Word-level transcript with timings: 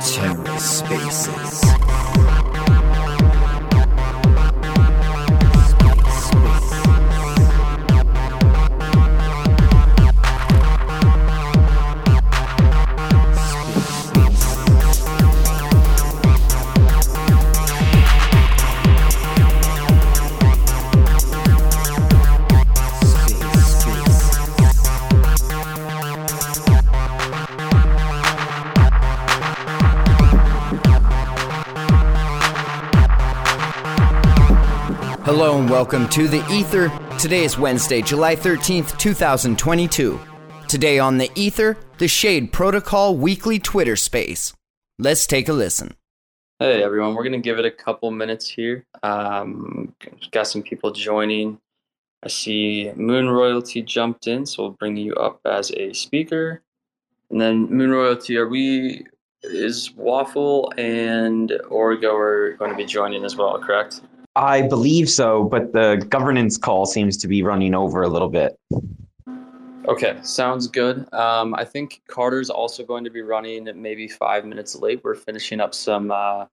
TerraSpaces. 0.00 1.60
Hello 2.16 2.35
and 35.66 35.72
welcome 35.72 36.08
to 36.08 36.28
the 36.28 36.46
Ether. 36.48 36.92
Today 37.18 37.42
is 37.42 37.58
Wednesday, 37.58 38.00
July 38.00 38.36
13th, 38.36 38.96
2022. 38.98 40.20
Today 40.68 41.00
on 41.00 41.18
the 41.18 41.28
Ether, 41.34 41.76
the 41.98 42.06
Shade 42.06 42.52
Protocol 42.52 43.16
weekly 43.16 43.58
Twitter 43.58 43.96
space. 43.96 44.52
Let's 45.00 45.26
take 45.26 45.48
a 45.48 45.52
listen. 45.52 45.96
Hey 46.60 46.84
everyone, 46.84 47.16
we're 47.16 47.24
gonna 47.24 47.38
give 47.38 47.58
it 47.58 47.64
a 47.64 47.70
couple 47.72 48.12
minutes 48.12 48.48
here. 48.48 48.86
Um, 49.02 49.92
got 50.30 50.46
some 50.46 50.62
people 50.62 50.92
joining. 50.92 51.58
I 52.22 52.28
see 52.28 52.92
Moon 52.94 53.28
Royalty 53.28 53.82
jumped 53.82 54.28
in, 54.28 54.46
so 54.46 54.62
we'll 54.62 54.72
bring 54.72 54.96
you 54.96 55.14
up 55.14 55.40
as 55.44 55.72
a 55.72 55.92
speaker. 55.94 56.62
And 57.30 57.40
then 57.40 57.68
Moon 57.70 57.90
Royalty, 57.90 58.36
are 58.36 58.48
we? 58.48 59.04
Is 59.42 59.92
Waffle 59.96 60.72
and 60.76 61.50
Origo 61.70 62.14
are 62.14 62.52
going 62.52 62.70
to 62.70 62.76
be 62.76 62.84
joining 62.84 63.24
as 63.24 63.36
well, 63.36 63.58
correct? 63.58 64.00
I 64.36 64.60
believe 64.60 65.08
so, 65.08 65.44
but 65.44 65.72
the 65.72 66.06
governance 66.10 66.58
call 66.58 66.84
seems 66.84 67.16
to 67.16 67.26
be 67.26 67.42
running 67.42 67.74
over 67.74 68.02
a 68.02 68.08
little 68.08 68.28
bit. 68.28 68.58
Okay, 69.88 70.18
sounds 70.22 70.66
good. 70.66 71.10
Um, 71.14 71.54
I 71.54 71.64
think 71.64 72.02
Carter's 72.06 72.50
also 72.50 72.84
going 72.84 73.02
to 73.04 73.10
be 73.10 73.22
running 73.22 73.68
maybe 73.76 74.08
five 74.08 74.44
minutes 74.44 74.76
late. 74.76 75.00
We're 75.02 75.14
finishing 75.14 75.58
up 75.58 75.74
some 75.74 76.10
uh, 76.10 76.44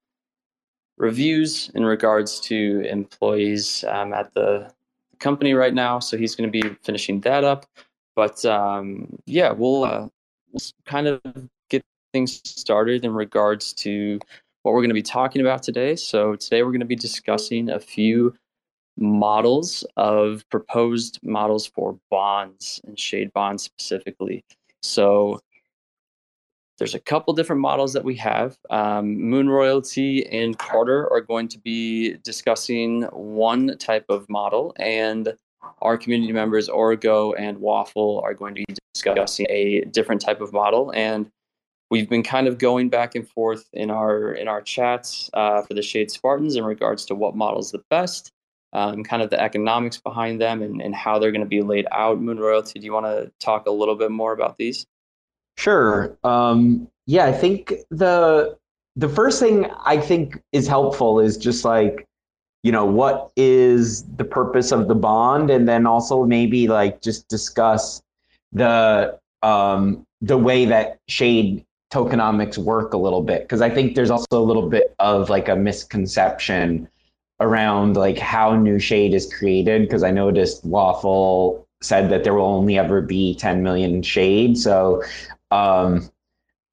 reviews 0.97 1.71
in 1.75 1.83
regards 1.83 2.39
to 2.41 2.87
employees 2.89 3.83
um, 3.89 4.13
at 4.13 4.33
the 4.33 4.71
company 5.19 5.53
right 5.53 5.73
now, 5.73 5.99
so 5.99 6.15
he's 6.15 6.35
going 6.35 6.49
to 6.49 6.61
be 6.61 6.75
finishing 6.83 7.19
that 7.21 7.43
up. 7.43 7.65
But 8.15 8.45
um, 8.45 9.19
yeah, 9.25 9.51
we'll, 9.51 9.83
uh, 9.83 10.07
we'll 10.51 10.61
kind 10.85 11.07
of 11.07 11.21
get 11.69 11.83
things 12.13 12.39
started 12.45 13.03
in 13.03 13.13
regards 13.13 13.73
to 13.73 14.19
what 14.63 14.73
we're 14.73 14.81
going 14.81 14.89
to 14.89 14.95
be 14.95 15.01
talking 15.01 15.41
about 15.41 15.61
today. 15.61 15.95
So, 15.95 16.35
today 16.35 16.63
we're 16.63 16.71
going 16.71 16.79
to 16.79 16.85
be 16.85 16.95
discussing 16.95 17.69
a 17.69 17.79
few 17.79 18.33
models 18.97 19.85
of 19.97 20.47
proposed 20.49 21.19
models 21.23 21.67
for 21.67 21.97
bonds 22.09 22.81
and 22.85 22.97
shade 22.97 23.31
bonds 23.33 23.63
specifically. 23.63 24.43
So, 24.81 25.39
there's 26.79 26.95
a 26.95 26.99
couple 26.99 27.33
different 27.33 27.61
models 27.61 27.93
that 27.93 28.03
we 28.03 28.15
have. 28.15 28.57
Um, 28.69 29.15
Moon 29.15 29.49
Royalty 29.49 30.25
and 30.25 30.57
Carter 30.57 31.11
are 31.11 31.21
going 31.21 31.47
to 31.49 31.59
be 31.59 32.15
discussing 32.23 33.03
one 33.11 33.77
type 33.77 34.05
of 34.09 34.27
model, 34.29 34.73
and 34.77 35.35
our 35.81 35.97
community 35.97 36.33
members, 36.33 36.69
Origo 36.69 37.33
and 37.33 37.59
Waffle, 37.59 38.21
are 38.23 38.33
going 38.33 38.55
to 38.55 38.63
be 38.67 38.75
discussing 38.93 39.45
a 39.49 39.81
different 39.91 40.21
type 40.21 40.41
of 40.41 40.51
model. 40.51 40.91
And 40.95 41.29
we've 41.93 42.09
been 42.09 42.23
kind 42.23 42.47
of 42.47 42.57
going 42.57 42.89
back 42.89 43.13
and 43.13 43.29
forth 43.29 43.69
in 43.71 43.91
our 43.91 44.33
in 44.33 44.47
our 44.47 44.63
chats 44.63 45.29
uh, 45.35 45.61
for 45.61 45.75
the 45.75 45.83
Shade 45.83 46.09
Spartans 46.09 46.55
in 46.55 46.63
regards 46.65 47.05
to 47.05 47.13
what 47.13 47.35
model's 47.35 47.71
the 47.71 47.83
best, 47.91 48.31
um, 48.73 49.03
kind 49.03 49.21
of 49.21 49.29
the 49.29 49.39
economics 49.39 49.99
behind 49.99 50.41
them, 50.41 50.63
and, 50.63 50.81
and 50.81 50.95
how 50.95 51.19
they're 51.19 51.31
going 51.31 51.43
to 51.43 51.47
be 51.47 51.61
laid 51.61 51.85
out. 51.91 52.19
Moon 52.19 52.39
Royalty, 52.39 52.79
do 52.79 52.85
you 52.85 52.91
want 52.91 53.05
to 53.05 53.31
talk 53.39 53.67
a 53.67 53.71
little 53.71 53.93
bit 53.93 54.09
more 54.09 54.33
about 54.33 54.57
these? 54.57 54.87
Sure. 55.55 56.17
Um, 56.23 56.87
yeah, 57.05 57.25
I 57.25 57.31
think 57.31 57.75
the 57.91 58.57
the 58.95 59.07
first 59.07 59.39
thing 59.39 59.67
I 59.85 59.99
think 59.99 60.41
is 60.51 60.67
helpful 60.67 61.19
is 61.19 61.37
just 61.37 61.63
like 61.63 62.07
you 62.63 62.71
know 62.71 62.85
what 62.85 63.29
is 63.35 64.03
the 64.15 64.25
purpose 64.25 64.71
of 64.71 64.87
the 64.87 64.95
bond, 64.95 65.51
and 65.51 65.69
then 65.69 65.85
also 65.85 66.25
maybe 66.25 66.67
like 66.67 67.03
just 67.03 67.27
discuss 67.27 68.01
the 68.51 69.19
um, 69.43 70.07
the 70.21 70.39
way 70.39 70.65
that 70.65 70.97
shade 71.07 71.63
tokenomics 71.93 72.57
work 72.57 72.93
a 72.93 72.97
little 72.97 73.21
bit 73.21 73.43
because 73.43 73.61
I 73.61 73.69
think 73.69 73.93
there's 73.93 74.09
also 74.09 74.41
a 74.41 74.41
little 74.41 74.67
bit 74.67 74.95
of 74.97 75.29
like 75.29 75.47
a 75.47 75.55
misconception 75.55 76.87
around 77.39 77.95
like 77.95 78.17
how 78.17 78.55
new 78.55 78.79
shade 78.79 79.13
is 79.13 79.31
created 79.31 79.83
because 79.83 80.01
I 80.01 80.09
noticed 80.09 80.65
Waffle 80.65 81.67
said 81.81 82.09
that 82.09 82.23
there 82.23 82.33
will 82.33 82.45
only 82.45 82.77
ever 82.79 83.01
be 83.01 83.35
10 83.35 83.61
million 83.61 84.01
shade. 84.01 84.57
So 84.57 85.03
um, 85.51 86.09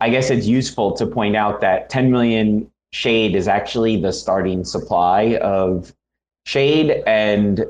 I 0.01 0.09
guess 0.09 0.31
it's 0.31 0.47
useful 0.47 0.93
to 0.93 1.07
point 1.07 1.37
out 1.37 1.61
that 1.61 1.91
10 1.91 2.11
million 2.11 2.71
shade 2.93 3.35
is 3.35 3.47
actually 3.47 4.01
the 4.01 4.13
starting 4.13 4.65
supply 4.65 5.37
of 5.43 5.93
shade. 6.47 7.03
And 7.07 7.67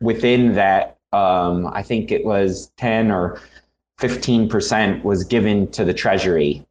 within 0.00 0.54
that, 0.54 0.96
um, 1.12 1.68
I 1.68 1.82
think 1.82 2.10
it 2.10 2.24
was 2.24 2.72
10 2.78 3.10
or 3.10 3.40
15% 4.00 5.04
was 5.04 5.24
given 5.24 5.70
to 5.72 5.84
the 5.84 5.94
treasury. 5.94 6.64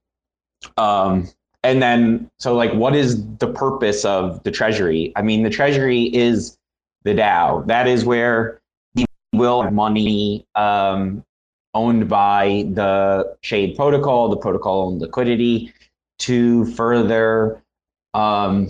Um, 0.77 1.29
and 1.63 1.81
then, 1.81 2.29
so 2.39 2.55
like, 2.55 2.73
what 2.73 2.95
is 2.95 3.25
the 3.37 3.51
purpose 3.51 4.05
of 4.05 4.41
the 4.43 4.51
treasury? 4.51 5.11
I 5.15 5.21
mean, 5.21 5.43
the 5.43 5.49
treasury 5.49 6.03
is 6.03 6.57
the 7.03 7.13
DAO. 7.13 7.65
That 7.67 7.87
is 7.87 8.05
where 8.05 8.61
we 8.95 9.05
will 9.33 9.63
have 9.63 9.73
money 9.73 10.45
um, 10.55 11.23
owned 11.73 12.07
by 12.07 12.67
the 12.73 13.35
Shade 13.41 13.75
protocol, 13.75 14.29
the 14.29 14.37
protocol 14.37 14.87
owned 14.87 15.01
liquidity 15.01 15.73
to 16.19 16.65
further 16.73 17.61
um, 18.13 18.69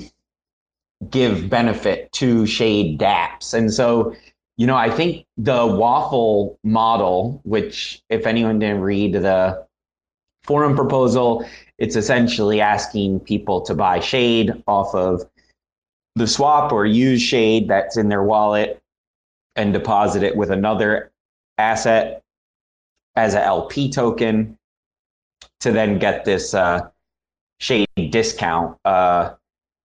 give 1.10 1.50
benefit 1.50 2.12
to 2.14 2.46
Shade 2.46 3.00
dApps. 3.00 3.54
And 3.54 3.74
so, 3.74 4.16
you 4.58 4.66
know, 4.66 4.76
I 4.76 4.90
think 4.90 5.26
the 5.38 5.66
waffle 5.66 6.58
model, 6.64 7.42
which 7.44 8.02
if 8.10 8.26
anyone 8.26 8.60
didn't 8.60 8.82
read 8.82 9.14
the 9.14 9.67
forum 10.48 10.76
proposal, 10.76 11.46
it's 11.78 11.96
essentially 11.96 12.62
asking 12.62 13.20
people 13.20 13.62
to 13.62 13.76
buy 13.76 14.00
shade 14.00 14.64
off 14.66 14.96
of 14.96 15.30
the 16.16 16.26
swap 16.26 16.72
or 16.72 16.86
use 16.86 17.22
shade 17.22 17.68
that's 17.68 17.98
in 17.98 18.10
their 18.10 18.24
wallet 18.24 18.82
and 19.56 19.74
deposit 19.74 20.24
it 20.24 20.36
with 20.36 20.50
another 20.50 21.12
asset 21.58 22.24
as 23.16 23.34
a 23.34 23.44
LP 23.44 23.92
token 23.92 24.58
to 25.60 25.72
then 25.72 26.00
get 26.00 26.26
this 26.26 26.54
uh, 26.54 26.88
shade 27.60 27.88
discount 28.10 28.78
uh, 28.86 29.34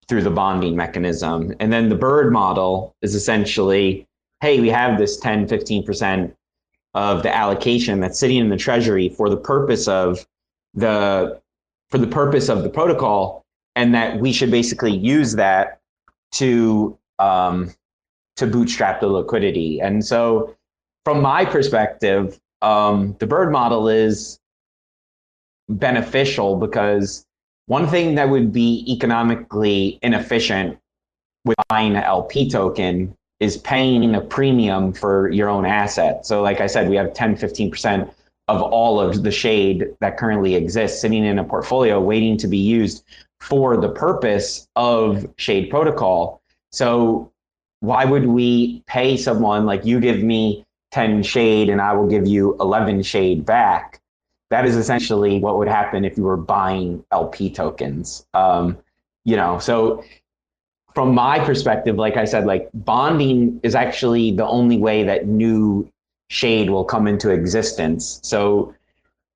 through 0.09 0.23
the 0.23 0.31
bonding 0.31 0.77
mechanism. 0.77 1.55
And 1.61 1.73
then 1.73 1.89
the 1.89 1.95
bird 1.95 2.33
model 2.33 2.95
is 3.03 3.15
essentially 3.15 4.07
hey, 4.43 4.59
we 4.59 4.69
have 4.69 4.99
this 4.99 5.19
10, 5.19 5.47
15% 5.47 6.35
of 6.95 7.23
the 7.23 7.35
allocation 7.35 8.01
that's 8.01 8.19
sitting 8.19 8.39
in 8.39 8.49
the 8.49 8.57
treasury 8.57 9.09
for 9.09 9.31
the 9.31 9.37
purpose 9.37 9.87
of 9.87 10.27
the 10.75 11.41
for 11.91 11.99
the 11.99 12.07
purpose 12.07 12.49
of 12.49 12.63
the 12.63 12.71
protocol, 12.71 13.45
and 13.77 13.95
that 13.95 14.19
we 14.19 14.33
should 14.33 14.51
basically 14.51 14.97
use 14.97 15.35
that 15.35 15.81
to 16.33 16.99
um, 17.19 17.73
to 18.37 18.47
bootstrap 18.47 19.01
the 19.01 19.07
liquidity. 19.07 19.81
And 19.81 20.05
so, 20.05 20.57
from 21.05 21.21
my 21.21 21.45
perspective, 21.45 22.41
um, 22.63 23.17
the 23.19 23.27
bird 23.27 23.53
model 23.53 23.89
is 23.89 24.39
beneficial 25.69 26.57
because 26.57 27.25
one 27.67 27.87
thing 27.87 28.15
that 28.17 28.29
would 28.29 28.53
be 28.53 28.85
economically 28.89 29.99
inefficient 30.03 30.79
with 31.45 31.57
buying 31.69 31.97
an 31.97 32.03
LP 32.03 32.49
token 32.49 33.15
is 33.41 33.57
paying 33.59 34.15
a 34.15 34.21
premium 34.21 34.93
for 34.93 35.29
your 35.31 35.49
own 35.49 35.67
asset. 35.67 36.25
So, 36.25 36.43
like 36.43 36.61
I 36.61 36.67
said, 36.67 36.89
we 36.89 36.97
have 36.97 37.13
10, 37.13 37.37
15% 37.37 38.13
of 38.49 38.61
all 38.61 39.01
of 39.01 39.23
the 39.23 39.31
shade 39.31 39.87
that 40.01 40.17
currently 40.17 40.55
exists 40.55 41.01
sitting 41.01 41.25
in 41.25 41.39
a 41.39 41.45
portfolio 41.45 42.01
waiting 42.01 42.37
to 42.39 42.49
be 42.49 42.59
used 42.59 43.05
for 43.41 43.77
the 43.77 43.89
purpose 43.89 44.69
of 44.77 45.29
shade 45.37 45.71
protocol. 45.71 46.41
So 46.71 47.31
why 47.81 48.05
would 48.05 48.27
we 48.27 48.83
pay 48.87 49.17
someone 49.17 49.67
like 49.67 49.85
you 49.85 50.01
give 50.01 50.23
me 50.23 50.65
10 50.93 51.23
shade 51.23 51.69
and 51.69 51.81
I 51.81 51.93
will 51.95 52.07
give 52.07 52.27
you 52.27 52.57
11 52.61 53.03
shade 53.03 53.45
back? 53.45 54.01
That 54.51 54.67
is 54.67 54.77
essentially 54.77 55.41
what 55.41 55.59
would 55.59 55.69
happen 55.69 56.05
if 56.05 56.17
you 56.17 56.25
were 56.25 56.37
buying 56.37 57.05
LP 57.11 57.51
tokens. 57.51 58.27
Um, 58.35 58.79
you 59.25 59.37
know, 59.37 59.59
so 59.59 60.05
from 60.95 61.15
my 61.15 61.39
perspective, 61.39 61.97
like 61.97 62.17
I 62.17 62.25
said, 62.25 62.45
like 62.45 62.69
bonding 62.75 63.61
is 63.63 63.75
actually 63.75 64.33
the 64.33 64.47
only 64.47 64.77
way 64.77 65.05
that 65.05 65.27
new 65.27 65.91
shade 66.33 66.71
will 66.71 66.85
come 66.85 67.07
into 67.07 67.29
existence. 67.29 68.19
So 68.23 68.75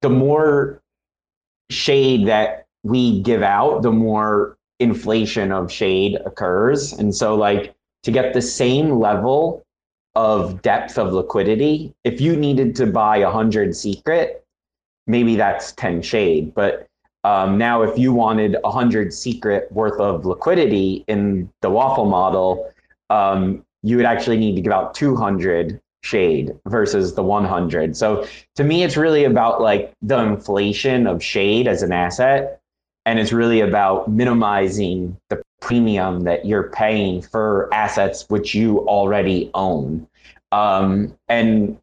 the 0.00 0.08
more 0.08 0.80
shade 1.68 2.26
that 2.26 2.66
we 2.84 3.20
give 3.20 3.42
out, 3.42 3.82
the 3.82 3.92
more 3.92 4.56
inflation 4.80 5.52
of 5.52 5.70
shade 5.70 6.16
occurs. 6.24 6.94
And 6.94 7.14
so, 7.14 7.34
like, 7.34 7.74
to 8.04 8.10
get 8.10 8.32
the 8.32 8.40
same 8.40 8.98
level 8.98 9.62
of 10.14 10.62
depth 10.62 10.96
of 10.96 11.12
liquidity, 11.12 11.92
if 12.04 12.18
you 12.18 12.34
needed 12.34 12.74
to 12.76 12.86
buy 12.86 13.18
a 13.18 13.26
100 13.26 13.76
secret, 13.76 14.42
maybe 15.06 15.36
that's 15.36 15.72
10 15.72 16.00
shade. 16.00 16.54
But 16.54 16.88
um, 17.24 17.58
now, 17.58 17.82
if 17.82 17.98
you 17.98 18.14
wanted 18.14 18.54
a 18.54 18.70
100 18.70 19.12
secret 19.12 19.70
worth 19.70 20.00
of 20.00 20.24
liquidity 20.24 21.04
in 21.08 21.50
the 21.60 21.68
waffle 21.68 22.06
model, 22.06 22.72
um, 23.10 23.66
you 23.82 23.98
would 23.98 24.06
actually 24.06 24.38
need 24.38 24.54
to 24.54 24.62
give 24.62 24.72
out 24.72 24.94
200 24.94 25.78
shade 26.06 26.54
versus 26.66 27.14
the 27.14 27.22
100. 27.22 27.96
So 27.96 28.26
to 28.54 28.64
me, 28.64 28.84
it's 28.84 28.96
really 28.96 29.24
about 29.24 29.60
like 29.60 29.92
the 30.00 30.18
inflation 30.18 31.06
of 31.06 31.22
shade 31.22 31.66
as 31.66 31.82
an 31.82 31.92
asset. 31.92 32.60
And 33.04 33.18
it's 33.18 33.32
really 33.32 33.60
about 33.60 34.10
minimizing 34.10 35.16
the 35.30 35.42
premium 35.60 36.20
that 36.20 36.44
you're 36.46 36.70
paying 36.70 37.22
for 37.22 37.72
assets 37.72 38.26
which 38.28 38.54
you 38.54 38.80
already 38.88 39.50
own. 39.54 40.06
Um, 40.52 41.16
and 41.28 41.78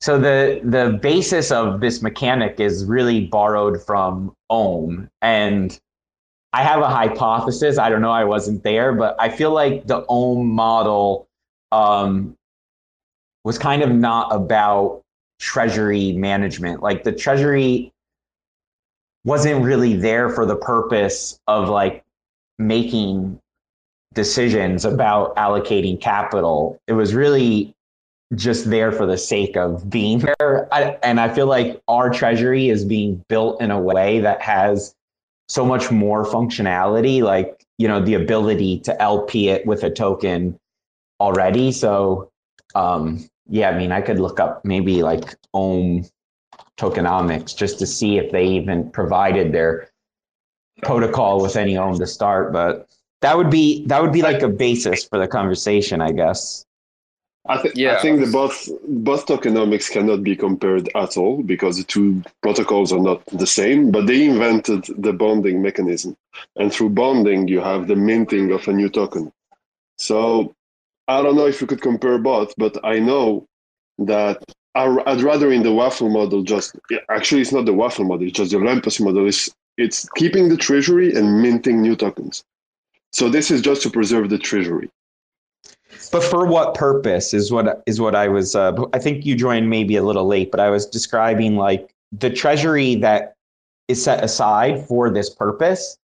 so 0.00 0.18
the 0.18 0.60
the 0.64 0.98
basis 1.02 1.50
of 1.50 1.80
this 1.80 2.02
mechanic 2.02 2.58
is 2.58 2.84
really 2.84 3.26
borrowed 3.26 3.82
from 3.84 4.34
Ohm. 4.48 5.10
And 5.20 5.78
I 6.52 6.62
have 6.62 6.80
a 6.80 6.88
hypothesis. 6.88 7.78
I 7.78 7.90
don't 7.90 8.00
know, 8.00 8.10
I 8.10 8.24
wasn't 8.24 8.62
there, 8.62 8.92
but 8.92 9.14
I 9.20 9.28
feel 9.28 9.52
like 9.52 9.86
the 9.86 10.04
Ohm 10.08 10.48
model 10.48 11.28
um, 11.70 12.36
was 13.44 13.58
kind 13.58 13.82
of 13.82 13.90
not 13.90 14.32
about 14.32 15.02
treasury 15.38 16.12
management. 16.12 16.82
Like 16.82 17.04
the 17.04 17.12
treasury 17.12 17.92
wasn't 19.24 19.64
really 19.64 19.96
there 19.96 20.28
for 20.28 20.46
the 20.46 20.56
purpose 20.56 21.38
of 21.46 21.68
like 21.68 22.04
making 22.58 23.38
decisions 24.14 24.84
about 24.84 25.36
allocating 25.36 26.00
capital. 26.00 26.78
It 26.86 26.92
was 26.94 27.14
really 27.14 27.74
just 28.34 28.70
there 28.70 28.92
for 28.92 29.06
the 29.06 29.18
sake 29.18 29.56
of 29.56 29.88
being 29.90 30.18
there. 30.20 30.72
I, 30.72 30.98
and 31.02 31.20
I 31.20 31.32
feel 31.32 31.46
like 31.46 31.80
our 31.88 32.10
treasury 32.10 32.68
is 32.68 32.84
being 32.84 33.24
built 33.28 33.60
in 33.60 33.70
a 33.70 33.80
way 33.80 34.20
that 34.20 34.40
has 34.42 34.94
so 35.48 35.64
much 35.64 35.90
more 35.90 36.24
functionality, 36.24 37.22
like, 37.22 37.64
you 37.78 37.88
know, 37.88 38.00
the 38.00 38.14
ability 38.14 38.80
to 38.80 39.02
LP 39.02 39.48
it 39.48 39.66
with 39.66 39.82
a 39.82 39.90
token 39.90 40.56
already. 41.18 41.72
So 41.72 42.29
um, 42.74 43.28
yeah, 43.48 43.70
I 43.70 43.78
mean, 43.78 43.92
I 43.92 44.00
could 44.00 44.20
look 44.20 44.40
up 44.40 44.64
maybe 44.64 45.02
like 45.02 45.36
Ohm 45.54 46.04
tokenomics 46.78 47.54
just 47.54 47.78
to 47.78 47.86
see 47.86 48.18
if 48.18 48.32
they 48.32 48.46
even 48.46 48.90
provided 48.90 49.52
their 49.52 49.90
protocol 50.82 51.42
with 51.42 51.56
any 51.56 51.76
Ohm 51.76 51.98
to 51.98 52.06
start, 52.06 52.52
but 52.52 52.88
that 53.20 53.36
would 53.36 53.50
be 53.50 53.84
that 53.86 54.00
would 54.00 54.12
be 54.12 54.22
like 54.22 54.42
a 54.42 54.48
basis 54.48 55.04
for 55.04 55.18
the 55.18 55.28
conversation, 55.28 56.00
I 56.00 56.12
guess. 56.12 56.64
I, 57.48 57.60
th- 57.60 57.74
yeah. 57.74 57.96
I 57.96 58.02
think 58.02 58.20
the 58.20 58.30
both 58.30 58.68
both 58.86 59.26
tokenomics 59.26 59.90
cannot 59.90 60.22
be 60.22 60.36
compared 60.36 60.88
at 60.94 61.16
all 61.16 61.42
because 61.42 61.78
the 61.78 61.84
two 61.84 62.22
protocols 62.42 62.92
are 62.92 63.00
not 63.00 63.24
the 63.26 63.46
same. 63.46 63.90
But 63.90 64.06
they 64.06 64.26
invented 64.26 64.84
the 64.98 65.12
bonding 65.12 65.62
mechanism, 65.62 66.16
and 66.56 66.72
through 66.72 66.90
bonding, 66.90 67.48
you 67.48 67.60
have 67.60 67.88
the 67.88 67.96
minting 67.96 68.52
of 68.52 68.68
a 68.68 68.72
new 68.72 68.88
token. 68.88 69.32
So 69.96 70.54
I 71.10 71.22
don't 71.22 71.34
know 71.34 71.46
if 71.46 71.60
you 71.60 71.66
could 71.66 71.82
compare 71.82 72.18
both, 72.18 72.54
but 72.56 72.78
I 72.84 73.00
know 73.00 73.46
that 73.98 74.42
I'd 74.76 75.22
rather 75.22 75.50
in 75.50 75.64
the 75.64 75.72
waffle 75.72 76.08
model 76.08 76.42
just 76.42 76.78
actually 77.10 77.40
it's 77.40 77.52
not 77.52 77.66
the 77.66 77.74
waffle 77.74 78.04
model, 78.04 78.28
it's 78.28 78.36
just 78.36 78.52
the 78.52 78.58
Olympus 78.58 79.00
model. 79.00 79.26
It's 79.26 79.50
it's 79.76 80.08
keeping 80.10 80.48
the 80.48 80.56
treasury 80.56 81.14
and 81.14 81.42
minting 81.42 81.82
new 81.82 81.96
tokens. 81.96 82.44
So 83.12 83.28
this 83.28 83.50
is 83.50 83.60
just 83.60 83.82
to 83.82 83.90
preserve 83.90 84.30
the 84.30 84.38
treasury. 84.38 84.88
But 86.12 86.22
for 86.22 86.46
what 86.46 86.74
purpose 86.74 87.34
is 87.34 87.50
what 87.50 87.82
is 87.86 88.00
what 88.00 88.14
I 88.14 88.28
was. 88.28 88.54
Uh, 88.54 88.72
I 88.92 89.00
think 89.00 89.26
you 89.26 89.34
joined 89.34 89.68
maybe 89.68 89.96
a 89.96 90.02
little 90.02 90.26
late, 90.26 90.52
but 90.52 90.60
I 90.60 90.70
was 90.70 90.86
describing 90.86 91.56
like 91.56 91.92
the 92.12 92.30
treasury 92.30 92.94
that 92.96 93.34
is 93.88 94.02
set 94.02 94.22
aside 94.22 94.86
for 94.86 95.10
this 95.10 95.28
purpose, 95.28 95.98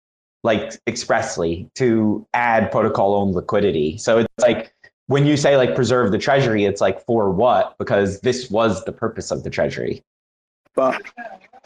like 0.43 0.79
expressly 0.87 1.69
to 1.75 2.25
add 2.33 2.71
protocol 2.71 3.15
owned 3.15 3.35
liquidity. 3.35 3.97
So 3.97 4.19
it's 4.19 4.27
like 4.39 4.72
when 5.13 5.27
you 5.27 5.37
say 5.37 5.55
like 5.57 5.75
preserve 5.75 6.11
the 6.11 6.17
treasury, 6.17 6.65
it's 6.65 6.81
like 6.81 7.05
for 7.05 7.29
what? 7.29 7.77
Because 7.77 8.19
this 8.21 8.49
was 8.49 8.83
the 8.85 8.91
purpose 8.91 9.29
of 9.29 9.43
the 9.43 9.49
treasury. 9.51 10.03
But 10.73 11.03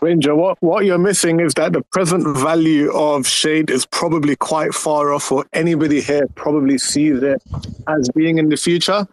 Ranger, 0.02 0.36
what, 0.36 0.62
what 0.62 0.84
you're 0.84 0.98
missing 0.98 1.40
is 1.40 1.54
that 1.54 1.72
the 1.72 1.82
present 1.94 2.38
value 2.38 2.92
of 2.92 3.26
Shade 3.26 3.70
is 3.70 3.86
probably 3.86 4.36
quite 4.36 4.74
far 4.74 5.14
off, 5.14 5.32
or 5.32 5.46
anybody 5.54 6.02
here 6.02 6.28
probably 6.36 6.78
sees 6.78 7.24
it 7.24 7.42
as 7.88 8.10
being 8.10 8.38
in 8.38 8.50
the 8.50 8.58
future. 8.58 9.08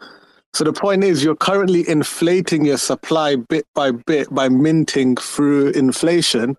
So 0.52 0.64
the 0.64 0.72
point 0.72 1.04
is, 1.04 1.22
you're 1.22 1.36
currently 1.36 1.88
inflating 1.88 2.64
your 2.64 2.78
supply 2.78 3.36
bit 3.36 3.66
by 3.72 3.92
bit 3.92 4.34
by 4.34 4.48
minting 4.48 5.14
through 5.14 5.68
inflation, 5.70 6.56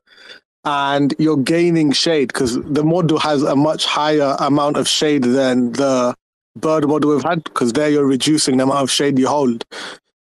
and 0.63 1.13
you're 1.19 1.43
gaining 1.55 1.91
shade 1.91 2.29
because 2.29 2.57
the 2.63 2.85
model 2.85 3.19
has 3.19 3.43
a 3.43 3.55
much 3.55 3.85
higher 3.85 4.37
amount 4.39 4.77
of 4.77 4.87
shade 4.87 5.23
than 5.23 5.73
the 5.73 6.15
bird 6.55 6.87
model 6.87 7.11
we've 7.11 7.23
had 7.23 7.43
because 7.43 7.73
there 7.73 7.89
you're 7.89 8.05
reducing 8.05 8.57
the 8.57 8.63
amount 8.63 8.79
of 8.79 8.91
shade 8.91 9.19
you 9.19 9.27
hold, 9.27 9.65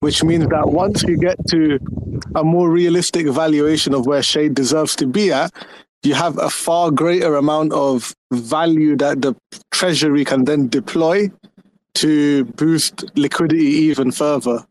which 0.00 0.22
means 0.22 0.46
that 0.48 0.68
once 0.68 1.02
you 1.02 1.16
get 1.16 1.36
to 1.48 1.78
a 2.34 2.44
more 2.44 2.70
realistic 2.70 3.26
valuation 3.28 3.94
of 3.94 4.06
where 4.06 4.22
shade 4.22 4.54
deserves 4.54 4.94
to 4.96 5.06
be 5.06 5.32
at, 5.32 5.52
you 6.02 6.14
have 6.14 6.38
a 6.38 6.50
far 6.50 6.90
greater 6.90 7.36
amount 7.36 7.72
of 7.72 8.14
value 8.32 8.96
that 8.96 9.22
the 9.22 9.34
treasury 9.70 10.24
can 10.24 10.44
then 10.44 10.68
deploy 10.68 11.30
to 11.94 12.44
boost 12.44 13.04
liquidity 13.16 13.64
even 13.64 14.12
further. 14.12 14.64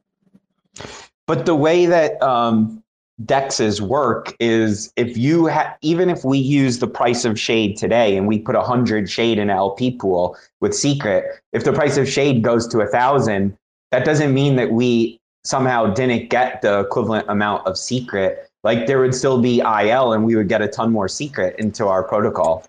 But 1.26 1.46
the 1.46 1.56
way 1.56 1.86
that 1.88 2.22
um, 2.22 2.82
dexes 3.24 3.82
work 3.82 4.36
is 4.40 4.94
if 4.96 5.18
you 5.18 5.48
have 5.48 5.76
even 5.82 6.10
if 6.10 6.24
we 6.24 6.38
use 6.38 6.80
the 6.80 6.88
price 6.88 7.26
of 7.26 7.40
shade 7.40 7.76
today 7.76 8.16
and 8.16 8.28
we 8.28 8.38
put 8.38 8.56
a 8.56 8.62
hundred 8.62 9.10
shade 9.10 9.40
in 9.40 9.50
an 9.50 9.58
LP 9.58 9.92
pool 9.92 10.38
with 10.62 10.76
secret, 10.76 11.26
if 11.52 11.64
the 11.64 11.74
price 11.74 11.98
of 11.98 12.08
shade 12.08 12.44
goes 12.44 12.68
to 12.68 12.80
a 12.80 12.88
thousand, 12.88 13.58
that 13.92 14.06
doesn't 14.06 14.34
mean 14.34 14.56
that 14.56 14.72
we 14.72 15.20
somehow 15.44 15.88
didn't 15.94 16.30
get 16.30 16.62
the 16.62 16.80
equivalent 16.80 17.26
amount 17.30 17.66
of 17.66 17.78
secret. 17.78 18.50
Like 18.64 18.86
there 18.86 19.00
would 19.00 19.16
still 19.16 19.42
be 19.42 19.60
IL 19.62 20.14
and 20.14 20.24
we 20.24 20.36
would 20.36 20.50
get 20.50 20.62
a 20.62 20.68
ton 20.68 20.92
more 20.92 21.08
secret 21.08 21.58
into 21.58 21.88
our 21.88 22.04
protocol. 22.04 22.68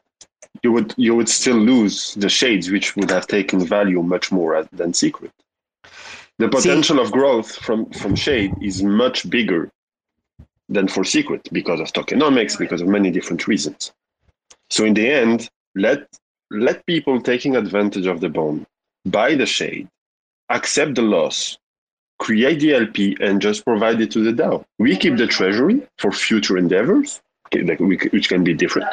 You 0.63 0.73
would 0.73 0.95
you 0.97 1.15
would 1.15 1.29
still 1.29 1.57
lose 1.57 2.15
the 2.15 2.29
shades, 2.29 2.71
which 2.71 2.97
would 2.97 3.11
have 3.11 3.27
taken 3.27 3.65
value 3.67 4.03
much 4.03 4.33
more 4.33 4.67
than 4.73 4.95
secret. 4.95 5.31
The 6.39 6.49
potential 6.49 6.97
See, 6.97 7.03
of 7.03 7.13
growth 7.13 7.57
from, 7.57 7.91
from 7.91 8.15
shade 8.15 8.55
is 8.63 8.83
much 8.83 9.29
bigger 9.29 9.73
than 10.69 10.89
for 10.89 11.05
secret 11.05 11.49
because 11.53 11.81
of 11.81 11.93
tokenomics, 11.93 12.59
because 12.59 12.81
of 12.81 12.89
many 12.89 13.11
different 13.11 13.47
reasons. 13.47 13.93
So 14.71 14.85
in 14.85 14.95
the 14.95 15.11
end, 15.11 15.49
let 15.75 16.09
let 16.51 16.85
people 16.87 17.21
taking 17.21 17.57
advantage 17.57 18.07
of 18.07 18.21
the 18.21 18.29
bond 18.29 18.67
buy 19.05 19.35
the 19.35 19.47
shade, 19.47 19.89
accept 20.49 20.95
the 20.95 21.03
loss, 21.03 21.59
create 22.19 22.61
the 22.61 22.75
LP, 22.75 23.17
and 23.21 23.41
just 23.41 23.65
provide 23.65 24.01
it 24.01 24.11
to 24.13 24.23
the 24.23 24.33
DAO. 24.33 24.65
We 24.79 24.97
keep 24.97 25.17
the 25.17 25.27
treasury 25.27 25.87
for 25.99 26.11
future 26.11 26.57
endeavors, 26.59 27.21
which 27.53 28.29
can 28.29 28.45
be 28.45 28.55
different. 28.55 28.89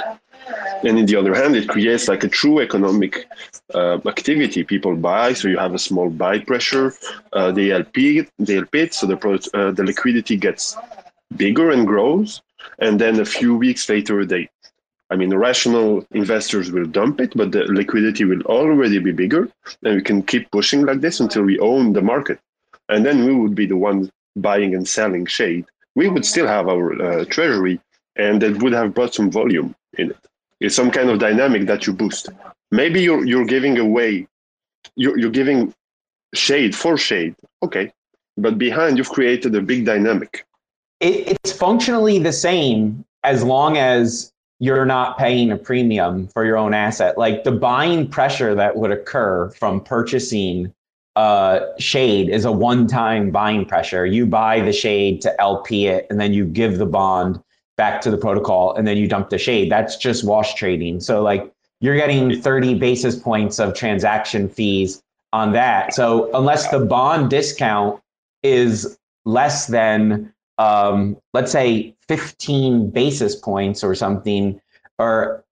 And 0.84 1.00
in 1.00 1.06
the 1.06 1.16
other 1.16 1.34
hand, 1.34 1.56
it 1.56 1.68
creates 1.68 2.08
like 2.08 2.24
a 2.24 2.28
true 2.28 2.60
economic 2.60 3.26
uh, 3.74 3.98
activity. 4.06 4.64
People 4.64 4.96
buy, 4.96 5.34
so 5.34 5.48
you 5.48 5.58
have 5.58 5.74
a 5.74 5.80
small 5.80 6.10
buy 6.10 6.40
pressure. 6.40 6.94
Uh, 7.34 7.52
they 7.52 7.72
LP, 7.72 8.28
they 8.38 8.58
LP 8.58 8.80
it, 8.82 8.94
so 8.94 9.08
the 9.08 9.18
uh, 9.54 9.72
the 9.72 9.84
liquidity 9.84 10.38
gets 10.38 10.78
bigger 11.36 11.72
and 11.72 11.88
grows, 11.88 12.42
and 12.80 13.00
then 13.00 13.20
a 13.20 13.26
few 13.26 13.56
weeks 13.56 13.90
later 13.90 14.26
they 14.26 14.50
I 15.12 15.16
mean, 15.16 15.34
rational 15.36 16.06
investors 16.12 16.72
will 16.72 16.86
dump 16.86 17.22
it, 17.22 17.34
but 17.36 17.52
the 17.52 17.64
liquidity 17.66 18.26
will 18.26 18.42
already 18.44 18.98
be 19.00 19.12
bigger, 19.12 19.48
and 19.84 19.96
we 19.96 20.02
can 20.02 20.24
keep 20.24 20.50
pushing 20.50 20.84
like 20.86 21.02
this 21.02 21.20
until 21.20 21.44
we 21.44 21.60
own 21.60 21.94
the 21.94 22.02
market, 22.02 22.40
and 22.90 23.06
then 23.06 23.24
we 23.26 23.36
would 23.36 23.54
be 23.54 23.68
the 23.68 23.78
ones 23.78 24.10
buying 24.36 24.74
and 24.74 24.88
selling 24.88 25.26
shade. 25.26 25.66
We 25.96 26.10
would 26.10 26.26
still 26.26 26.48
have 26.48 26.68
our 26.68 27.02
uh, 27.02 27.26
treasury, 27.26 27.80
and 28.16 28.42
it 28.42 28.62
would 28.64 28.74
have 28.74 28.96
brought 28.96 29.14
some 29.14 29.30
volume 29.30 29.76
in 29.98 30.10
it. 30.12 30.18
It's 30.60 30.76
some 30.76 30.90
kind 30.90 31.10
of 31.10 31.20
dynamic 31.20 31.68
that 31.68 31.86
you 31.86 31.94
boost. 31.94 32.30
Maybe 32.72 33.02
you're 33.02 33.26
you're 33.26 33.46
giving 33.46 33.78
away, 33.78 34.28
you're 34.96 35.18
you're 35.20 35.38
giving 35.42 35.74
shade 36.34 36.76
for 36.76 36.98
shade, 36.98 37.36
okay, 37.62 37.94
but 38.38 38.58
behind 38.58 38.98
you've 38.98 39.12
created 39.18 39.54
a 39.54 39.62
big 39.62 39.86
dynamic 39.86 40.46
it, 41.00 41.38
it's 41.44 41.52
functionally 41.52 42.20
the 42.20 42.34
same 42.34 43.06
as 43.24 43.44
long 43.44 43.78
as 43.78 44.32
you're 44.60 44.86
not 44.86 45.18
paying 45.18 45.52
a 45.52 45.58
premium 45.58 46.28
for 46.30 46.46
your 46.46 46.58
own 46.58 46.74
asset. 46.74 47.18
Like 47.18 47.44
the 47.44 47.52
buying 47.52 48.08
pressure 48.08 48.56
that 48.56 48.78
would 48.78 48.92
occur 48.92 49.50
from 49.50 49.82
purchasing 49.82 50.74
uh, 51.16 51.60
shade 51.78 52.30
is 52.30 52.46
a 52.46 52.52
one-time 52.52 53.32
buying 53.32 53.66
pressure. 53.66 54.06
You 54.06 54.26
buy 54.26 54.62
the 54.62 54.74
shade 54.74 55.22
to 55.22 55.42
LP 55.42 55.88
it, 55.88 56.08
and 56.10 56.20
then 56.20 56.34
you 56.34 56.46
give 56.46 56.78
the 56.78 56.86
bond 56.86 57.42
back 57.78 58.02
to 58.02 58.12
the 58.12 58.18
protocol, 58.18 58.74
and 58.76 58.88
then 58.88 58.98
you 58.98 59.08
dump 59.08 59.30
the 59.30 59.38
shade. 59.38 59.72
That's 59.72 59.98
just 59.98 60.24
wash 60.26 60.56
trading. 60.56 61.02
So 61.02 61.22
like 61.22 61.52
you're 61.82 61.98
getting 61.98 62.42
30 62.42 62.76
basis 62.76 63.18
points 63.18 63.60
of 63.60 63.74
transaction 63.74 64.48
fees 64.48 65.02
on 65.34 65.52
that. 65.54 65.94
So 65.94 66.34
unless 66.34 66.70
the 66.70 66.80
bond 66.80 67.30
discount 67.30 68.02
is 68.44 68.98
less 69.26 69.68
than 69.68 70.34
um, 70.58 71.18
let's 71.34 71.52
say 71.52 71.96
15 72.08 72.90
basis 72.92 73.36
points 73.36 73.84
or 73.84 73.96
something, 73.96 74.60
or 75.00 75.44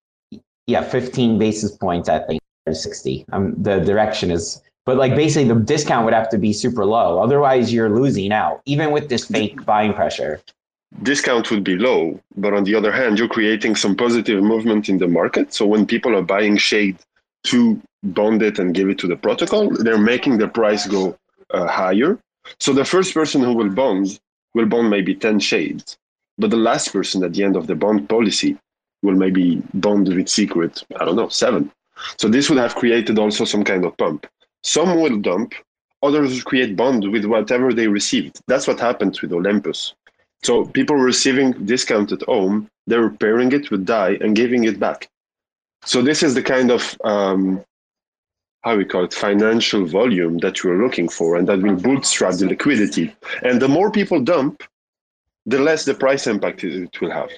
yeah, 0.67 0.83
15 0.83 1.37
basis 1.37 1.75
points, 1.75 2.09
I 2.09 2.19
think, 2.19 2.41
or 2.65 2.73
60. 2.73 3.25
Um, 3.31 3.55
the 3.61 3.79
direction 3.79 4.31
is, 4.31 4.61
but 4.85 4.97
like 4.97 5.15
basically 5.15 5.47
the 5.47 5.59
discount 5.59 6.05
would 6.05 6.13
have 6.13 6.29
to 6.29 6.37
be 6.37 6.53
super 6.53 6.85
low. 6.85 7.19
Otherwise, 7.19 7.73
you're 7.73 7.89
losing 7.89 8.31
out, 8.31 8.61
even 8.65 8.91
with 8.91 9.09
this 9.09 9.25
fake 9.25 9.65
buying 9.65 9.93
pressure. 9.93 10.41
Discount 11.01 11.49
would 11.49 11.63
be 11.63 11.75
low, 11.75 12.19
but 12.37 12.53
on 12.53 12.63
the 12.63 12.75
other 12.75 12.91
hand, 12.91 13.17
you're 13.17 13.27
creating 13.27 13.75
some 13.75 13.95
positive 13.95 14.43
movement 14.43 14.89
in 14.89 14.99
the 14.99 15.07
market. 15.07 15.51
So 15.53 15.65
when 15.65 15.87
people 15.87 16.15
are 16.15 16.21
buying 16.21 16.55
shade 16.55 16.97
to 17.45 17.81
bond 18.03 18.43
it 18.43 18.59
and 18.59 18.75
give 18.75 18.89
it 18.89 18.99
to 18.99 19.07
the 19.07 19.15
protocol, 19.15 19.69
they're 19.69 19.97
making 19.97 20.37
the 20.37 20.47
price 20.47 20.85
go 20.87 21.17
uh, 21.51 21.67
higher. 21.67 22.19
So 22.59 22.73
the 22.73 22.85
first 22.85 23.13
person 23.13 23.41
who 23.41 23.53
will 23.53 23.69
bond 23.69 24.19
will 24.53 24.65
bond 24.65 24.89
maybe 24.89 25.15
10 25.15 25.39
shades, 25.39 25.97
but 26.37 26.49
the 26.49 26.57
last 26.57 26.91
person 26.91 27.23
at 27.23 27.33
the 27.33 27.43
end 27.43 27.55
of 27.55 27.67
the 27.67 27.75
bond 27.75 28.09
policy 28.09 28.57
will 29.01 29.15
maybe 29.15 29.61
bond 29.73 30.07
with 30.07 30.29
secret, 30.29 30.83
I 30.99 31.05
don't 31.05 31.15
know, 31.15 31.29
seven. 31.29 31.71
So 32.17 32.27
this 32.27 32.49
would 32.49 32.59
have 32.59 32.75
created 32.75 33.19
also 33.19 33.45
some 33.45 33.63
kind 33.63 33.85
of 33.85 33.95
pump. 33.97 34.27
Some 34.63 34.99
will 34.99 35.17
dump, 35.17 35.53
others 36.01 36.33
will 36.33 36.43
create 36.43 36.75
bond 36.75 37.11
with 37.11 37.25
whatever 37.25 37.73
they 37.73 37.87
received. 37.87 38.39
That's 38.47 38.67
what 38.67 38.79
happened 38.79 39.19
with 39.21 39.33
Olympus. 39.33 39.93
So 40.43 40.65
people 40.65 40.95
receiving 40.95 41.51
discounted 41.65 42.23
ohm, 42.27 42.69
they're 42.87 43.09
pairing 43.09 43.51
it 43.51 43.71
with 43.71 43.85
DAI 43.85 44.17
and 44.21 44.35
giving 44.35 44.65
it 44.65 44.79
back. 44.79 45.09
So 45.85 46.01
this 46.01 46.23
is 46.23 46.33
the 46.33 46.43
kind 46.43 46.71
of 46.71 46.97
um, 47.03 47.63
how 48.63 48.77
we 48.77 48.85
call 48.85 49.03
it 49.03 49.13
financial 49.13 49.85
volume 49.85 50.37
that 50.39 50.63
you're 50.63 50.81
looking 50.81 51.09
for, 51.09 51.35
and 51.35 51.47
that 51.47 51.61
will 51.61 51.75
bootstrap 51.75 52.35
the 52.35 52.47
liquidity. 52.47 53.13
And 53.41 53.61
the 53.61 53.67
more 53.67 53.91
people 53.91 54.21
dump, 54.21 54.63
the 55.45 55.59
less 55.59 55.85
the 55.85 55.93
price 55.93 56.27
impact 56.27 56.63
it 56.63 56.99
will 57.01 57.11
have. 57.11 57.29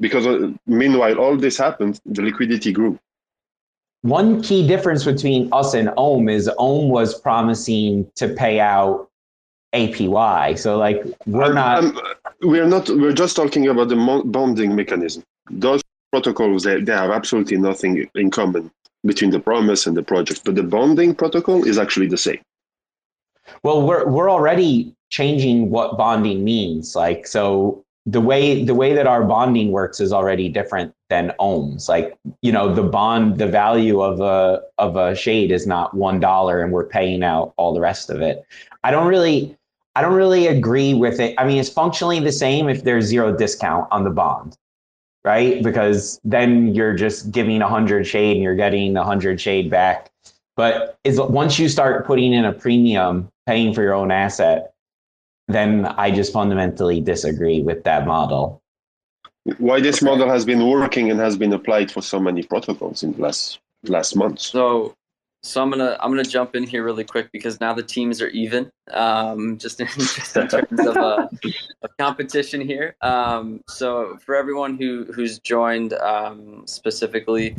Because 0.00 0.26
uh, 0.26 0.52
meanwhile 0.66 1.18
all 1.18 1.36
this 1.36 1.58
happened 1.58 2.00
the 2.06 2.22
liquidity 2.22 2.72
grew. 2.72 2.98
One 4.00 4.42
key 4.42 4.66
difference 4.66 5.04
between 5.04 5.48
us 5.52 5.74
and 5.74 5.90
ohm 5.96 6.28
is 6.28 6.50
ohm 6.58 6.88
was 6.88 7.20
promising 7.20 8.10
to 8.16 8.28
pay 8.28 8.58
out 8.58 9.08
apy 9.74 10.58
so 10.58 10.76
like 10.76 11.02
we're 11.24 11.52
not 11.52 11.82
we're 12.42 12.66
not 12.66 12.88
we're 12.90 13.12
just 13.12 13.36
talking 13.36 13.68
about 13.68 13.88
the 13.88 14.22
bonding 14.24 14.74
mechanism. 14.74 15.22
Those 15.50 15.82
protocols 16.10 16.64
they, 16.64 16.80
they 16.80 16.92
have 16.92 17.10
absolutely 17.10 17.58
nothing 17.58 18.08
in 18.14 18.30
common 18.30 18.70
between 19.04 19.30
the 19.30 19.40
promise 19.40 19.86
and 19.86 19.96
the 19.96 20.02
project 20.02 20.42
but 20.44 20.54
the 20.54 20.62
bonding 20.62 21.14
protocol 21.14 21.64
is 21.64 21.78
actually 21.78 22.06
the 22.06 22.18
same. 22.18 22.40
Well 23.62 23.86
we're 23.86 24.06
we're 24.08 24.30
already 24.30 24.94
changing 25.10 25.70
what 25.70 25.98
bonding 25.98 26.42
means 26.42 26.96
like 26.96 27.26
so 27.26 27.84
the 28.06 28.20
way 28.20 28.64
the 28.64 28.74
way 28.74 28.94
that 28.94 29.06
our 29.06 29.22
bonding 29.22 29.70
works 29.70 30.00
is 30.00 30.12
already 30.12 30.48
different 30.48 30.92
than 31.08 31.32
ohms. 31.38 31.88
Like 31.88 32.16
you 32.40 32.50
know 32.50 32.74
the 32.74 32.82
bond 32.82 33.38
the 33.38 33.46
value 33.46 34.00
of 34.00 34.20
a 34.20 34.62
of 34.78 34.96
a 34.96 35.14
shade 35.14 35.52
is 35.52 35.66
not 35.66 35.94
one 35.94 36.18
dollar 36.18 36.62
and 36.62 36.72
we're 36.72 36.86
paying 36.86 37.22
out 37.22 37.54
all 37.56 37.72
the 37.72 37.80
rest 37.80 38.10
of 38.10 38.20
it. 38.20 38.44
I 38.82 38.90
don't 38.90 39.06
really 39.06 39.56
i 39.94 40.02
don't 40.02 40.14
really 40.14 40.46
agree 40.48 40.94
with 40.94 41.20
it. 41.20 41.34
I 41.38 41.44
mean 41.46 41.58
it's 41.58 41.68
functionally 41.68 42.18
the 42.18 42.32
same 42.32 42.68
if 42.68 42.82
there's 42.82 43.04
zero 43.04 43.36
discount 43.36 43.86
on 43.90 44.04
the 44.04 44.10
bond 44.10 44.56
right 45.24 45.62
because 45.62 46.20
then 46.24 46.74
you're 46.74 46.94
just 46.94 47.30
giving 47.30 47.60
100 47.60 48.06
shade 48.06 48.32
and 48.32 48.42
you're 48.42 48.56
getting 48.56 48.94
100 48.94 49.40
shade 49.40 49.70
back 49.70 50.10
but 50.56 50.98
is 51.04 51.20
once 51.20 51.58
you 51.58 51.68
start 51.68 52.06
putting 52.06 52.32
in 52.32 52.44
a 52.44 52.52
premium 52.52 53.28
paying 53.46 53.72
for 53.72 53.82
your 53.82 53.94
own 53.94 54.10
asset 54.10 54.72
then 55.48 55.86
I 55.86 56.10
just 56.10 56.32
fundamentally 56.32 57.00
disagree 57.00 57.62
with 57.62 57.84
that 57.84 58.06
model. 58.06 58.62
Why 59.58 59.80
this 59.80 60.02
model 60.02 60.28
has 60.28 60.44
been 60.44 60.66
working 60.66 61.10
and 61.10 61.18
has 61.18 61.36
been 61.36 61.52
applied 61.52 61.90
for 61.90 62.00
so 62.00 62.20
many 62.20 62.42
protocols 62.42 63.02
in 63.02 63.12
the 63.12 63.22
last 63.22 63.58
last 63.84 64.14
months. 64.14 64.46
So 64.46 64.94
so 65.42 65.62
I'm 65.62 65.70
gonna 65.70 65.96
I'm 66.00 66.10
gonna 66.10 66.24
jump 66.24 66.54
in 66.54 66.64
here 66.64 66.84
really 66.84 67.04
quick 67.04 67.30
because 67.32 67.60
now 67.60 67.72
the 67.72 67.82
teams 67.82 68.22
are 68.22 68.28
even. 68.28 68.70
Um, 68.92 69.58
just 69.58 69.80
in, 69.80 69.86
just 69.94 70.36
in 70.36 70.48
terms 70.48 70.86
of, 70.86 70.96
uh, 70.96 71.28
of 71.82 71.96
competition 71.98 72.60
here. 72.60 72.96
Um, 73.00 73.62
so 73.68 74.18
for 74.24 74.34
everyone 74.34 74.76
who 74.76 75.06
who's 75.12 75.38
joined 75.38 75.94
um, 75.94 76.62
specifically, 76.66 77.56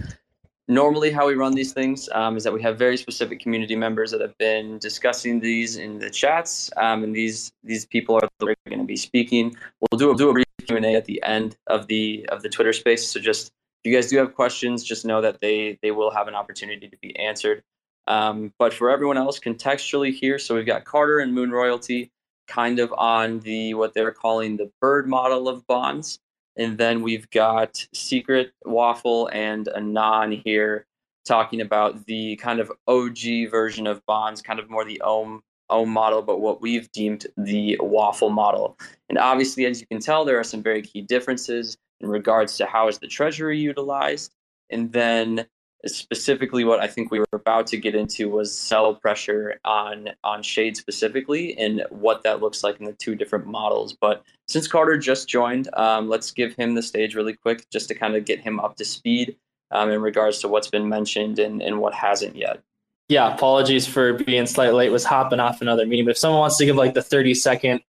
normally 0.68 1.12
how 1.12 1.28
we 1.28 1.36
run 1.36 1.54
these 1.54 1.74
things 1.74 2.08
um, 2.14 2.38
is 2.38 2.44
that 2.44 2.54
we 2.54 2.62
have 2.62 2.78
very 2.78 2.96
specific 2.96 3.40
community 3.40 3.76
members 3.76 4.12
that 4.12 4.22
have 4.22 4.38
been 4.38 4.78
discussing 4.80 5.40
these 5.40 5.76
in 5.76 6.00
the 6.00 6.10
chats 6.10 6.72
um, 6.78 7.04
and 7.04 7.16
these 7.16 7.52
these 7.64 7.86
people 7.86 8.16
are 8.16 8.30
going 8.40 8.80
to 8.80 8.86
be 8.86 8.96
speaking 8.96 9.54
we'll 9.82 10.00
do 10.00 10.12
a, 10.12 10.16
do 10.16 10.30
a 10.30 10.34
brief 10.34 10.46
q&a 10.68 10.96
at 10.96 11.06
the 11.06 11.22
end 11.24 11.58
of 11.68 11.88
the 11.88 12.26
of 12.30 12.42
the 12.44 12.50
twitter 12.50 12.72
space 12.72 13.12
so 13.12 13.20
just 13.20 13.48
if 13.84 13.92
you 13.92 13.96
guys 13.96 14.10
do 14.10 14.18
have 14.18 14.34
questions 14.34 14.84
just 14.84 15.06
know 15.06 15.20
that 15.20 15.42
they 15.42 15.78
they 15.82 15.92
will 15.92 16.12
have 16.12 16.30
an 16.30 16.36
opportunity 16.36 16.88
to 16.88 16.98
be 17.02 17.18
answered 17.20 17.62
um, 18.08 18.54
but 18.60 18.74
for 18.74 18.90
everyone 18.90 19.18
else 19.18 19.40
contextually 19.40 20.14
here 20.14 20.38
so 20.40 20.56
we've 20.56 20.66
got 20.66 20.86
carter 20.86 21.20
and 21.20 21.34
moon 21.34 21.52
royalty 21.52 22.12
kind 22.48 22.80
of 22.80 22.94
on 22.98 23.40
the 23.40 23.74
what 23.74 23.94
they're 23.94 24.12
calling 24.12 24.58
the 24.58 24.70
bird 24.82 25.08
model 25.08 25.48
of 25.48 25.66
bonds 25.68 26.20
and 26.56 26.78
then 26.78 27.02
we've 27.02 27.30
got 27.32 27.86
Secret 27.94 28.54
Waffle 28.66 29.28
and 29.28 29.68
Anon 29.70 30.32
here 30.32 30.86
talking 31.26 31.62
about 31.62 32.06
the 32.06 32.36
kind 32.38 32.60
of 32.60 32.72
OG 32.88 33.50
version 33.50 33.88
of 33.88 34.06
bonds, 34.06 34.42
kind 34.42 34.60
of 34.60 34.70
more 34.70 34.86
the 34.86 35.02
Ohm 35.02 35.42
Ohm 35.70 35.90
model, 35.90 36.22
but 36.22 36.42
what 36.42 36.62
we've 36.62 36.92
deemed 36.92 37.26
the 37.38 37.78
waffle 37.80 38.30
model. 38.30 38.78
And 39.10 39.18
obviously, 39.18 39.66
as 39.66 39.80
you 39.80 39.88
can 39.88 40.00
tell, 40.00 40.26
there 40.26 40.40
are 40.40 40.44
some 40.44 40.62
very 40.62 40.82
key 40.82 41.02
differences 41.02 41.78
in 42.02 42.10
regards 42.10 42.58
to 42.58 42.66
how 42.66 42.90
is 42.90 43.00
the 43.00 43.08
treasury 43.08 43.58
utilized, 43.58 44.36
and 44.70 44.92
then 44.92 45.46
specifically 45.86 46.64
what 46.64 46.80
I 46.80 46.88
think 46.88 47.12
we 47.12 47.20
were 47.20 47.26
about 47.34 47.68
to 47.68 47.78
get 47.78 47.96
into 47.96 48.30
was 48.30 48.58
sell 48.58 48.96
pressure 48.96 49.60
on 49.66 50.10
on 50.24 50.42
shade 50.42 50.78
specifically 50.78 51.58
and 51.58 51.84
what 51.90 52.24
that 52.24 52.42
looks 52.42 52.64
like 52.64 52.80
in 52.80 52.86
the 52.86 52.94
two 52.94 53.16
different 53.16 53.48
models. 53.48 53.94
But 53.94 54.24
since 54.48 54.68
Carter 54.68 54.98
just 54.98 55.28
joined, 55.28 55.70
um, 55.74 56.10
let's 56.10 56.32
give 56.32 56.56
him 56.56 56.76
the 56.76 56.82
stage 56.82 57.16
really 57.16 57.34
quick 57.34 57.70
just 57.70 57.88
to 57.90 57.96
kind 57.96 58.16
of 58.16 58.26
get 58.26 58.40
him 58.40 58.60
up 58.60 58.78
to 58.78 58.86
speed 58.86 59.36
um, 59.72 59.90
in 59.90 60.02
regards 60.02 60.40
to 60.40 60.48
what's 60.48 60.70
been 60.70 60.88
mentioned 60.88 61.40
and, 61.40 61.62
and 61.62 61.80
what 61.80 61.94
hasn't 61.94 62.36
yet. 62.36 62.62
Yeah, 63.10 63.34
apologies 63.34 63.86
for 63.86 64.14
being 64.14 64.46
slightly 64.46 64.76
late. 64.76 64.90
Was 64.90 65.04
hopping 65.04 65.40
off 65.40 65.62
another 65.62 65.86
meeting, 65.86 66.06
but 66.06 66.12
if 66.12 66.18
someone 66.18 66.40
wants 66.40 66.58
to 66.58 66.66
give 66.66 66.78
like 66.78 66.94
the 66.94 67.02
thirty 67.02 67.34
second 67.34 67.82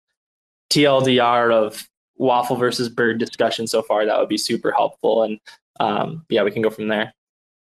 TLDR 0.72 1.54
of 1.54 1.88
waffle 2.18 2.56
versus 2.56 2.90
bird 2.90 3.20
discussion 3.20 3.68
so 3.68 3.84
far, 3.84 4.06
that 4.06 4.18
would 4.20 4.30
be 4.30 4.38
super 4.38 4.72
helpful. 4.72 5.24
And 5.24 5.40
um, 5.80 6.26
yeah, 6.30 6.44
we 6.44 6.52
can 6.52 6.64
go 6.64 6.72
from 6.72 6.88
there. 6.88 7.14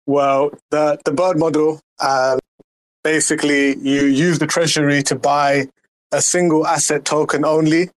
Well, 0.06 0.52
the 0.70 1.00
the 1.06 1.12
bird 1.12 1.40
model, 1.40 1.80
um, 2.00 2.40
basically, 3.04 3.78
you 3.78 4.06
use 4.06 4.40
the 4.40 4.48
treasury 4.48 5.02
to 5.04 5.16
buy 5.16 5.68
a 6.12 6.22
single 6.22 6.68
asset 6.68 7.06
token 7.06 7.46
only. 7.46 7.90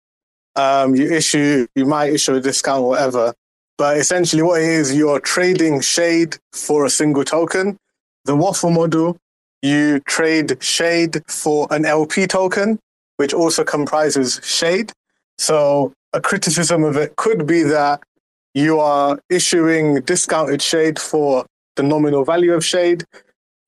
Um, 0.55 0.95
you 0.95 1.13
issue, 1.13 1.67
you 1.75 1.85
might 1.85 2.13
issue 2.13 2.35
a 2.35 2.41
discount 2.41 2.83
or 2.83 2.91
whatever, 2.91 3.35
but 3.77 3.99
essentially, 3.99 4.43
what 4.43 4.63
it 4.63 4.69
is, 4.69 4.95
you're 4.95 5.21
trading 5.21 5.81
shade 5.81 6.39
for 6.53 6.85
a 6.85 6.91
single 6.91 7.25
token. 7.25 7.77
The 8.25 8.37
waffle 8.37 8.71
model, 8.71 9.19
you 9.63 10.01
trade 10.01 10.63
shade 10.63 11.23
for 11.29 11.67
an 11.71 11.85
LP 11.85 12.27
token, 12.27 12.79
which 13.17 13.35
also 13.35 13.65
comprises 13.65 14.41
shade. 14.45 14.93
So 15.39 15.93
a 16.13 16.21
criticism 16.21 16.85
of 16.85 16.97
it 16.97 17.17
could 17.17 17.47
be 17.47 17.63
that 17.65 18.01
you 18.55 18.81
are 18.81 19.19
issuing 19.29 20.01
discounted 20.03 20.63
shade 20.63 20.99
for 20.99 21.45
the 21.77 21.83
nominal 21.83 22.25
value 22.25 22.53
of 22.53 22.65
shade. 22.65 23.05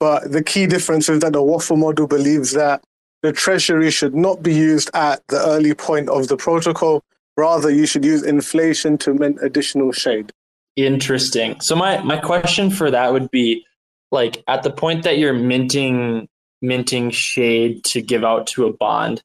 But 0.01 0.31
the 0.31 0.43
key 0.43 0.67
difference 0.67 1.09
is 1.09 1.21
that 1.21 1.33
the 1.33 1.43
waffle 1.43 1.77
model 1.77 2.07
believes 2.07 2.53
that 2.53 2.83
the 3.23 3.33
treasury 3.33 3.91
should 3.91 4.15
not 4.15 4.43
be 4.43 4.55
used 4.55 4.91
at 4.95 5.27
the 5.29 5.39
early 5.39 5.75
point 5.75 6.09
of 6.09 6.29
the 6.29 6.37
protocol. 6.37 7.03
Rather, 7.37 7.71
you 7.71 7.87
should 7.87 8.05
use 8.05 8.23
inflation 8.23 8.99
to 8.99 9.15
mint 9.15 9.39
additional 9.43 9.93
shade. 9.93 10.33
Interesting. 10.77 11.61
So 11.61 11.75
my, 11.75 12.01
my 12.03 12.17
question 12.17 12.71
for 12.71 12.91
that 12.91 13.13
would 13.13 13.31
be 13.31 13.67
like 14.13 14.43
at 14.47 14.63
the 14.63 14.71
point 14.71 15.05
that 15.05 15.19
you're 15.19 15.35
minting 15.35 16.29
minting 16.61 17.11
shade 17.11 17.85
to 17.85 18.03
give 18.03 18.25
out 18.25 18.47
to 18.49 18.67
a 18.67 18.73
bond, 18.73 19.23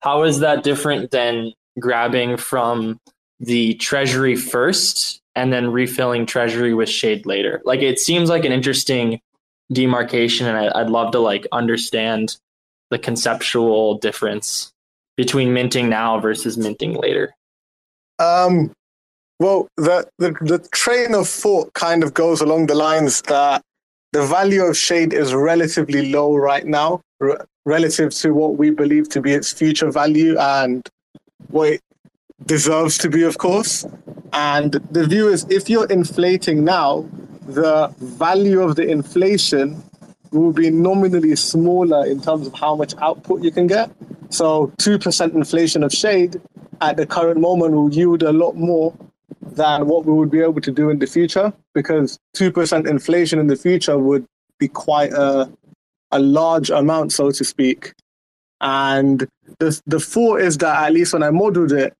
how 0.00 0.22
is 0.22 0.40
that 0.40 0.62
different 0.62 1.10
than 1.10 1.52
grabbing 1.80 2.36
from 2.36 3.00
the 3.40 3.74
treasury 3.74 4.36
first 4.36 5.20
and 5.36 5.52
then 5.52 5.70
refilling 5.70 6.26
treasury 6.26 6.74
with 6.74 6.88
shade 6.88 7.26
later. 7.26 7.62
Like 7.64 7.80
it 7.80 8.00
seems 8.00 8.28
like 8.28 8.44
an 8.44 8.52
interesting 8.52 9.20
demarcation, 9.70 10.46
and 10.46 10.56
I, 10.56 10.82
would 10.82 10.90
love 10.90 11.12
to 11.12 11.20
like 11.20 11.46
understand 11.52 12.36
the 12.90 12.98
conceptual 12.98 13.98
difference 13.98 14.72
between 15.16 15.52
minting 15.52 15.88
now 15.88 16.18
versus 16.18 16.56
minting 16.56 16.94
later? 16.94 17.34
Um, 18.18 18.72
well, 19.38 19.68
the, 19.76 20.08
the 20.18 20.32
the 20.40 20.58
train 20.72 21.14
of 21.14 21.28
thought 21.28 21.72
kind 21.74 22.02
of 22.02 22.14
goes 22.14 22.40
along 22.40 22.66
the 22.66 22.74
lines 22.74 23.20
that 23.22 23.62
the 24.12 24.24
value 24.24 24.62
of 24.62 24.76
shade 24.76 25.12
is 25.12 25.34
relatively 25.34 26.10
low 26.10 26.34
right 26.34 26.66
now, 26.66 27.02
r- 27.20 27.46
relative 27.66 28.14
to 28.14 28.32
what 28.32 28.56
we 28.56 28.70
believe 28.70 29.10
to 29.10 29.20
be 29.20 29.32
its 29.32 29.52
future 29.52 29.90
value 29.90 30.38
and 30.38 30.88
what 31.48 31.68
it 31.74 31.80
deserves 32.44 32.98
to 32.98 33.08
be, 33.08 33.22
of 33.22 33.38
course. 33.38 33.86
And 34.32 34.72
the 34.90 35.06
view 35.06 35.28
is 35.28 35.46
if 35.48 35.70
you're 35.70 35.90
inflating 35.90 36.64
now, 36.64 37.08
the 37.46 37.94
value 37.98 38.60
of 38.60 38.76
the 38.76 38.86
inflation 38.88 39.82
will 40.32 40.52
be 40.52 40.70
nominally 40.70 41.34
smaller 41.36 42.04
in 42.06 42.20
terms 42.20 42.46
of 42.46 42.54
how 42.54 42.74
much 42.76 42.94
output 43.00 43.42
you 43.42 43.50
can 43.50 43.66
get. 43.66 43.90
So 44.28 44.72
2% 44.78 45.34
inflation 45.34 45.82
of 45.82 45.92
shade 45.92 46.40
at 46.80 46.96
the 46.96 47.06
current 47.06 47.40
moment 47.40 47.72
will 47.72 47.92
yield 47.92 48.22
a 48.22 48.32
lot 48.32 48.56
more 48.56 48.94
than 49.40 49.86
what 49.86 50.04
we 50.04 50.12
would 50.12 50.30
be 50.30 50.40
able 50.40 50.60
to 50.60 50.70
do 50.70 50.90
in 50.90 50.98
the 50.98 51.06
future 51.06 51.52
because 51.72 52.18
2% 52.36 52.86
inflation 52.86 53.38
in 53.38 53.46
the 53.46 53.56
future 53.56 53.96
would 53.96 54.26
be 54.58 54.68
quite 54.68 55.12
a, 55.12 55.50
a 56.10 56.18
large 56.18 56.70
amount, 56.70 57.12
so 57.12 57.30
to 57.30 57.44
speak. 57.44 57.94
And 58.60 59.26
the, 59.58 59.80
the 59.86 60.00
thought 60.00 60.40
is 60.40 60.58
that, 60.58 60.84
at 60.84 60.92
least 60.92 61.12
when 61.12 61.22
I 61.22 61.30
modeled 61.30 61.72
it, 61.72 61.94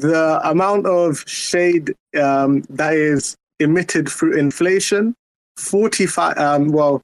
the 0.00 0.40
amount 0.48 0.86
of 0.86 1.24
shade 1.28 1.94
um, 2.20 2.62
that 2.70 2.94
is 2.94 3.36
emitted 3.58 4.08
through 4.08 4.36
inflation, 4.36 5.14
45, 5.56 6.38
um, 6.38 6.68
well, 6.68 7.02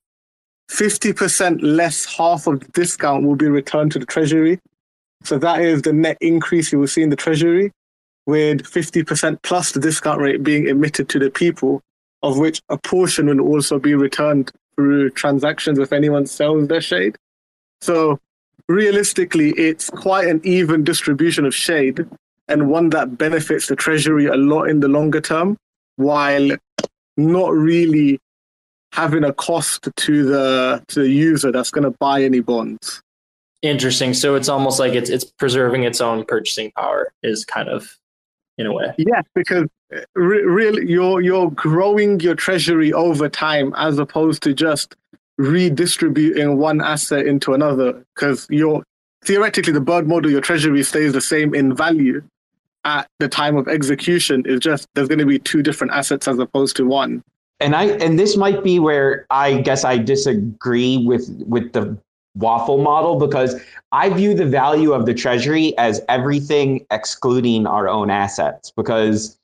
50% 0.71 1.61
less 1.63 2.05
half 2.05 2.47
of 2.47 2.61
the 2.61 2.67
discount 2.73 3.25
will 3.25 3.37
be 3.37 3.49
returned 3.49 3.93
to 3.93 3.99
the 3.99 4.07
treasury. 4.07 4.59
So 5.23 5.39
that 5.39 5.61
is 5.61 5.83
the 5.83 5.93
net 5.93 6.19
increase 6.21 6.73
you 6.73 6.79
will 6.79 6.89
see 6.89 7.03
in 7.03 7.11
the 7.11 7.17
treasury, 7.17 7.73
with 8.27 8.63
50% 8.63 9.39
plus 9.43 9.73
the 9.73 9.81
discount 9.81 10.21
rate 10.21 10.43
being 10.43 10.67
emitted 10.67 11.09
to 11.11 11.19
the 11.19 11.31
people, 11.31 11.83
of 12.23 12.39
which 12.39 12.61
a 12.69 12.79
portion 12.79 13.27
will 13.27 13.41
also 13.41 13.79
be 13.79 13.95
returned 13.95 14.51
through 14.75 15.11
transactions 15.11 15.79
if 15.79 15.93
anyone 15.93 16.27
sells 16.27 16.69
their 16.69 16.81
shade. 16.81 17.17
So 17.81 18.19
realistically, 18.69 19.51
it's 19.51 19.91
quite 19.91 20.29
an 20.29 20.41
even 20.45 20.85
distribution 20.85 21.45
of 21.45 21.55
shade 21.55 22.07
and 22.49 22.71
one 22.71 22.91
that 22.91 23.19
benefits 23.19 23.67
the 23.67 23.77
treasury 23.77 24.27
a 24.27 24.37
lot 24.37 24.65
in 24.65 24.81
the 24.81 24.89
longer 24.89 25.21
term, 25.21 25.57
while 25.97 26.51
not 27.17 27.53
really 27.53 28.19
having 28.93 29.25
a 29.25 29.33
cost 29.33 29.89
to 29.97 30.25
the 30.25 30.83
to 30.89 31.01
the 31.01 31.11
user 31.11 31.53
that's 31.53 31.71
going 31.71 31.85
to 31.85 31.97
buy 31.99 32.23
any 32.23 32.41
bonds. 32.41 33.03
Interesting. 33.63 34.15
So 34.15 34.35
it's 34.35 34.49
almost 34.49 34.79
like 34.79 34.95
it's 34.95 35.11
it's 35.11 35.25
preserving 35.25 35.85
its 35.85 36.01
own 36.01 36.25
purchasing 36.25 36.73
power 36.73 37.13
is 37.23 37.45
kind 37.45 37.69
of 37.69 37.97
in 38.59 38.67
a 38.67 38.73
way. 38.73 38.95
Yeah, 38.97 39.23
because 39.35 39.69
uh, 39.95 40.01
re- 40.15 40.45
really 40.45 40.91
you're 40.91 41.21
you're 41.21 41.51
growing 41.51 42.21
your 42.21 42.35
treasury 42.35 42.93
over 42.93 43.29
time 43.29 43.75
as 43.77 43.99
opposed 43.99 44.43
to 44.45 44.55
just 44.55 44.95
redistributing 45.39 46.57
one 46.57 46.81
asset 46.81 47.27
into 47.27 47.53
another 47.53 48.05
because 48.15 48.47
you're 48.49 48.83
theoretically 49.25 49.73
the 49.73 49.81
bird 49.81 50.09
model 50.09 50.31
your 50.31 50.41
treasury 50.41 50.83
stays 50.83 51.13
the 51.13 51.21
same 51.21 51.55
in 51.55 51.75
value 51.75 52.23
at 52.87 53.09
the 53.19 53.29
time 53.29 53.57
of 53.57 53.69
execution 53.69 54.45
is 54.47 54.61
just 54.61 54.89
there's 54.95 55.09
going 55.09 55.19
to 55.19 55.27
be 55.27 55.41
two 55.41 55.63
different 55.63 55.93
assets 55.93 56.27
as 56.27 56.39
opposed 56.39 56.77
to 56.77 56.87
one. 56.87 57.23
And 57.61 57.75
I 57.75 57.87
and 57.99 58.19
this 58.19 58.37
might 58.37 58.63
be 58.63 58.79
where 58.79 59.27
I 59.31 59.61
guess 59.61 59.85
I 59.85 59.99
disagree 59.99 61.05
with 61.05 61.29
with 61.47 61.73
the 61.73 61.99
waffle 62.37 62.79
model 62.79 63.19
because 63.19 63.61
I 63.93 64.11
view 64.11 64.35
the 64.35 64.47
value 64.47 64.93
of 64.93 65.07
the 65.07 65.15
treasury 65.15 65.77
as 65.79 66.03
everything 66.09 66.87
excluding 66.91 67.67
our 67.67 67.89
own 67.89 68.11
assets 68.11 68.71
because 68.77 69.39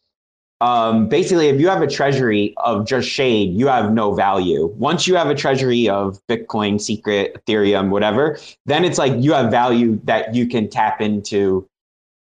um, 0.61 1.09
basically 1.09 1.49
if 1.49 1.59
you 1.59 1.69
have 1.69 1.81
a 1.81 1.87
treasury 1.87 2.53
of 2.59 2.87
just 2.87 3.09
shade 3.09 3.55
you 3.55 3.67
have 3.67 3.93
no 3.93 4.15
value. 4.15 4.67
Once 4.77 5.09
you 5.09 5.17
have 5.17 5.29
a 5.29 5.35
treasury 5.35 5.89
of 5.89 6.21
bitcoin 6.29 6.79
secret 6.79 7.35
ethereum 7.35 7.89
whatever 7.89 8.39
then 8.67 8.85
it's 8.85 8.99
like 8.99 9.15
you 9.17 9.33
have 9.33 9.51
value 9.51 9.99
that 10.05 10.35
you 10.35 10.47
can 10.47 10.69
tap 10.69 11.01
into 11.01 11.67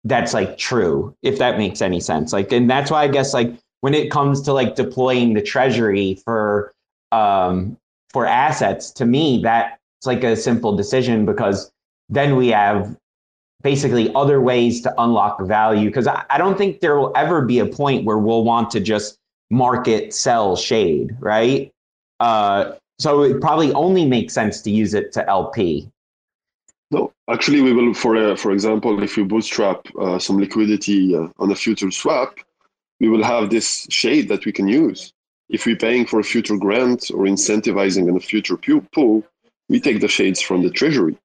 that's 0.07 0.33
like 0.33 0.57
true 0.57 1.15
if 1.21 1.37
that 1.37 1.57
makes 1.57 1.81
any 1.81 1.99
sense 1.99 2.33
like 2.33 2.51
and 2.51 2.69
that's 2.69 2.89
why 2.91 3.03
i 3.03 3.07
guess 3.07 3.33
like 3.33 3.53
when 3.81 3.93
it 3.93 4.11
comes 4.11 4.41
to 4.41 4.53
like 4.53 4.75
deploying 4.75 5.33
the 5.33 5.41
treasury 5.41 6.15
for 6.25 6.73
um, 7.11 7.77
for 8.09 8.25
assets, 8.25 8.91
to 8.91 9.05
me 9.05 9.41
that's 9.43 9.77
like 10.05 10.23
a 10.23 10.35
simple 10.35 10.75
decision 10.75 11.25
because 11.25 11.71
then 12.09 12.35
we 12.35 12.49
have 12.49 12.95
basically 13.63 14.13
other 14.13 14.39
ways 14.41 14.81
to 14.81 14.93
unlock 15.01 15.39
value. 15.45 15.89
Because 15.89 16.07
I, 16.07 16.23
I 16.29 16.37
don't 16.37 16.57
think 16.57 16.79
there 16.79 16.97
will 16.97 17.11
ever 17.15 17.41
be 17.41 17.59
a 17.59 17.65
point 17.65 18.05
where 18.05 18.17
we'll 18.17 18.43
want 18.43 18.71
to 18.71 18.79
just 18.79 19.17
market 19.49 20.13
sell 20.13 20.55
shade, 20.55 21.15
right? 21.19 21.71
Uh, 22.19 22.73
so 22.99 23.21
it 23.21 23.41
probably 23.41 23.71
only 23.73 24.05
makes 24.05 24.33
sense 24.33 24.61
to 24.61 24.71
use 24.71 24.93
it 24.93 25.11
to 25.13 25.27
LP. 25.29 25.89
No, 26.89 27.11
actually, 27.29 27.61
we 27.61 27.73
will. 27.73 27.93
For 27.93 28.15
uh, 28.15 28.35
for 28.35 28.51
example, 28.51 29.03
if 29.03 29.17
you 29.17 29.25
bootstrap 29.25 29.85
uh, 29.99 30.19
some 30.19 30.39
liquidity 30.39 31.15
uh, 31.15 31.27
on 31.37 31.51
a 31.51 31.55
future 31.55 31.91
swap, 31.91 32.39
we 32.99 33.09
will 33.09 33.23
have 33.23 33.49
this 33.49 33.87
shade 33.89 34.29
that 34.29 34.45
we 34.45 34.51
can 34.51 34.67
use. 34.67 35.13
If 35.49 35.65
we're 35.65 35.75
paying 35.75 36.05
for 36.05 36.19
a 36.19 36.23
future 36.23 36.57
grant 36.57 37.11
or 37.13 37.25
incentivizing 37.25 38.07
in 38.07 38.15
a 38.15 38.21
future 38.21 38.57
pool, 38.57 39.23
we 39.69 39.79
take 39.79 40.01
the 40.01 40.07
shades 40.07 40.41
from 40.41 40.63
the 40.63 40.69
treasury. 40.69 41.17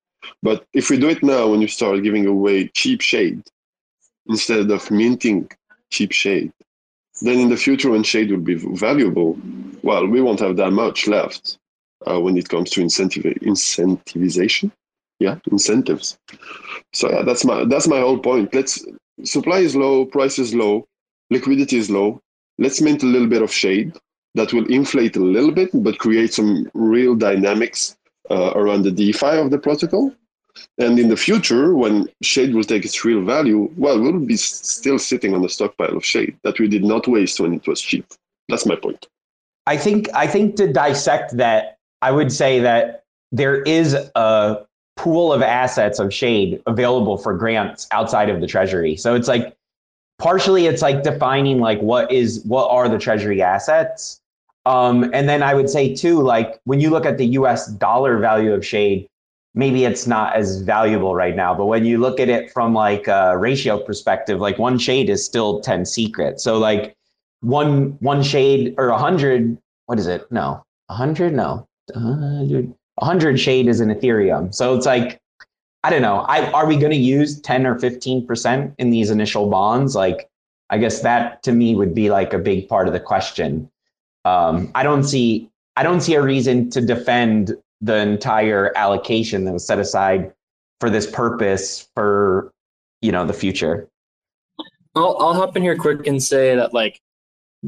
But 0.42 0.64
if 0.72 0.90
we 0.90 0.98
do 0.98 1.08
it 1.08 1.22
now, 1.22 1.48
when 1.48 1.60
you 1.60 1.68
start 1.68 2.02
giving 2.02 2.26
away 2.26 2.68
cheap 2.68 3.00
shade 3.00 3.42
instead 4.26 4.70
of 4.70 4.90
minting 4.90 5.50
cheap 5.90 6.12
shade, 6.12 6.52
then 7.22 7.38
in 7.38 7.50
the 7.50 7.56
future 7.56 7.90
when 7.90 8.02
shade 8.02 8.30
will 8.30 8.38
be 8.38 8.54
valuable, 8.54 9.38
well, 9.82 10.06
we 10.06 10.20
won't 10.20 10.40
have 10.40 10.56
that 10.56 10.72
much 10.72 11.06
left 11.06 11.58
uh, 12.06 12.18
when 12.20 12.36
it 12.36 12.48
comes 12.48 12.70
to 12.70 12.80
incentive 12.80 13.24
incentivization. 13.24 14.70
Yeah, 15.22 15.38
incentives. 15.50 16.18
So 16.92 17.10
yeah, 17.10 17.22
that's 17.22 17.44
my 17.44 17.64
that's 17.64 17.88
my 17.88 18.00
whole 18.00 18.18
point. 18.18 18.54
Let's 18.54 18.84
supply 19.24 19.58
is 19.58 19.76
low, 19.76 20.04
price 20.04 20.38
is 20.38 20.54
low 20.54 20.86
liquidity 21.32 21.78
is 21.78 21.90
low. 21.90 22.20
Let's 22.58 22.80
mint 22.80 23.02
a 23.02 23.06
little 23.06 23.28
bit 23.28 23.42
of 23.42 23.52
shade 23.52 23.96
that 24.34 24.52
will 24.52 24.66
inflate 24.66 25.16
a 25.16 25.20
little 25.36 25.50
bit, 25.50 25.70
but 25.74 25.98
create 25.98 26.32
some 26.32 26.70
real 26.74 27.14
dynamics 27.14 27.96
uh, 28.30 28.52
around 28.54 28.82
the 28.82 28.92
DeFi 28.92 29.36
of 29.38 29.50
the 29.50 29.58
protocol. 29.58 30.12
And 30.78 30.98
in 30.98 31.08
the 31.08 31.16
future, 31.16 31.74
when 31.74 32.08
shade 32.22 32.54
will 32.54 32.64
take 32.64 32.84
its 32.84 33.04
real 33.04 33.24
value, 33.24 33.70
well, 33.76 33.98
we'll 33.98 34.20
be 34.20 34.36
still 34.36 34.98
sitting 34.98 35.34
on 35.34 35.44
a 35.44 35.48
stockpile 35.48 35.96
of 35.96 36.04
shade 36.04 36.36
that 36.44 36.58
we 36.60 36.68
did 36.68 36.84
not 36.84 37.08
waste 37.08 37.40
when 37.40 37.54
it 37.54 37.66
was 37.66 37.80
cheap. 37.80 38.06
That's 38.50 38.66
my 38.66 38.76
point. 38.76 39.06
I 39.66 39.76
think 39.78 40.08
I 40.14 40.26
think 40.26 40.56
to 40.56 40.70
dissect 40.70 41.36
that, 41.38 41.78
I 42.02 42.10
would 42.10 42.32
say 42.32 42.60
that 42.60 43.04
there 43.30 43.62
is 43.62 43.94
a 43.94 44.66
pool 44.96 45.32
of 45.32 45.42
assets 45.42 45.98
of 45.98 46.12
shade 46.12 46.62
available 46.66 47.16
for 47.16 47.34
grants 47.34 47.86
outside 47.92 48.28
of 48.28 48.40
the 48.40 48.46
treasury. 48.46 48.96
So 48.96 49.14
it's 49.14 49.28
like 49.28 49.54
partially 50.18 50.66
it's 50.66 50.82
like 50.82 51.02
defining 51.02 51.58
like 51.60 51.80
what 51.80 52.10
is 52.12 52.42
what 52.44 52.70
are 52.70 52.88
the 52.88 52.98
treasury 52.98 53.42
assets. 53.42 54.20
Um, 54.64 55.10
and 55.12 55.28
then 55.28 55.42
i 55.42 55.54
would 55.54 55.68
say 55.68 55.92
too 55.92 56.22
like 56.22 56.60
when 56.64 56.78
you 56.78 56.90
look 56.90 57.04
at 57.04 57.18
the 57.18 57.26
us 57.26 57.66
dollar 57.66 58.18
value 58.18 58.52
of 58.52 58.64
shade 58.64 59.08
maybe 59.56 59.84
it's 59.84 60.06
not 60.06 60.36
as 60.36 60.60
valuable 60.60 61.16
right 61.16 61.34
now 61.34 61.52
but 61.52 61.66
when 61.66 61.84
you 61.84 61.98
look 61.98 62.20
at 62.20 62.28
it 62.28 62.48
from 62.52 62.72
like 62.72 63.08
a 63.08 63.36
ratio 63.36 63.76
perspective 63.78 64.38
like 64.38 64.60
one 64.60 64.78
shade 64.78 65.10
is 65.10 65.24
still 65.24 65.60
10 65.60 65.84
secret. 65.84 66.40
So 66.40 66.58
like 66.58 66.94
one 67.40 67.96
one 67.98 68.22
shade 68.22 68.74
or 68.78 68.90
a 68.90 68.98
hundred 68.98 69.58
what 69.86 69.98
is 69.98 70.06
it? 70.06 70.30
No 70.30 70.62
a 70.88 70.94
hundred? 70.94 71.34
No 71.34 71.66
hundred 71.92 72.72
100 73.02 73.38
shade 73.38 73.68
is 73.68 73.80
an 73.80 73.88
ethereum 73.88 74.54
so 74.54 74.74
it's 74.74 74.86
like 74.86 75.22
I 75.84 75.90
don't 75.90 76.02
know. 76.02 76.20
I, 76.20 76.50
are 76.52 76.66
we 76.66 76.76
going 76.76 76.92
to 76.92 76.98
use 76.98 77.40
10 77.40 77.66
or 77.66 77.74
15% 77.74 78.74
in 78.78 78.90
these 78.90 79.10
initial 79.10 79.50
bonds? 79.50 79.96
Like, 79.96 80.28
I 80.70 80.78
guess 80.78 81.00
that 81.00 81.42
to 81.42 81.52
me 81.52 81.74
would 81.74 81.94
be 81.94 82.08
like 82.08 82.32
a 82.32 82.38
big 82.38 82.68
part 82.68 82.86
of 82.86 82.92
the 82.92 83.00
question. 83.00 83.68
Um, 84.24 84.70
I 84.74 84.84
don't 84.84 85.02
see, 85.02 85.50
I 85.76 85.82
don't 85.82 86.00
see 86.00 86.14
a 86.14 86.22
reason 86.22 86.70
to 86.70 86.80
defend 86.80 87.56
the 87.80 87.96
entire 87.96 88.72
allocation 88.76 89.44
that 89.44 89.52
was 89.52 89.66
set 89.66 89.80
aside 89.80 90.32
for 90.80 90.88
this 90.88 91.10
purpose 91.10 91.88
for, 91.94 92.52
you 93.00 93.10
know, 93.10 93.26
the 93.26 93.32
future. 93.32 93.88
I'll, 94.94 95.16
I'll 95.18 95.34
hop 95.34 95.56
in 95.56 95.62
here 95.64 95.76
quick 95.76 96.06
and 96.06 96.22
say 96.22 96.54
that 96.54 96.72
like, 96.72 97.00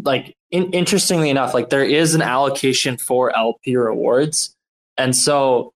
like 0.01 0.37
in, 0.53 0.71
interestingly 0.73 1.31
enough, 1.31 1.53
like 1.53 1.71
there 1.71 1.85
is 1.85 2.15
an 2.15 2.23
allocation 2.23 2.97
for 2.97 3.37
LP 3.37 3.77
rewards. 3.77 4.54
And 4.97 5.15
so 5.15 5.73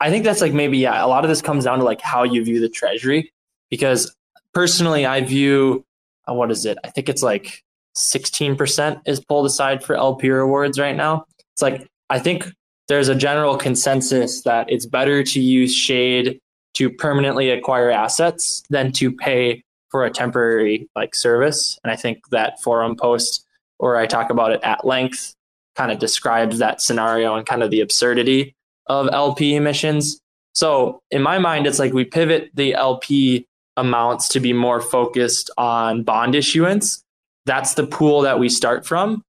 I 0.00 0.10
think 0.10 0.24
that's 0.24 0.40
like 0.40 0.52
maybe 0.52 0.78
yeah. 0.78 1.04
A 1.04 1.06
lot 1.06 1.24
of 1.24 1.28
this 1.28 1.42
comes 1.42 1.64
down 1.64 1.78
to 1.78 1.84
like 1.84 2.00
how 2.00 2.22
you 2.22 2.44
view 2.44 2.60
the 2.60 2.68
treasury, 2.68 3.32
because 3.70 4.14
personally, 4.54 5.06
I 5.06 5.20
view 5.20 5.84
uh, 6.28 6.34
what 6.34 6.50
is 6.50 6.64
it? 6.66 6.78
I 6.84 6.90
think 6.90 7.08
it's 7.08 7.22
like 7.22 7.62
sixteen 7.94 8.56
percent 8.56 9.00
is 9.06 9.20
pulled 9.20 9.46
aside 9.46 9.82
for 9.82 9.96
LP 9.96 10.30
rewards 10.30 10.78
right 10.78 10.96
now. 10.96 11.26
It's 11.54 11.62
like 11.62 11.86
I 12.10 12.18
think 12.18 12.46
there's 12.88 13.08
a 13.08 13.14
general 13.14 13.56
consensus 13.56 14.42
that 14.42 14.70
it's 14.70 14.86
better 14.86 15.22
to 15.22 15.40
use 15.40 15.74
shade 15.74 16.40
to 16.74 16.90
permanently 16.90 17.50
acquire 17.50 17.90
assets 17.90 18.62
than 18.70 18.92
to 18.92 19.12
pay 19.12 19.62
for 19.90 20.04
a 20.04 20.10
temporary 20.10 20.88
like 20.96 21.14
service. 21.14 21.78
And 21.84 21.92
I 21.92 21.96
think 21.96 22.28
that 22.30 22.60
forum 22.62 22.96
post 22.96 23.46
or 23.78 23.96
I 23.96 24.06
talk 24.06 24.30
about 24.30 24.52
it 24.52 24.60
at 24.62 24.84
length 24.84 25.34
kind 25.76 25.90
of 25.90 25.98
describes 25.98 26.58
that 26.58 26.80
scenario 26.80 27.34
and 27.34 27.46
kind 27.46 27.62
of 27.62 27.70
the 27.70 27.80
absurdity 27.80 28.54
of 28.86 29.08
LP 29.12 29.54
emissions. 29.54 30.20
So 30.54 31.00
in 31.10 31.22
my 31.22 31.38
mind, 31.38 31.66
it's 31.66 31.78
like 31.78 31.92
we 31.92 32.04
pivot 32.04 32.50
the 32.54 32.74
LP 32.74 33.46
amounts 33.76 34.28
to 34.28 34.40
be 34.40 34.52
more 34.52 34.80
focused 34.80 35.50
on 35.56 36.02
bond 36.02 36.34
issuance. 36.34 37.02
That's 37.46 37.74
the 37.74 37.86
pool 37.86 38.20
that 38.22 38.38
we 38.38 38.48
start 38.48 38.86
from. 38.86 39.22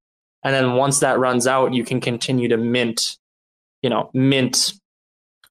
And 0.43 0.53
then 0.53 0.73
once 0.73 0.99
that 0.99 1.19
runs 1.19 1.47
out, 1.47 1.73
you 1.73 1.85
can 1.85 2.01
continue 2.01 2.49
to 2.49 2.57
mint, 2.57 3.17
you 3.81 3.89
know, 3.89 4.09
mint 4.13 4.73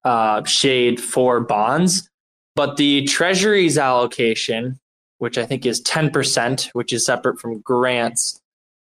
uh, 0.04 0.44
shade 0.44 1.00
for 1.00 1.40
bonds. 1.40 2.08
But 2.54 2.76
the 2.76 3.04
treasuries 3.04 3.78
allocation, 3.78 4.78
which 5.18 5.38
I 5.38 5.46
think 5.46 5.64
is 5.64 5.80
10%, 5.82 6.68
which 6.74 6.92
is 6.92 7.06
separate 7.06 7.40
from 7.40 7.60
grants, 7.60 8.41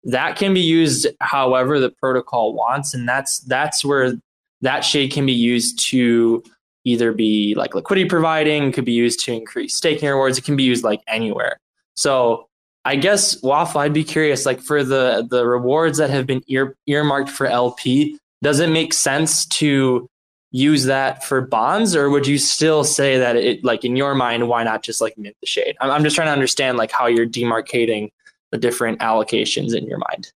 that 0.05 0.37
can 0.37 0.55
be 0.55 0.61
used 0.61 1.07
however 1.21 1.79
the 1.79 1.91
protocol 1.91 2.55
wants. 2.55 2.95
And 2.95 3.09
that's 3.09 3.41
that's 3.41 3.85
where 3.85 4.15
that 4.63 4.81
shade 4.81 5.13
can 5.13 5.27
be 5.27 5.33
used 5.33 5.79
to 5.91 6.43
either 6.85 7.13
be 7.13 7.55
like 7.57 7.75
liquidity 7.75 8.09
providing, 8.09 8.73
could 8.73 8.85
be 8.85 8.93
used 8.93 9.25
to 9.25 9.33
increase 9.33 9.77
staking 9.77 10.09
rewards, 10.09 10.39
it 10.39 10.45
can 10.45 10.57
be 10.57 10.63
used 10.63 10.85
like 10.85 11.01
anywhere. 11.07 11.59
So 11.95 12.49
I 12.85 12.97
guess 12.97 13.43
Waffle, 13.43 13.83
I'd 13.83 13.93
be 13.93 14.05
curious, 14.05 14.47
like 14.47 14.61
for 14.61 14.83
the 14.83 15.27
the 15.29 15.47
rewards 15.47 15.99
that 15.99 16.11
have 16.11 16.27
been 16.27 16.43
ear, 16.49 16.77
earmarked 16.87 17.29
for 17.29 17.47
LP, 17.47 18.19
does 18.43 18.61
it 18.61 18.71
make 18.71 18.95
sense 18.95 19.45
to 19.47 20.09
use 20.53 20.85
that 20.85 21.23
for 21.23 21.41
bonds, 21.41 21.95
or 21.95 22.11
would 22.11 22.27
you 22.27 22.39
still 22.39 22.83
say 22.83 23.19
that 23.19 23.37
it, 23.37 23.63
like 23.63 23.85
in 23.85 23.97
your 23.97 24.15
mind, 24.15 24.49
why 24.49 24.65
not 24.65 24.83
just 24.83 25.01
like 25.01 25.17
mint 25.17 25.37
the 25.41 25.47
shade? 25.47 25.77
I'm, 25.81 25.91
I'm 25.91 26.03
just 26.03 26.17
trying 26.17 26.29
to 26.29 26.33
understand 26.33 26.79
like 26.79 26.91
how 26.91 27.07
you're 27.07 27.27
demarcating 27.27 28.11
the 28.53 28.59
different 28.59 29.01
allocations 29.01 29.75
in 29.75 29.87
your 29.87 29.99
mind. 29.99 30.33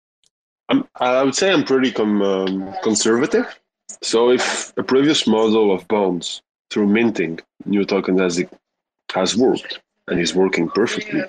I'm, 0.69 0.89
I 0.97 1.23
would 1.23 1.35
say 1.35 1.53
I'm 1.53 1.65
pretty 1.65 1.93
com, 1.93 2.23
um, 2.23 2.75
conservative. 2.83 3.47
So 4.03 4.31
if 4.31 4.73
a 4.77 4.83
previous 4.83 5.27
model 5.27 5.73
of 5.73 5.87
bonds 5.89 6.43
through 6.71 6.89
minting 6.89 7.41
new 7.65 7.85
token 7.85 8.19
has 8.19 8.43
has 9.13 9.37
worked 9.37 9.81
and 10.09 10.21
is 10.21 10.35
working 10.35 10.69
perfectly, 10.69 11.23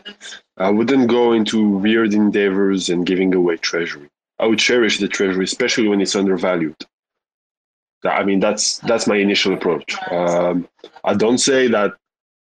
I 0.58 0.70
wouldn't 0.70 1.10
go 1.10 1.34
into 1.34 1.70
weird 1.70 2.14
endeavors 2.14 2.90
and 2.90 3.06
giving 3.06 3.34
away 3.34 3.58
treasury. 3.58 4.10
I 4.40 4.48
would 4.48 4.60
cherish 4.60 5.00
the 5.00 5.08
treasury, 5.08 5.46
especially 5.46 5.88
when 5.88 6.02
it's 6.02 6.16
undervalued. 6.16 6.76
I 8.04 8.24
mean, 8.24 8.40
that's 8.40 8.78
that's 8.80 9.08
my 9.08 9.16
initial 9.16 9.54
approach. 9.54 9.96
Um, 10.12 10.68
I 11.04 11.14
don't 11.14 11.40
say 11.40 11.68
that 11.68 11.94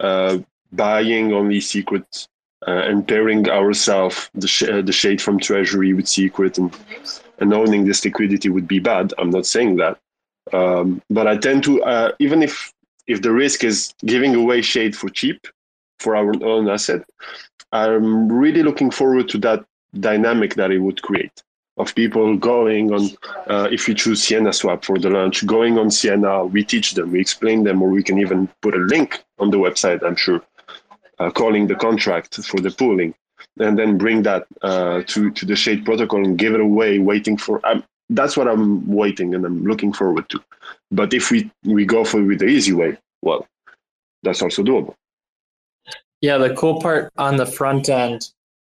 uh, 0.00 0.38
buying 0.72 1.32
only 1.32 1.60
secret 1.60 2.28
uh, 2.66 2.82
and 2.88 3.06
pairing 3.06 3.48
ourselves 3.48 4.30
the, 4.34 4.48
sh- 4.48 4.64
uh, 4.64 4.82
the 4.82 4.92
shade 4.92 5.22
from 5.22 5.38
treasury 5.38 5.92
with 5.92 6.08
secret 6.08 6.58
and 6.58 6.74
and 7.40 7.54
owning 7.54 7.84
this 7.84 8.04
liquidity 8.04 8.48
would 8.48 8.66
be 8.66 8.80
bad. 8.80 9.14
I'm 9.16 9.30
not 9.30 9.46
saying 9.46 9.76
that, 9.76 9.96
um, 10.52 11.00
but 11.08 11.28
I 11.28 11.36
tend 11.36 11.62
to 11.64 11.82
uh, 11.82 12.12
even 12.18 12.42
if 12.42 12.72
if 13.06 13.22
the 13.22 13.32
risk 13.32 13.64
is 13.64 13.94
giving 14.04 14.34
away 14.34 14.60
shade 14.60 14.96
for 14.96 15.08
cheap 15.08 15.46
for 16.00 16.16
our 16.16 16.32
own 16.42 16.68
asset, 16.68 17.02
I'm 17.72 18.30
really 18.30 18.62
looking 18.62 18.90
forward 18.90 19.28
to 19.30 19.38
that 19.38 19.64
dynamic 20.00 20.54
that 20.54 20.70
it 20.70 20.78
would 20.78 21.00
create 21.02 21.42
of 21.78 21.94
people 21.94 22.36
going 22.36 22.92
on, 22.92 23.08
uh, 23.46 23.68
if 23.70 23.88
you 23.88 23.94
choose 23.94 24.22
Sienna 24.22 24.52
Swap 24.52 24.84
for 24.84 24.98
the 24.98 25.10
launch, 25.10 25.46
going 25.46 25.78
on 25.78 25.90
Sienna, 25.90 26.44
we 26.44 26.64
teach 26.64 26.94
them, 26.94 27.12
we 27.12 27.20
explain 27.20 27.62
them, 27.62 27.80
or 27.80 27.88
we 27.88 28.02
can 28.02 28.18
even 28.18 28.48
put 28.60 28.74
a 28.74 28.78
link 28.78 29.22
on 29.38 29.50
the 29.50 29.58
website, 29.58 30.02
I'm 30.02 30.16
sure, 30.16 30.42
calling 31.34 31.66
the 31.66 31.74
contract 31.74 32.36
for 32.44 32.60
the 32.60 32.70
pooling, 32.70 33.14
and 33.58 33.78
then 33.78 33.98
bring 33.98 34.22
that 34.22 34.46
uh, 34.62 35.02
to, 35.06 35.30
to 35.30 35.46
the 35.46 35.56
Shade 35.56 35.84
protocol 35.84 36.24
and 36.24 36.38
give 36.38 36.54
it 36.54 36.60
away, 36.60 36.98
waiting 36.98 37.36
for. 37.36 37.64
Um, 37.66 37.84
that's 38.10 38.36
what 38.36 38.48
I'm 38.48 38.86
waiting 38.88 39.34
and 39.34 39.44
I'm 39.44 39.64
looking 39.64 39.92
forward 39.92 40.28
to. 40.30 40.42
But 40.90 41.12
if 41.12 41.30
we, 41.30 41.50
we 41.64 41.84
go 41.84 42.04
for 42.04 42.22
with 42.22 42.38
the 42.38 42.46
easy 42.46 42.72
way, 42.72 42.96
well, 43.20 43.46
that's 44.22 44.40
also 44.40 44.62
doable. 44.62 44.94
Yeah, 46.20 46.38
the 46.38 46.54
cool 46.54 46.80
part 46.80 47.12
on 47.18 47.36
the 47.36 47.46
front 47.46 47.88
end 47.88 48.30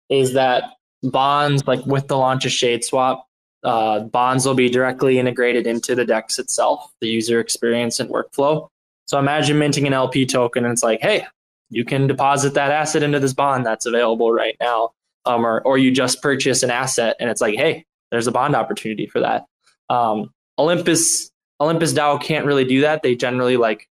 is 0.10 0.34
that 0.34 0.64
bonds, 1.04 1.66
like 1.68 1.86
with 1.86 2.08
the 2.08 2.18
launch 2.18 2.46
of 2.46 2.52
Shade 2.52 2.84
Swap, 2.84 3.26
uh, 3.64 4.02
bonds 4.02 4.46
will 4.46 4.56
be 4.56 4.70
directly 4.70 5.20
integrated 5.20 5.68
into 5.68 5.96
the 5.96 6.06
DEX 6.06 6.40
itself, 6.40 6.92
the 7.02 7.08
user 7.08 7.40
experience 7.40 8.00
and 8.00 8.10
workflow. 8.10 8.68
So 9.08 9.20
imagine 9.20 9.58
minting 9.58 9.88
an 9.88 9.94
LP 9.94 10.26
token 10.26 10.66
and 10.66 10.74
it's 10.74 10.84
like, 10.84 11.02
hey, 11.02 11.26
you 11.70 11.86
can 11.86 12.08
deposit 12.08 12.54
that 12.54 12.72
asset 12.72 13.04
into 13.04 13.20
this 13.20 13.34
bond 13.34 13.66
that's 13.66 13.86
available 13.86 14.32
right 14.32 14.56
now. 14.60 14.92
Um, 15.26 15.46
or, 15.46 15.62
or 15.62 15.78
you 15.78 15.92
just 15.92 16.22
purchase 16.22 16.64
an 16.64 16.72
asset 16.72 17.18
and 17.20 17.30
it's 17.30 17.42
like, 17.42 17.56
hey, 17.56 17.86
there's 18.12 18.28
a 18.28 18.32
bond 18.32 18.56
opportunity 18.56 19.08
for 19.08 19.20
that. 19.20 19.46
Um, 19.90 20.32
Olympus 20.58 21.30
Olympus 21.60 21.94
DAO 21.94 22.22
can't 22.22 22.46
really 22.46 22.66
do 22.66 22.82
that. 22.82 23.04
They 23.04 23.16
generally 23.16 23.58
like 23.58 23.88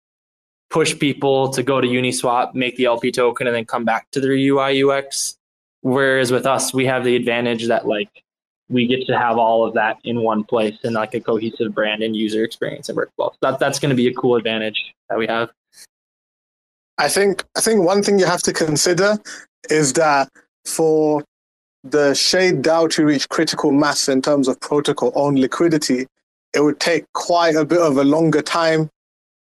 push 0.70 0.98
people 0.98 1.50
to 1.50 1.64
go 1.64 1.82
to 1.82 1.88
Uniswap, 1.88 2.54
make 2.54 2.78
the 2.78 2.86
LP 2.86 3.12
token, 3.12 3.48
and 3.48 3.56
then 3.56 3.66
come 3.66 3.86
back 3.86 4.10
to 4.12 4.20
their 4.20 4.34
UI 4.34 4.84
UX. 4.84 5.38
Whereas 5.82 6.32
with 6.32 6.46
us, 6.46 6.74
we 6.74 6.86
have 6.86 7.04
the 7.04 7.16
advantage 7.16 7.68
that 7.68 7.88
like 7.88 8.10
we 8.70 8.88
get 8.88 9.06
to 9.08 9.18
have 9.18 9.38
all 9.38 9.66
of 9.66 9.74
that 9.76 9.98
in 10.04 10.22
one 10.22 10.44
place 10.44 10.76
and 10.84 10.96
like 10.96 11.14
a 11.14 11.20
cohesive 11.20 11.74
brand 11.74 12.02
and 12.02 12.16
user 12.16 12.44
experience 12.44 12.90
and 12.90 12.98
workflow. 12.98 13.32
That 13.42 13.60
that's 13.60 13.80
going 13.80 13.90
to 13.92 13.96
be 13.96 14.08
a 14.08 14.14
cool 14.14 14.36
advantage 14.36 14.94
that 15.10 15.18
we 15.18 15.28
have. 15.28 15.50
I 16.98 17.10
think 17.10 17.44
I 17.56 17.62
think 17.62 17.84
one 17.84 18.04
thing 18.04 18.20
you 18.20 18.26
have 18.26 18.42
to 18.44 18.54
consider 18.54 19.18
is 19.70 19.94
that 19.94 20.30
for 20.66 21.24
the 21.84 22.14
Shade 22.16 22.62
DAO 22.64 22.90
to 22.92 23.06
reach 23.06 23.30
critical 23.30 23.72
mass 23.72 24.10
in 24.10 24.22
terms 24.22 24.48
of 24.48 24.60
protocol 24.60 25.12
owned 25.16 25.40
liquidity, 25.40 26.08
it 26.54 26.62
would 26.62 26.80
take 26.80 27.06
quite 27.14 27.56
a 27.56 27.66
bit 27.66 27.80
of 27.80 27.98
a 27.98 28.04
longer 28.04 28.42
time, 28.42 28.90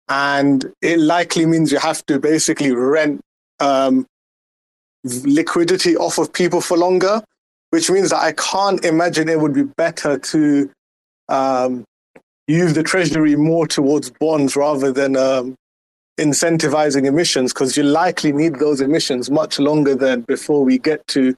and 0.09 0.73
it 0.81 0.99
likely 0.99 1.45
means 1.45 1.73
you 1.73 1.79
have 1.79 2.05
to 2.07 2.19
basically 2.19 2.73
rent 2.73 3.21
um, 3.59 4.07
liquidity 5.05 5.97
off 5.97 6.19
of 6.19 6.33
people 6.33 6.61
for 6.61 6.77
longer, 6.77 7.23
which 7.71 7.91
means 7.91 8.11
that 8.11 8.23
I 8.23 8.33
can't 8.33 8.85
imagine 8.85 9.29
it 9.29 9.41
would 9.41 9.55
be 9.55 9.65
better 9.65 10.19
to 10.19 10.71
um, 11.29 11.85
use 12.47 12.75
the 12.75 12.83
treasury 12.83 13.37
more 13.37 13.67
towards 13.67 14.11
bonds 14.11 14.57
rather 14.57 14.93
than 14.93 15.17
um, 15.17 15.57
incentivizing 16.19 17.07
emissions, 17.07 17.53
because 17.53 17.77
you 17.77 17.83
likely 17.83 18.33
need 18.33 18.57
those 18.57 18.81
emissions 18.81 19.31
much 19.31 19.59
longer 19.59 19.95
than 19.95 20.23
before 20.23 20.65
we 20.65 20.79
get 20.79 21.07
to 21.09 21.35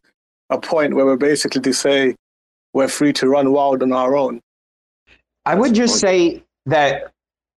a 0.51 0.59
point 0.59 0.95
where 0.95 1.07
we're 1.07 1.17
basically 1.17 1.61
to 1.61 1.73
say 1.73 2.15
we're 2.75 2.89
free 2.89 3.13
to 3.13 3.29
run 3.29 3.53
wild 3.53 3.83
on 3.83 3.93
our 3.93 4.17
own. 4.17 4.41
I 5.45 5.55
would 5.55 5.75
just 5.75 5.99
say 6.01 6.43
that, 6.67 7.13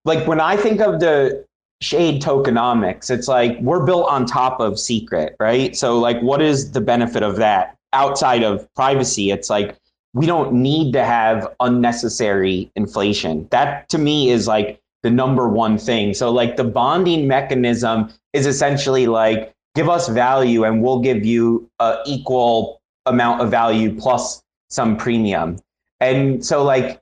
like, 0.05 0.27
when 0.27 0.39
I 0.39 0.57
think 0.57 0.81
of 0.81 0.99
the 0.99 1.45
shade 1.81 2.21
tokenomics. 2.21 3.09
It's 3.09 3.27
like 3.27 3.57
we're 3.59 3.85
built 3.85 4.07
on 4.09 4.25
top 4.25 4.59
of 4.59 4.79
secret, 4.79 5.35
right? 5.39 5.75
So 5.75 5.99
like 5.99 6.19
what 6.21 6.41
is 6.41 6.71
the 6.71 6.81
benefit 6.81 7.23
of 7.23 7.35
that 7.37 7.75
outside 7.93 8.43
of 8.43 8.67
privacy? 8.75 9.31
It's 9.31 9.49
like 9.49 9.75
we 10.13 10.25
don't 10.25 10.53
need 10.53 10.93
to 10.93 11.03
have 11.03 11.53
unnecessary 11.59 12.71
inflation. 12.75 13.47
That 13.51 13.89
to 13.89 13.97
me 13.97 14.29
is 14.29 14.47
like 14.47 14.79
the 15.05 15.11
number 15.11 15.47
one 15.47 15.77
thing. 15.77 16.15
So 16.15 16.31
like 16.31 16.55
the 16.55 16.63
bonding 16.63 17.27
mechanism 17.27 18.11
is 18.33 18.47
essentially 18.47 19.05
like 19.05 19.53
give 19.75 19.87
us 19.87 20.09
value 20.09 20.63
and 20.63 20.81
we'll 20.81 20.99
give 20.99 21.23
you 21.23 21.69
a 21.79 21.99
equal 22.07 22.81
amount 23.05 23.39
of 23.39 23.51
value 23.51 23.93
plus 23.93 24.41
some 24.71 24.97
premium. 24.97 25.59
And 25.99 26.43
so 26.43 26.63
like 26.63 26.99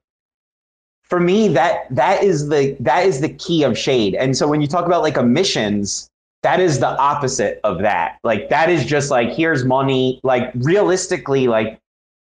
for 1.03 1.21
me 1.21 1.47
that 1.47 1.85
that 1.95 2.21
is 2.25 2.49
the 2.49 2.75
that 2.81 3.05
is 3.05 3.21
the 3.21 3.29
key 3.29 3.63
of 3.63 3.77
shade 3.77 4.15
and 4.15 4.35
so 4.35 4.47
when 4.47 4.61
you 4.61 4.67
talk 4.67 4.85
about 4.85 5.01
like 5.01 5.15
emissions 5.15 6.09
that 6.41 6.59
is 6.59 6.79
the 6.79 6.97
opposite 6.97 7.59
of 7.63 7.79
that 7.79 8.17
like 8.23 8.49
that 8.49 8.69
is 8.69 8.85
just 8.85 9.11
like 9.11 9.29
here's 9.29 9.63
money 9.63 10.19
like 10.23 10.49
realistically 10.55 11.47
like 11.47 11.79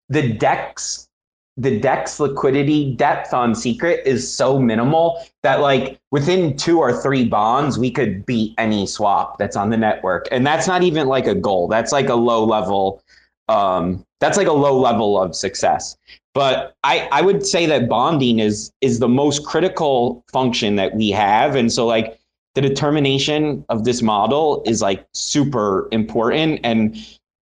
the 0.10 0.34
dex 0.34 1.08
the 1.55 1.79
dex 1.79 2.19
liquidity 2.19 2.95
depth 2.95 3.33
on 3.33 3.53
secret 3.53 4.01
is 4.05 4.31
so 4.31 4.57
minimal 4.57 5.23
that 5.43 5.59
like 5.59 5.99
within 6.11 6.55
two 6.57 6.79
or 6.79 6.91
three 6.91 7.25
bonds 7.25 7.77
we 7.77 7.91
could 7.91 8.25
beat 8.25 8.55
any 8.57 8.87
swap 8.87 9.37
that's 9.37 9.55
on 9.55 9.69
the 9.69 9.77
network 9.77 10.27
and 10.31 10.47
that's 10.47 10.67
not 10.67 10.81
even 10.81 11.07
like 11.07 11.27
a 11.27 11.35
goal 11.35 11.67
that's 11.67 11.91
like 11.91 12.09
a 12.09 12.15
low 12.15 12.43
level 12.43 13.03
um 13.49 14.03
that's 14.19 14.37
like 14.37 14.47
a 14.47 14.53
low 14.53 14.79
level 14.79 15.21
of 15.21 15.35
success 15.35 15.95
but 16.33 16.75
I, 16.83 17.07
I 17.11 17.21
would 17.21 17.45
say 17.45 17.65
that 17.67 17.87
bonding 17.87 18.39
is 18.39 18.71
is 18.81 18.99
the 18.99 19.07
most 19.07 19.45
critical 19.45 20.23
function 20.31 20.75
that 20.77 20.95
we 20.95 21.09
have. 21.11 21.55
And 21.55 21.71
so 21.71 21.85
like 21.85 22.19
the 22.55 22.61
determination 22.61 23.65
of 23.69 23.83
this 23.83 24.01
model 24.01 24.63
is 24.65 24.81
like 24.81 25.05
super 25.13 25.87
important. 25.91 26.59
And 26.63 26.97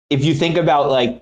if 0.09 0.23
you 0.25 0.33
think 0.33 0.57
about 0.57 0.89
like 0.89 1.21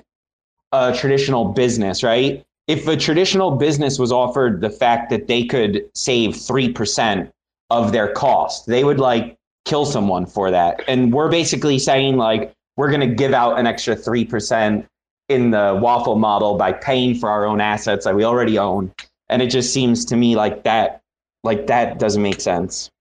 a 0.71 0.95
traditional 0.97 1.45
business, 1.45 2.03
right? 2.03 2.43
If 2.69 2.87
a 2.87 2.95
traditional 2.95 3.49
business 3.49 3.97
was 3.97 4.11
offered 4.11 4.61
the 4.61 4.69
fact 4.69 5.09
that 5.09 5.27
they 5.27 5.43
could 5.43 5.89
save 5.95 6.35
3% 6.35 7.31
of 7.71 7.91
their 7.91 8.13
cost, 8.13 8.67
they 8.67 8.83
would 8.83 8.99
like 8.99 9.35
kill 9.65 9.87
someone 9.87 10.27
for 10.27 10.51
that. 10.51 10.83
And 10.87 11.11
we're 11.11 11.31
basically 11.31 11.79
saying 11.79 12.17
like 12.17 12.53
we're 12.77 12.89
going 12.89 13.09
to 13.09 13.15
give 13.15 13.33
out 13.33 13.57
an 13.59 13.65
extra 13.65 13.95
3% 13.95 14.85
in 15.29 15.49
the 15.49 15.79
waffle 15.81 16.15
model 16.15 16.57
by 16.57 16.71
paying 16.71 17.15
for 17.15 17.27
our 17.31 17.45
own 17.47 17.59
assets 17.59 18.05
that 18.05 18.15
we 18.15 18.23
already 18.23 18.59
own. 18.59 18.93
And 19.29 19.41
it 19.41 19.47
just 19.47 19.73
seems 19.73 20.05
to 20.05 20.15
me 20.15 20.35
like 20.35 20.63
that 20.63 21.01
like 21.43 21.65
that 21.67 21.97
doesn't 21.97 22.21
make 22.21 22.39
sense. 22.39 22.91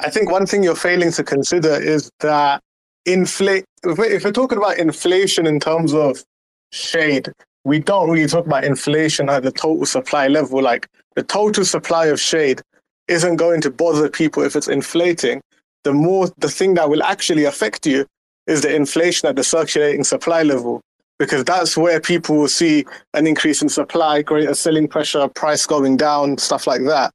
I 0.00 0.10
think 0.10 0.30
one 0.30 0.44
thing 0.44 0.62
you're 0.62 0.74
failing 0.74 1.12
to 1.12 1.24
consider 1.24 1.74
is 1.74 2.10
that 2.20 2.60
inflate 3.06 3.64
if 3.82 4.24
we're 4.24 4.32
talking 4.32 4.58
about 4.58 4.76
inflation 4.76 5.46
in 5.46 5.58
terms 5.58 5.94
of 5.94 6.22
shade, 6.70 7.32
we 7.64 7.78
don't 7.78 8.10
really 8.10 8.26
talk 8.28 8.46
about 8.46 8.64
inflation 8.64 9.28
at 9.28 9.42
the 9.42 9.52
total 9.52 9.86
supply 9.86 10.28
level. 10.28 10.62
Like 10.62 10.88
the 11.16 11.22
total 11.22 11.64
supply 11.64 12.06
of 12.06 12.20
shade 12.20 12.62
isn't 13.08 13.36
going 13.36 13.60
to 13.62 13.70
bother 13.70 14.08
people 14.08 14.42
if 14.42 14.56
it's 14.56 14.68
inflating. 14.68 15.40
The 15.84 15.92
more 15.92 16.28
the 16.38 16.48
thing 16.48 16.74
that 16.74 16.88
will 16.88 17.02
actually 17.02 17.44
affect 17.44 17.86
you 17.86 18.06
is 18.46 18.62
the 18.62 18.74
inflation 18.74 19.28
at 19.28 19.36
the 19.36 19.44
circulating 19.44 20.04
supply 20.04 20.42
level, 20.42 20.80
because 21.18 21.44
that's 21.44 21.76
where 21.76 22.00
people 22.00 22.36
will 22.36 22.48
see 22.48 22.84
an 23.14 23.26
increase 23.26 23.62
in 23.62 23.68
supply, 23.68 24.22
greater 24.22 24.54
selling 24.54 24.88
pressure, 24.88 25.28
price 25.28 25.66
going 25.66 25.96
down, 25.96 26.38
stuff 26.38 26.66
like 26.66 26.82
that. 26.82 27.12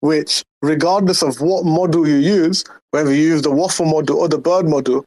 Which, 0.00 0.44
regardless 0.62 1.22
of 1.22 1.40
what 1.40 1.64
model 1.64 2.06
you 2.06 2.16
use, 2.16 2.64
whether 2.90 3.12
you 3.12 3.22
use 3.22 3.42
the 3.42 3.50
waffle 3.50 3.86
model 3.86 4.18
or 4.18 4.28
the 4.28 4.38
bird 4.38 4.68
model, 4.68 5.04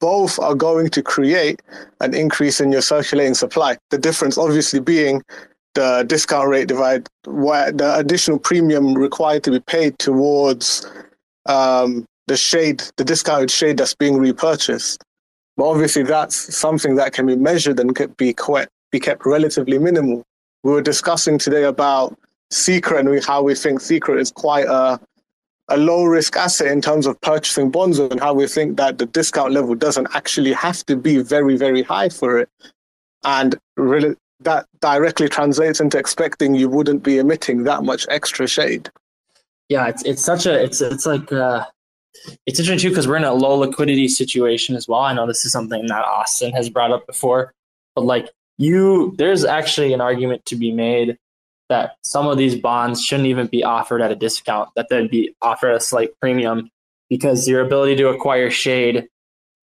both 0.00 0.38
are 0.38 0.54
going 0.54 0.88
to 0.90 1.02
create 1.02 1.60
an 2.00 2.14
increase 2.14 2.60
in 2.60 2.72
your 2.72 2.82
circulating 2.82 3.34
supply. 3.34 3.76
The 3.90 3.98
difference 3.98 4.38
obviously 4.38 4.80
being 4.80 5.22
the 5.74 6.04
discount 6.06 6.48
rate 6.48 6.68
divide, 6.68 7.08
the 7.24 7.94
additional 7.96 8.38
premium 8.38 8.94
required 8.94 9.44
to 9.44 9.50
be 9.50 9.60
paid 9.60 9.98
towards 9.98 10.90
um, 11.46 12.04
the 12.26 12.36
shade, 12.36 12.82
the 12.96 13.04
discounted 13.04 13.50
shade 13.50 13.76
that's 13.76 13.94
being 13.94 14.18
repurchased. 14.18 15.02
But 15.56 15.68
obviously, 15.68 16.04
that's 16.04 16.56
something 16.56 16.94
that 16.96 17.12
can 17.12 17.26
be 17.26 17.36
measured 17.36 17.80
and 17.80 17.94
could 17.94 18.16
be 18.16 18.32
kept, 18.32 18.68
be 18.92 19.00
kept 19.00 19.26
relatively 19.26 19.78
minimal. 19.78 20.24
We 20.62 20.72
were 20.72 20.82
discussing 20.82 21.38
today 21.38 21.64
about 21.64 22.16
Secret 22.50 23.04
and 23.04 23.24
how 23.24 23.42
we 23.42 23.54
think 23.54 23.80
Secret 23.80 24.20
is 24.20 24.30
quite 24.30 24.66
a 24.66 25.00
a 25.68 25.76
low 25.76 26.04
risk 26.04 26.36
asset 26.36 26.68
in 26.68 26.80
terms 26.80 27.06
of 27.06 27.20
purchasing 27.20 27.70
bonds 27.70 27.98
and 27.98 28.20
how 28.20 28.32
we 28.32 28.46
think 28.46 28.76
that 28.78 28.98
the 28.98 29.06
discount 29.06 29.52
level 29.52 29.74
doesn't 29.74 30.08
actually 30.14 30.52
have 30.52 30.84
to 30.86 30.96
be 30.96 31.18
very, 31.18 31.56
very 31.56 31.82
high 31.82 32.08
for 32.08 32.38
it. 32.38 32.48
And 33.24 33.58
really, 33.76 34.16
that 34.40 34.66
directly 34.80 35.28
translates 35.28 35.80
into 35.80 35.98
expecting 35.98 36.54
you 36.54 36.68
wouldn't 36.68 37.02
be 37.02 37.18
emitting 37.18 37.64
that 37.64 37.82
much 37.82 38.06
extra 38.08 38.46
shade. 38.46 38.90
Yeah, 39.68 39.88
it's 39.88 40.02
it's 40.04 40.24
such 40.24 40.46
a 40.46 40.62
it's 40.62 40.80
it's 40.80 41.04
like 41.04 41.30
uh, 41.30 41.66
it's 42.46 42.58
interesting 42.58 42.78
too 42.78 42.90
because 42.90 43.06
we're 43.06 43.16
in 43.16 43.24
a 43.24 43.34
low 43.34 43.56
liquidity 43.56 44.08
situation 44.08 44.76
as 44.76 44.88
well. 44.88 45.00
I 45.00 45.12
know 45.12 45.26
this 45.26 45.44
is 45.44 45.52
something 45.52 45.86
that 45.86 46.04
Austin 46.04 46.52
has 46.52 46.70
brought 46.70 46.92
up 46.92 47.06
before, 47.06 47.52
but 47.94 48.04
like 48.04 48.30
you, 48.56 49.14
there's 49.18 49.44
actually 49.44 49.92
an 49.92 50.00
argument 50.00 50.44
to 50.46 50.56
be 50.56 50.72
made 50.72 51.18
that 51.68 51.96
some 52.02 52.26
of 52.26 52.38
these 52.38 52.56
bonds 52.56 53.02
shouldn't 53.02 53.28
even 53.28 53.46
be 53.46 53.62
offered 53.62 54.00
at 54.00 54.10
a 54.10 54.16
discount, 54.16 54.70
that 54.76 54.88
they'd 54.88 55.10
be 55.10 55.34
offered 55.42 55.72
a 55.72 55.80
slight 55.80 56.10
premium 56.20 56.70
because 57.10 57.48
your 57.48 57.60
ability 57.60 57.96
to 57.96 58.08
acquire 58.08 58.50
shade 58.50 59.08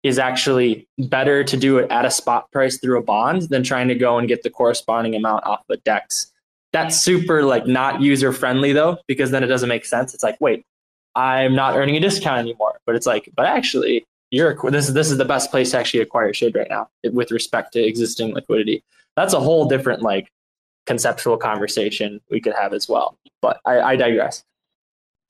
is 0.02 0.18
actually 0.18 0.86
better 0.98 1.42
to 1.42 1.56
do 1.56 1.78
it 1.78 1.90
at 1.90 2.04
a 2.04 2.10
spot 2.10 2.50
price 2.52 2.78
through 2.78 2.98
a 2.98 3.02
bond 3.02 3.42
than 3.42 3.62
trying 3.62 3.88
to 3.88 3.94
go 3.94 4.18
and 4.18 4.28
get 4.28 4.42
the 4.42 4.50
corresponding 4.50 5.14
amount 5.14 5.44
off 5.46 5.64
of 5.68 5.78
a 5.78 5.80
DEX. 5.80 6.30
That's 6.72 7.00
super 7.00 7.42
like 7.42 7.66
not 7.66 8.02
user 8.02 8.32
friendly 8.32 8.72
though, 8.72 8.98
because 9.06 9.30
then 9.30 9.42
it 9.42 9.46
doesn't 9.46 9.68
make 9.68 9.86
sense. 9.86 10.12
It's 10.12 10.22
like, 10.22 10.36
wait, 10.40 10.64
I'm 11.14 11.54
not 11.54 11.76
earning 11.76 11.96
a 11.96 12.00
discount 12.00 12.38
anymore. 12.38 12.80
But 12.84 12.96
it's 12.96 13.06
like, 13.06 13.30
but 13.34 13.46
actually, 13.46 14.04
you're 14.30 14.58
this 14.70 14.88
is 14.88 14.94
this 14.94 15.10
is 15.10 15.16
the 15.16 15.24
best 15.24 15.50
place 15.50 15.70
to 15.70 15.78
actually 15.78 16.00
acquire 16.00 16.34
shade 16.34 16.54
right 16.54 16.68
now 16.68 16.88
with 17.12 17.30
respect 17.30 17.72
to 17.74 17.82
existing 17.82 18.34
liquidity. 18.34 18.82
That's 19.16 19.32
a 19.32 19.40
whole 19.40 19.66
different 19.66 20.02
like 20.02 20.28
conceptual 20.86 21.36
conversation 21.36 22.20
we 22.30 22.40
could 22.40 22.54
have 22.54 22.72
as 22.72 22.88
well. 22.88 23.18
But 23.40 23.60
I, 23.64 23.80
I 23.80 23.96
digress. 23.96 24.44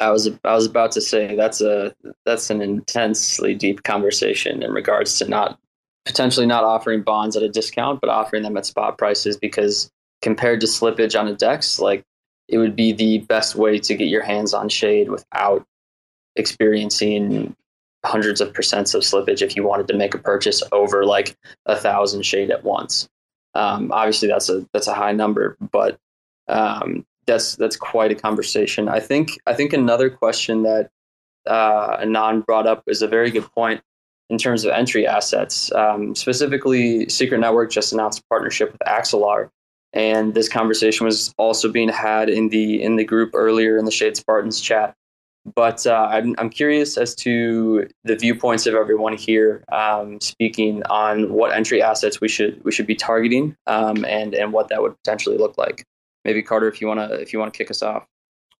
I 0.00 0.10
was 0.10 0.28
I 0.44 0.54
was 0.54 0.66
about 0.66 0.92
to 0.92 1.00
say 1.00 1.36
that's 1.36 1.60
a 1.60 1.94
that's 2.26 2.50
an 2.50 2.60
intensely 2.60 3.54
deep 3.54 3.84
conversation 3.84 4.62
in 4.62 4.72
regards 4.72 5.18
to 5.18 5.28
not 5.28 5.58
potentially 6.04 6.46
not 6.46 6.64
offering 6.64 7.02
bonds 7.02 7.36
at 7.36 7.42
a 7.42 7.48
discount, 7.48 8.00
but 8.00 8.10
offering 8.10 8.42
them 8.42 8.56
at 8.56 8.66
spot 8.66 8.98
prices 8.98 9.36
because 9.36 9.90
compared 10.20 10.60
to 10.60 10.66
slippage 10.66 11.18
on 11.18 11.28
a 11.28 11.34
DEX, 11.34 11.78
like 11.78 12.04
it 12.48 12.58
would 12.58 12.76
be 12.76 12.92
the 12.92 13.18
best 13.18 13.54
way 13.54 13.78
to 13.78 13.94
get 13.94 14.08
your 14.08 14.22
hands 14.22 14.52
on 14.52 14.68
shade 14.68 15.10
without 15.10 15.64
experiencing 16.36 17.54
hundreds 18.04 18.40
of 18.40 18.52
percents 18.52 18.94
of 18.94 19.02
slippage 19.02 19.40
if 19.40 19.56
you 19.56 19.64
wanted 19.64 19.88
to 19.88 19.96
make 19.96 20.14
a 20.14 20.18
purchase 20.18 20.62
over 20.72 21.06
like 21.06 21.36
a 21.66 21.76
thousand 21.76 22.22
shade 22.22 22.50
at 22.50 22.64
once. 22.64 23.08
Um, 23.54 23.92
obviously, 23.92 24.28
that's 24.28 24.48
a 24.48 24.66
that's 24.72 24.88
a 24.88 24.94
high 24.94 25.12
number, 25.12 25.56
but 25.72 25.98
um, 26.48 27.06
that's 27.26 27.56
that's 27.56 27.76
quite 27.76 28.10
a 28.10 28.14
conversation. 28.14 28.88
I 28.88 29.00
think 29.00 29.38
I 29.46 29.54
think 29.54 29.72
another 29.72 30.10
question 30.10 30.62
that 30.64 30.90
uh, 31.46 31.98
Anon 32.00 32.40
brought 32.40 32.66
up 32.66 32.82
is 32.86 33.02
a 33.02 33.08
very 33.08 33.30
good 33.30 33.50
point 33.52 33.82
in 34.30 34.38
terms 34.38 34.64
of 34.64 34.72
entry 34.72 35.06
assets. 35.06 35.70
Um, 35.72 36.14
specifically, 36.14 37.08
Secret 37.08 37.38
Network 37.38 37.70
just 37.70 37.92
announced 37.92 38.20
a 38.20 38.24
partnership 38.28 38.72
with 38.72 38.80
Axelar, 38.86 39.50
and 39.92 40.34
this 40.34 40.48
conversation 40.48 41.04
was 41.06 41.34
also 41.38 41.70
being 41.70 41.88
had 41.88 42.28
in 42.28 42.48
the 42.48 42.82
in 42.82 42.96
the 42.96 43.04
group 43.04 43.30
earlier 43.34 43.78
in 43.78 43.84
the 43.84 43.90
Shade 43.90 44.16
Spartans 44.16 44.60
chat. 44.60 44.94
But 45.54 45.86
uh, 45.86 46.08
I'm, 46.10 46.34
I'm 46.38 46.48
curious 46.48 46.96
as 46.96 47.14
to 47.16 47.86
the 48.04 48.16
viewpoints 48.16 48.66
of 48.66 48.74
everyone 48.74 49.14
here, 49.14 49.62
um, 49.70 50.18
speaking 50.20 50.82
on 50.84 51.32
what 51.32 51.52
entry 51.52 51.82
assets 51.82 52.20
we 52.20 52.28
should 52.28 52.64
we 52.64 52.72
should 52.72 52.86
be 52.86 52.94
targeting, 52.94 53.54
um, 53.66 54.06
and 54.06 54.34
and 54.34 54.52
what 54.54 54.68
that 54.68 54.80
would 54.80 54.96
potentially 55.04 55.36
look 55.36 55.58
like. 55.58 55.84
Maybe 56.24 56.42
Carter, 56.42 56.68
if 56.68 56.80
you 56.80 56.86
wanna 56.86 57.08
if 57.16 57.32
you 57.34 57.38
wanna 57.38 57.50
kick 57.50 57.70
us 57.70 57.82
off. 57.82 58.06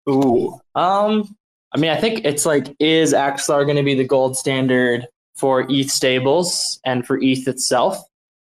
Ooh, 0.09 0.61
um, 0.75 1.35
I 1.75 1.79
mean, 1.79 1.91
I 1.91 2.01
think 2.01 2.25
it's 2.25 2.47
like, 2.47 2.75
is 2.79 3.13
Axelar 3.13 3.65
going 3.65 3.77
to 3.77 3.83
be 3.83 3.95
the 3.95 4.07
gold 4.07 4.37
standard 4.37 5.09
for 5.35 5.67
ETH 5.69 5.91
stables 5.91 6.81
and 6.85 7.05
for 7.05 7.19
ETH 7.21 7.49
itself, 7.49 7.99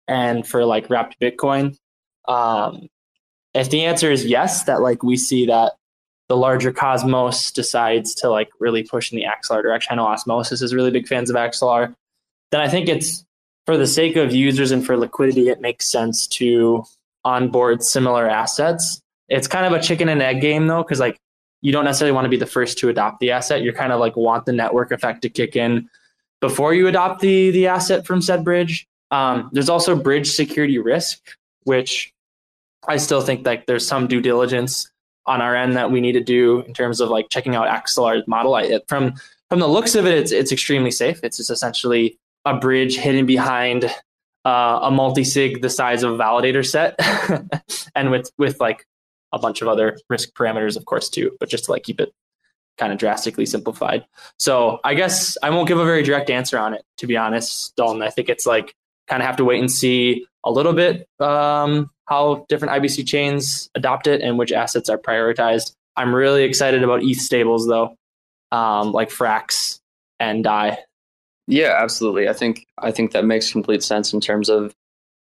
and 0.08 0.48
for 0.48 0.66
like 0.66 0.90
wrapped 0.90 1.20
Bitcoin? 1.20 1.76
Um, 2.28 2.88
if 3.54 3.70
the 3.70 3.86
answer 3.86 4.12
is 4.12 4.26
yes, 4.26 4.64
that 4.64 4.82
like 4.82 5.04
we 5.04 5.18
see 5.18 5.48
that 5.48 5.74
the 6.30 6.38
larger 6.38 6.72
Cosmos 6.72 7.52
decides 7.52 8.14
to 8.16 8.30
like 8.30 8.50
really 8.60 8.84
push 8.84 9.12
in 9.12 9.18
the 9.18 9.26
Axelar 9.26 9.62
direction. 9.62 9.92
I 9.92 9.96
know 9.96 10.06
Osmosis 10.06 10.62
is 10.62 10.74
really 10.74 10.92
big 10.92 11.08
fans 11.08 11.30
of 11.30 11.36
Axelar. 11.36 11.94
Then 12.52 12.62
I 12.62 12.70
think 12.70 12.88
it's 12.88 13.26
for 13.66 13.78
the 13.78 13.88
sake 13.88 14.16
of 14.16 14.34
users 14.34 14.72
and 14.72 14.86
for 14.86 14.96
liquidity, 14.96 15.50
it 15.50 15.60
makes 15.60 15.92
sense 15.92 16.28
to 16.28 16.84
onboard 17.26 17.84
similar 17.84 18.30
assets. 18.30 19.02
It's 19.28 19.48
kind 19.48 19.66
of 19.66 19.74
a 19.74 19.82
chicken 19.82 20.08
and 20.08 20.22
egg 20.22 20.40
game 20.40 20.68
though, 20.68 20.84
because 20.84 21.00
like 21.00 21.18
you 21.62 21.72
don't 21.72 21.86
necessarily 21.86 22.14
want 22.14 22.26
to 22.26 22.30
be 22.30 22.38
the 22.38 22.46
first 22.46 22.78
to 22.80 22.90
adopt 22.90 23.20
the 23.20 23.32
asset. 23.32 23.64
You're 23.64 23.74
kind 23.74 23.92
of 23.92 24.00
like 24.00 24.16
want 24.16 24.46
the 24.46 24.54
network 24.54 24.92
effect 24.92 25.24
to 25.24 25.30
kick 25.30 25.56
in 25.56 25.90
before 26.42 26.74
you 26.74 26.88
adopt 26.88 27.22
the 27.22 27.50
the 27.52 27.68
asset 27.68 28.06
from 28.06 28.22
said 28.22 28.44
bridge. 28.44 28.88
Um, 29.12 29.50
there's 29.52 29.70
also 29.70 29.96
bridge 29.96 30.30
security 30.30 30.78
risk, 30.78 31.20
which 31.64 32.14
I 32.88 32.98
still 32.98 33.22
think 33.22 33.46
like 33.46 33.66
there's 33.66 33.88
some 33.88 34.08
due 34.08 34.22
diligence 34.22 34.90
on 35.30 35.42
our 35.42 35.56
end 35.56 35.78
that 35.78 35.92
we 35.92 36.02
need 36.02 36.14
to 36.14 36.24
do 36.24 36.62
in 36.62 36.74
terms 36.74 37.00
of 37.00 37.10
like 37.10 37.30
checking 37.30 37.56
out 37.56 37.68
Axelar's 37.68 38.28
model. 38.28 38.56
I, 38.56 38.82
from 38.88 39.14
from 39.48 39.60
the 39.60 39.68
looks 39.68 39.96
of 39.96 40.06
it, 40.06 40.18
it's 40.18 40.32
it's 40.32 40.52
extremely 40.52 40.92
safe. 40.92 41.20
It's 41.24 41.38
just 41.38 41.52
essentially 41.52 42.18
a 42.46 42.58
bridge 42.58 42.98
hidden 42.98 43.28
behind 43.28 43.86
uh, 44.44 44.80
a 44.82 44.92
multi 44.92 45.24
sig 45.24 45.62
the 45.62 45.70
size 45.70 46.02
of 46.02 46.14
a 46.14 46.18
validator 46.18 46.66
set, 46.66 47.00
and 47.96 48.10
with 48.10 48.32
with 48.38 48.60
like 48.60 48.86
a 49.32 49.38
bunch 49.38 49.62
of 49.62 49.68
other 49.68 50.00
risk 50.10 50.34
parameters, 50.34 50.76
of 50.76 50.86
course, 50.86 51.10
too. 51.10 51.38
But 51.40 51.50
just 51.50 51.66
to 51.66 51.72
like 51.72 51.84
keep 51.84 52.02
it 52.02 52.12
kind 52.80 52.92
of 52.92 52.98
drastically 52.98 53.46
simplified. 53.46 54.06
So 54.40 54.80
I 54.84 54.96
guess 54.96 55.38
I 55.44 55.52
won't 55.52 55.68
give 55.68 55.78
a 55.78 55.86
very 55.86 56.02
direct 56.02 56.32
answer 56.32 56.58
on 56.58 56.74
it, 56.74 56.84
to 56.98 57.08
be 57.08 57.18
honest, 57.18 57.76
Dalton. 57.76 58.02
I 58.02 58.10
think 58.10 58.30
it's 58.30 58.48
like 58.48 58.74
kind 59.08 59.22
of 59.22 59.28
have 59.28 59.38
to 59.38 59.46
wait 59.46 59.60
and 59.60 59.72
see 59.72 60.26
a 60.44 60.52
little 60.52 60.74
bit 60.74 61.08
um, 61.20 61.92
how 62.10 62.46
different 62.50 62.74
IBC 62.74 63.08
chains 63.08 63.70
adopt 63.76 64.08
it 64.08 64.22
and 64.22 64.38
which 64.38 64.52
assets 64.52 64.90
are 64.90 64.98
prioritized. 64.98 65.76
I'm 65.96 66.14
really 66.14 66.44
excited 66.44 66.84
about 66.84 67.04
ETH 67.04 67.22
stables 67.22 67.68
though, 67.68 67.96
um, 68.52 68.92
like 68.92 69.10
Frax 69.10 69.80
and 70.20 70.44
Dai. 70.44 70.80
Yeah, 71.48 71.78
absolutely. 71.82 72.28
I 72.28 72.34
think 72.34 72.66
I 72.78 72.92
think 72.92 73.12
that 73.12 73.26
makes 73.26 73.52
complete 73.52 73.84
sense 73.84 74.14
in 74.14 74.22
terms 74.22 74.50
of 74.50 74.74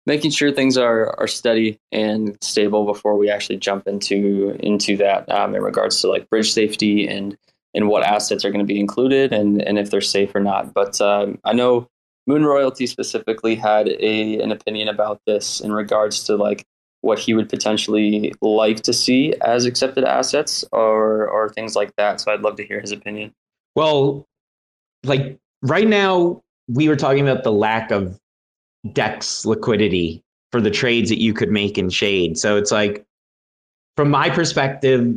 making 0.06 0.30
sure 0.30 0.50
things 0.50 0.78
are 0.78 1.14
are 1.18 1.26
steady 1.26 1.78
and 1.92 2.36
stable 2.42 2.86
before 2.86 3.16
we 3.16 3.30
actually 3.30 3.58
jump 3.58 3.86
into 3.86 4.56
into 4.60 4.96
that 4.96 5.30
um, 5.30 5.54
in 5.54 5.62
regards 5.62 6.00
to 6.00 6.08
like 6.08 6.28
bridge 6.30 6.52
safety 6.52 7.06
and 7.06 7.36
and 7.74 7.88
what 7.88 8.02
assets 8.02 8.44
are 8.44 8.50
going 8.50 8.66
to 8.66 8.72
be 8.72 8.80
included 8.80 9.32
and 9.32 9.62
and 9.62 9.78
if 9.78 9.90
they're 9.90 10.00
safe 10.00 10.34
or 10.34 10.40
not. 10.40 10.72
But 10.72 11.00
um, 11.00 11.38
I 11.44 11.52
know 11.52 11.88
Moon 12.26 12.44
Royalty 12.44 12.86
specifically 12.86 13.54
had 13.54 13.88
a 13.88 14.40
an 14.40 14.52
opinion 14.52 14.88
about 14.88 15.20
this 15.26 15.60
in 15.60 15.72
regards 15.72 16.24
to 16.24 16.36
like 16.36 16.64
what 17.00 17.18
he 17.18 17.34
would 17.34 17.48
potentially 17.48 18.34
like 18.40 18.82
to 18.82 18.92
see 18.92 19.34
as 19.42 19.64
accepted 19.64 20.04
assets 20.04 20.64
or 20.72 21.28
or 21.28 21.48
things 21.50 21.76
like 21.76 21.94
that. 21.96 22.20
So 22.20 22.32
I'd 22.32 22.40
love 22.40 22.56
to 22.56 22.66
hear 22.66 22.80
his 22.80 22.92
opinion. 22.92 23.32
Well, 23.76 24.26
like 25.04 25.38
right 25.62 25.86
now, 25.86 26.42
we 26.68 26.88
were 26.88 26.96
talking 26.96 27.26
about 27.26 27.44
the 27.44 27.52
lack 27.52 27.90
of 27.90 28.18
DEX 28.92 29.46
liquidity 29.46 30.22
for 30.50 30.60
the 30.60 30.70
trades 30.70 31.08
that 31.10 31.20
you 31.20 31.32
could 31.32 31.50
make 31.50 31.78
in 31.78 31.90
Shade. 31.90 32.38
So 32.38 32.56
it's 32.56 32.72
like, 32.72 33.04
from 33.96 34.10
my 34.10 34.30
perspective, 34.30 35.16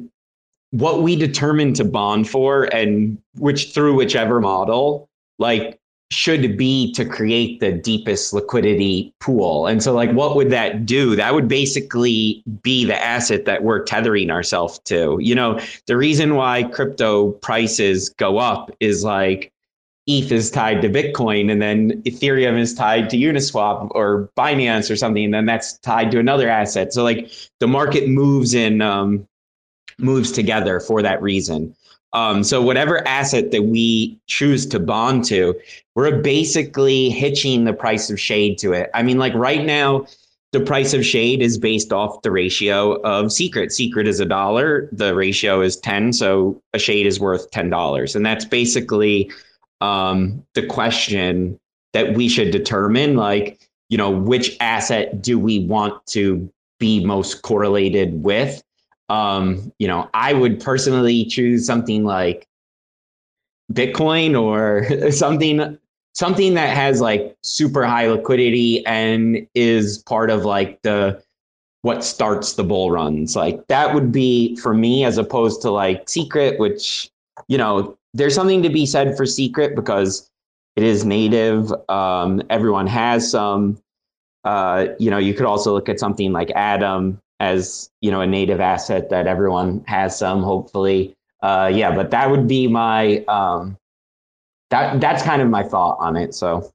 what 0.72 1.02
we 1.02 1.16
determine 1.16 1.74
to 1.74 1.86
bond 1.86 2.30
for 2.30 2.64
and 2.74 3.18
which 3.38 3.74
through 3.74 3.96
whichever 3.96 4.40
model, 4.40 5.10
like 5.40 5.80
should 6.12 6.58
be 6.58 6.92
to 6.92 7.06
create 7.06 7.62
the 7.62 7.72
deepest 7.72 8.34
liquidity 8.34 9.14
pool. 9.22 9.66
And 9.66 9.82
so, 9.82 9.94
like, 9.94 10.12
what 10.12 10.36
would 10.36 10.50
that 10.50 10.86
do? 10.86 11.16
That 11.16 11.34
would 11.34 11.48
basically 11.48 12.44
be 12.62 12.84
the 12.84 13.02
asset 13.02 13.46
that 13.46 13.64
we're 13.64 13.84
tethering 13.84 14.30
ourselves 14.30 14.80
to. 14.86 15.18
You 15.22 15.34
know, 15.34 15.60
the 15.88 15.96
reason 15.96 16.36
why 16.36 16.64
crypto 16.64 17.32
prices 17.32 18.10
go 18.10 18.40
up 18.40 18.72
is 18.82 19.06
like 19.06 19.54
ETH 20.06 20.32
is 20.34 20.52
tied 20.52 20.82
to 20.82 20.90
Bitcoin, 20.90 21.50
and 21.50 21.62
then 21.62 22.02
Ethereum 22.04 22.60
is 22.60 22.74
tied 22.74 23.10
to 23.12 23.18
Uniswap 23.18 23.90
or 23.92 24.30
Binance 24.38 24.92
or 24.92 24.98
something, 24.98 25.24
and 25.24 25.34
then 25.34 25.46
that's 25.46 25.78
tied 25.80 26.12
to 26.12 26.20
another 26.20 26.50
asset. 26.50 26.92
So, 26.92 27.04
like, 27.04 27.32
the 27.62 27.68
market 27.68 28.10
moves 28.10 28.54
in 28.54 28.82
um, 28.82 29.26
moves 29.98 30.34
together 30.34 30.82
for 30.82 31.02
that 31.02 31.22
reason. 31.22 31.74
Um, 32.14 32.44
so 32.44 32.62
whatever 32.62 33.08
asset 33.08 33.52
that 33.52 33.64
we 33.64 34.20
choose 34.28 34.66
to 34.68 34.80
bond 34.80 35.24
to, 35.26 35.56
we're 35.96 36.22
basically 36.22 37.10
hitching 37.10 37.64
the 37.64 37.74
price 37.74 38.10
of 38.10 38.20
shade 38.20 38.58
to 38.60 38.74
it. 38.74 38.90
I 38.94 39.04
mean, 39.04 39.18
like 39.18 39.34
right 39.34 39.64
now, 39.66 40.06
the 40.52 40.60
price 40.60 40.94
of 40.94 41.06
shade 41.06 41.42
is 41.42 41.58
based 41.58 41.94
off 41.94 42.22
the 42.24 42.32
ratio 42.32 43.02
of 43.02 43.32
secret. 43.32 43.72
Secret 43.72 44.08
is 44.08 44.20
a 44.20 44.26
dollar, 44.26 44.90
the 44.92 45.16
ratio 45.16 45.62
is 45.62 45.78
10, 45.78 46.12
so 46.12 46.62
a 46.74 46.80
shade 46.80 47.06
is 47.06 47.20
worth 47.20 47.50
$10. 47.52 48.16
And 48.16 48.26
that's 48.26 48.44
basically 48.44 49.32
um, 49.80 50.46
the 50.54 50.66
question 50.66 51.58
that 51.94 52.16
we 52.16 52.28
should 52.28 52.52
determine 52.52 53.16
like, 53.16 53.60
you 53.90 53.98
know, 53.98 54.10
which 54.10 54.58
asset 54.60 55.22
do 55.22 55.40
we 55.40 55.66
want 55.66 56.06
to 56.08 56.52
be 56.80 57.04
most 57.04 57.42
correlated 57.44 58.22
with? 58.22 58.62
Um, 59.12 59.74
you 59.78 59.88
know, 59.90 60.10
I 60.14 60.32
would 60.32 60.62
personally 60.62 61.26
choose 61.26 61.66
something 61.66 62.06
like 62.06 62.48
Bitcoin 63.74 64.40
or 64.42 65.12
something 65.12 65.78
something 66.14 66.54
that 66.54 66.76
has 66.76 67.02
like 67.02 67.36
super 67.42 67.86
high 67.86 68.08
liquidity 68.08 68.86
and 68.86 69.46
is 69.54 69.98
part 70.00 70.30
of 70.30 70.46
like 70.46 70.82
the 70.84 71.22
what 71.82 72.06
starts 72.06 72.54
the 72.54 72.64
bull 72.64 72.90
runs. 72.90 73.36
Like 73.36 73.68
that 73.68 73.94
would 73.94 74.14
be 74.14 74.56
for 74.58 74.74
me 74.74 75.04
as 75.04 75.18
opposed 75.18 75.62
to 75.64 75.72
like 75.72 76.08
secret, 76.08 76.58
which 76.58 77.10
you 77.50 77.58
know, 77.58 77.98
there's 78.14 78.34
something 78.34 78.64
to 78.64 78.70
be 78.70 78.86
said 78.86 79.18
for 79.18 79.26
secret 79.26 79.76
because 79.76 80.30
it 80.78 80.84
is 80.84 81.04
native. 81.04 81.74
Um, 81.90 82.42
everyone 82.50 82.88
has 82.88 83.30
some. 83.30 83.78
Uh, 84.46 84.88
you 85.00 85.12
know, 85.12 85.18
you 85.18 85.34
could 85.34 85.46
also 85.46 85.74
look 85.74 85.90
at 85.90 86.00
something 86.00 86.32
like 86.32 86.50
Atom, 86.52 87.20
as 87.42 87.90
you 88.02 88.12
know 88.12 88.22
a 88.22 88.28
native 88.28 88.62
asset 88.62 89.10
that 89.10 89.26
everyone 89.26 89.84
has 89.88 90.18
some 90.18 90.44
hopefully. 90.44 91.16
Uh, 91.42 91.72
yeah 91.74 91.94
but 91.94 92.12
that 92.12 92.30
would 92.30 92.48
be 92.48 92.68
my 92.68 93.26
um, 93.28 93.76
that 94.70 95.02
that's 95.02 95.24
kind 95.24 95.42
of 95.42 95.50
my 95.50 95.64
thought 95.64 95.98
on 96.00 96.16
it 96.16 96.34
so. 96.36 96.72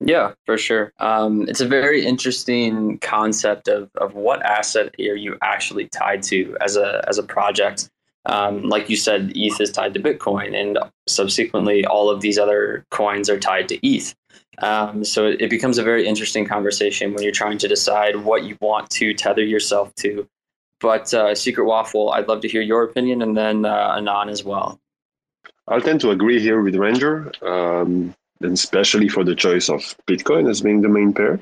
Yeah 0.00 0.32
for 0.44 0.58
sure. 0.58 0.92
Um, 1.00 1.48
it's 1.48 1.62
a 1.62 1.66
very 1.66 2.04
interesting 2.04 2.98
concept 2.98 3.66
of, 3.66 3.90
of 3.96 4.14
what 4.14 4.42
asset 4.42 4.94
are 4.98 5.16
you 5.16 5.38
actually 5.42 5.88
tied 5.88 6.22
to 6.24 6.54
as 6.60 6.76
a 6.76 7.02
as 7.08 7.16
a 7.16 7.22
project? 7.22 7.88
Um, 8.26 8.62
like 8.68 8.90
you 8.90 8.96
said 8.96 9.32
eth 9.36 9.60
is 9.60 9.72
tied 9.72 9.94
to 9.94 10.00
bitcoin 10.00 10.54
and 10.58 10.78
subsequently 11.06 11.84
all 11.84 12.08
of 12.10 12.20
these 12.20 12.38
other 12.38 12.86
coins 12.90 13.28
are 13.28 13.38
tied 13.38 13.68
to 13.68 13.76
eth 13.86 14.14
um, 14.58 15.04
so 15.04 15.26
it, 15.26 15.50
becomes 15.50 15.78
a 15.78 15.82
very 15.82 16.06
interesting 16.06 16.46
conversation 16.46 17.12
when 17.12 17.22
you're 17.22 17.32
trying 17.32 17.58
to 17.58 17.68
decide 17.68 18.16
what 18.16 18.44
you 18.44 18.56
want 18.60 18.90
to 18.90 19.14
tether 19.14 19.44
yourself 19.44 19.94
to. 19.96 20.26
But 20.80 21.12
uh, 21.14 21.34
Secret 21.34 21.64
Waffle, 21.64 22.10
I'd 22.10 22.28
love 22.28 22.40
to 22.42 22.48
hear 22.48 22.62
your 22.62 22.82
opinion, 22.82 23.22
and 23.22 23.36
then 23.36 23.64
uh, 23.64 23.94
Anon 23.96 24.28
as 24.28 24.44
well. 24.44 24.78
I'll 25.68 25.80
tend 25.80 26.00
to 26.02 26.10
agree 26.10 26.40
here 26.40 26.60
with 26.60 26.74
Ranger, 26.74 27.32
um, 27.42 28.14
and 28.40 28.52
especially 28.52 29.08
for 29.08 29.24
the 29.24 29.34
choice 29.34 29.70
of 29.70 29.80
Bitcoin 30.06 30.50
as 30.50 30.60
being 30.60 30.82
the 30.82 30.88
main 30.88 31.14
pair, 31.14 31.40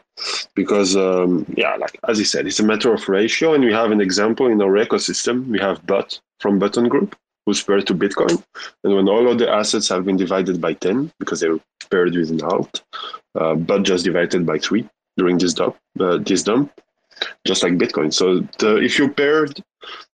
because 0.55 0.94
um, 0.96 1.44
yeah, 1.57 1.75
like 1.77 1.98
as 2.09 2.18
he 2.18 2.25
said, 2.25 2.46
it's 2.46 2.61
a 2.61 2.64
matter 2.64 2.92
of 2.92 3.09
ratio, 3.09 3.55
and 3.55 3.64
we 3.64 3.72
have 3.72 3.90
an 3.90 4.01
example 4.01 4.46
in 4.46 4.62
our 4.62 4.72
ecosystem. 4.72 5.46
We 5.46 5.59
have 5.59 5.85
Butt 5.87 6.20
from 6.38 6.59
Button 6.61 6.88
Group, 6.88 7.16
who's 7.46 7.62
paired 7.62 7.87
to 7.87 7.94
Bitcoin. 7.94 8.42
And 8.85 8.94
when 8.94 9.09
all 9.09 9.31
of 9.31 9.38
the 9.38 9.50
assets 9.50 9.88
have 9.88 10.05
been 10.05 10.16
divided 10.16 10.61
by 10.61 10.74
10, 10.74 11.12
because 11.18 11.40
they 11.40 11.48
were 11.48 11.61
paired 11.90 12.14
with 12.14 12.31
an 12.31 12.42
alt, 12.42 12.83
uh, 13.35 13.55
but 13.55 13.83
just 13.83 14.05
divided 14.05 14.46
by 14.46 14.59
3 14.59 14.88
during 15.16 15.38
this 15.38 15.55
dump, 15.55 15.76
uh, 16.00 16.18
this 16.18 16.42
dump, 16.42 16.72
just 17.46 17.62
like 17.62 17.74
Bitcoin. 17.74 18.12
So 18.12 18.40
the, 18.59 18.76
if 18.76 18.98
you 18.98 19.09
paired 19.09 19.62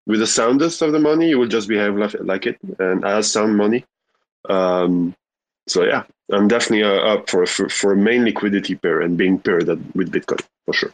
with 0.06 0.20
the 0.20 0.26
soundest 0.26 0.82
of 0.82 0.92
the 0.92 0.98
money, 0.98 1.28
you 1.28 1.38
will 1.38 1.48
just 1.48 1.68
behave 1.68 1.96
like, 1.96 2.14
like 2.20 2.46
it 2.46 2.58
and 2.78 3.04
as 3.04 3.30
sound 3.30 3.56
money. 3.56 3.84
Um, 4.48 5.14
so 5.66 5.84
yeah, 5.84 6.04
I'm 6.32 6.48
definitely 6.48 6.84
uh, 6.84 7.14
up 7.14 7.28
for, 7.28 7.44
for, 7.46 7.68
for 7.68 7.92
a 7.92 7.96
main 7.96 8.24
liquidity 8.24 8.74
pair 8.74 9.00
and 9.02 9.16
being 9.16 9.38
paired 9.38 9.68
with 9.94 10.10
Bitcoin 10.10 10.40
for 10.64 10.72
sure. 10.72 10.92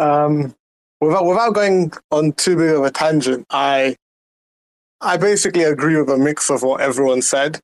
Um, 0.00 0.54
without 1.00 1.24
without 1.24 1.54
going 1.54 1.92
on 2.10 2.32
too 2.32 2.56
big 2.56 2.70
of 2.70 2.84
a 2.84 2.90
tangent, 2.90 3.46
I 3.50 3.96
I 5.00 5.16
basically 5.16 5.62
agree 5.62 5.96
with 5.96 6.10
a 6.10 6.18
mix 6.18 6.50
of 6.50 6.62
what 6.62 6.80
everyone 6.80 7.22
said. 7.22 7.60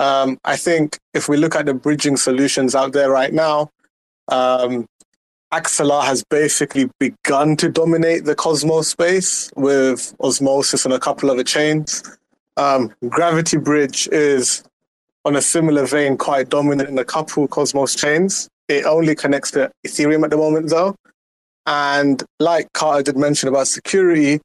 Um, 0.00 0.38
I 0.44 0.56
think 0.56 0.98
if 1.14 1.28
we 1.28 1.36
look 1.36 1.54
at 1.54 1.66
the 1.66 1.74
bridging 1.74 2.16
solutions 2.16 2.74
out 2.74 2.92
there 2.92 3.10
right 3.10 3.32
now, 3.32 3.70
um, 4.28 4.86
Axelar 5.52 6.02
has 6.02 6.24
basically 6.24 6.90
begun 6.98 7.56
to 7.56 7.68
dominate 7.68 8.24
the 8.24 8.34
Cosmos 8.34 8.88
space 8.88 9.50
with 9.56 10.14
Osmosis 10.20 10.84
and 10.84 10.92
a 10.92 10.98
couple 10.98 11.30
other 11.30 11.44
chains. 11.44 12.02
Um, 12.56 12.92
Gravity 13.08 13.56
Bridge 13.56 14.08
is 14.10 14.64
on 15.24 15.36
a 15.36 15.42
similar 15.42 15.86
vein, 15.86 16.16
quite 16.18 16.48
dominant 16.48 16.88
in 16.88 16.98
a 16.98 17.04
couple 17.04 17.46
Cosmos 17.48 17.94
chains. 17.94 18.48
It 18.68 18.84
only 18.84 19.14
connects 19.14 19.52
to 19.52 19.70
Ethereum 19.86 20.24
at 20.24 20.30
the 20.30 20.36
moment, 20.36 20.70
though. 20.70 20.96
And 21.66 22.22
like 22.40 22.70
Carter 22.72 23.04
did 23.04 23.16
mention 23.16 23.48
about 23.48 23.68
security, 23.68 24.40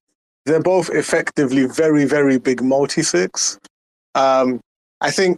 they're 0.46 0.62
both 0.62 0.90
effectively 0.90 1.66
very, 1.66 2.06
very 2.06 2.40
big 2.40 2.62
multi 2.62 3.02
sigs. 3.02 3.58
Um, 4.16 4.60
I 5.02 5.12
think 5.12 5.38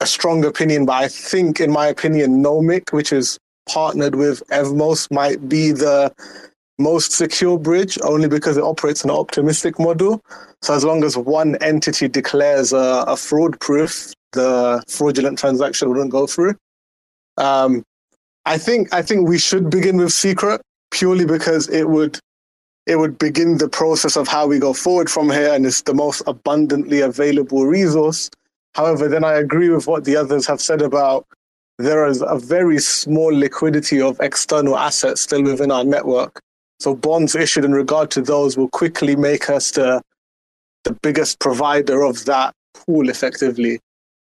a 0.00 0.06
strong 0.06 0.44
opinion, 0.44 0.86
but 0.86 0.94
I 0.94 1.08
think, 1.08 1.60
in 1.60 1.70
my 1.70 1.86
opinion, 1.86 2.42
Nomic, 2.42 2.92
which 2.92 3.12
is 3.12 3.38
partnered 3.68 4.14
with 4.14 4.42
Evmos, 4.48 5.10
might 5.10 5.48
be 5.48 5.72
the 5.72 6.12
most 6.78 7.12
secure 7.12 7.58
bridge 7.58 7.98
only 8.02 8.28
because 8.28 8.56
it 8.56 8.64
operates 8.64 9.04
an 9.04 9.10
optimistic 9.10 9.78
model. 9.78 10.20
So 10.62 10.74
as 10.74 10.84
long 10.84 11.04
as 11.04 11.16
one 11.16 11.56
entity 11.56 12.08
declares 12.08 12.72
a, 12.72 13.04
a 13.06 13.16
fraud 13.16 13.58
proof, 13.60 14.12
the 14.32 14.82
fraudulent 14.88 15.38
transaction 15.38 15.88
wouldn't 15.88 16.10
go 16.10 16.26
through. 16.26 16.54
Um, 17.36 17.84
I 18.44 18.58
think 18.58 18.92
I 18.92 19.02
think 19.02 19.28
we 19.28 19.38
should 19.38 19.70
begin 19.70 19.96
with 19.96 20.12
secret 20.12 20.60
purely 20.90 21.24
because 21.24 21.68
it 21.68 21.88
would 21.88 22.18
it 22.86 22.96
would 22.96 23.18
begin 23.18 23.58
the 23.58 23.68
process 23.68 24.16
of 24.16 24.28
how 24.28 24.46
we 24.46 24.58
go 24.58 24.72
forward 24.72 25.10
from 25.10 25.30
here, 25.30 25.52
and 25.52 25.64
it's 25.66 25.82
the 25.82 25.94
most 25.94 26.22
abundantly 26.26 27.00
available 27.00 27.66
resource. 27.66 28.30
However, 28.74 29.08
then 29.08 29.24
I 29.24 29.34
agree 29.34 29.70
with 29.70 29.86
what 29.86 30.04
the 30.04 30.16
others 30.16 30.46
have 30.46 30.60
said 30.60 30.82
about 30.82 31.26
there 31.78 32.06
is 32.06 32.22
a 32.22 32.38
very 32.38 32.78
small 32.78 33.34
liquidity 33.34 34.00
of 34.00 34.20
external 34.20 34.76
assets 34.76 35.22
still 35.22 35.42
within 35.42 35.70
our 35.70 35.84
network. 35.84 36.40
So 36.78 36.94
bonds 36.94 37.34
issued 37.34 37.64
in 37.64 37.72
regard 37.72 38.10
to 38.12 38.22
those 38.22 38.56
will 38.56 38.68
quickly 38.68 39.16
make 39.16 39.48
us 39.50 39.72
the 39.72 40.02
the 40.84 40.92
biggest 41.02 41.38
provider 41.40 42.02
of 42.02 42.26
that 42.26 42.54
pool 42.74 43.08
effectively. 43.08 43.80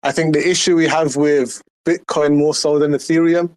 I 0.03 0.13
think 0.13 0.35
the 0.35 0.47
issue 0.47 0.77
we 0.77 0.87
have 0.87 1.17
with 1.17 1.63
Bitcoin 1.87 2.37
more 2.37 2.55
so 2.55 2.79
than 2.79 2.93
Ethereum 2.93 3.51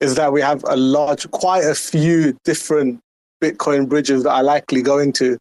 is 0.00 0.16
that 0.16 0.30
we 0.30 0.42
have 0.42 0.62
a 0.68 0.76
large, 0.76 1.30
quite 1.30 1.64
a 1.64 1.74
few 1.74 2.36
different 2.44 3.00
Bitcoin 3.44 3.88
bridges 3.88 4.22
that 4.24 4.32
are 4.32 4.42
likely 4.42 4.82
going 4.82 5.12
to 5.14 5.38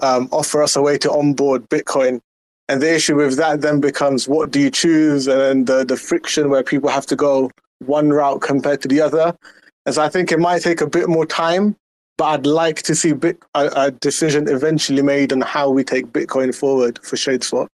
um, 0.00 0.28
offer 0.32 0.62
us 0.62 0.76
a 0.76 0.82
way 0.82 0.96
to 0.98 1.10
onboard 1.10 1.68
Bitcoin. 1.68 2.20
And 2.68 2.82
the 2.82 2.94
issue 2.94 3.16
with 3.16 3.36
that 3.36 3.62
then 3.62 3.80
becomes 3.80 4.28
what 4.28 4.50
do 4.50 4.60
you 4.60 4.70
choose 4.70 5.26
and 5.26 5.66
the, 5.66 5.84
the 5.84 5.96
friction 5.96 6.50
where 6.50 6.62
people 6.62 6.90
have 6.90 7.06
to 7.06 7.16
go 7.16 7.50
one 7.78 8.10
route 8.10 8.40
compared 8.42 8.80
to 8.82 8.88
the 8.88 9.00
other. 9.00 9.34
And 9.86 9.94
so 9.94 10.02
I 10.02 10.08
think 10.08 10.30
it 10.30 10.38
might 10.38 10.62
take 10.62 10.80
a 10.80 10.86
bit 10.86 11.08
more 11.08 11.26
time, 11.26 11.76
but 12.18 12.26
I'd 12.26 12.46
like 12.46 12.82
to 12.82 12.94
see 12.94 13.12
bit, 13.12 13.42
a, 13.54 13.70
a 13.74 13.90
decision 13.90 14.48
eventually 14.48 15.02
made 15.02 15.32
on 15.32 15.40
how 15.40 15.70
we 15.70 15.82
take 15.82 16.06
Bitcoin 16.06 16.54
forward 16.54 16.98
for 17.02 17.16
ShadeSwap. 17.16 17.68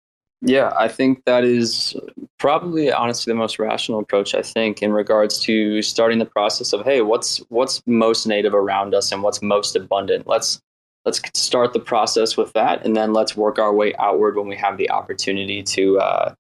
Yeah, 0.42 0.74
I 0.76 0.88
think 0.88 1.24
that 1.26 1.44
is 1.44 1.96
probably 2.40 2.92
honestly 2.92 3.32
the 3.32 3.38
most 3.38 3.60
rational 3.60 4.00
approach. 4.00 4.34
I 4.34 4.42
think 4.42 4.82
in 4.82 4.92
regards 4.92 5.40
to 5.42 5.82
starting 5.84 6.18
the 6.18 6.26
process 6.26 6.74
of 6.74 6.84
hey, 6.84 7.02
what's 7.02 7.38
what's 7.50 7.84
most 7.86 8.26
native 8.26 8.56
around 8.56 8.96
us 8.96 9.12
and 9.12 9.22
what's 9.22 9.42
most 9.42 9.76
abundant. 9.76 10.26
Let's 10.26 10.60
let's 11.06 11.22
start 11.36 11.74
the 11.74 11.80
process 11.80 12.38
with 12.38 12.54
that, 12.54 12.84
and 12.84 12.96
then 12.96 13.14
let's 13.14 13.38
work 13.38 13.60
our 13.60 13.74
way 13.74 13.94
outward 14.00 14.36
when 14.36 14.48
we 14.48 14.56
have 14.56 14.78
the 14.78 14.90
opportunity 14.90 15.62
to 15.62 16.00
uh, 16.00 16.34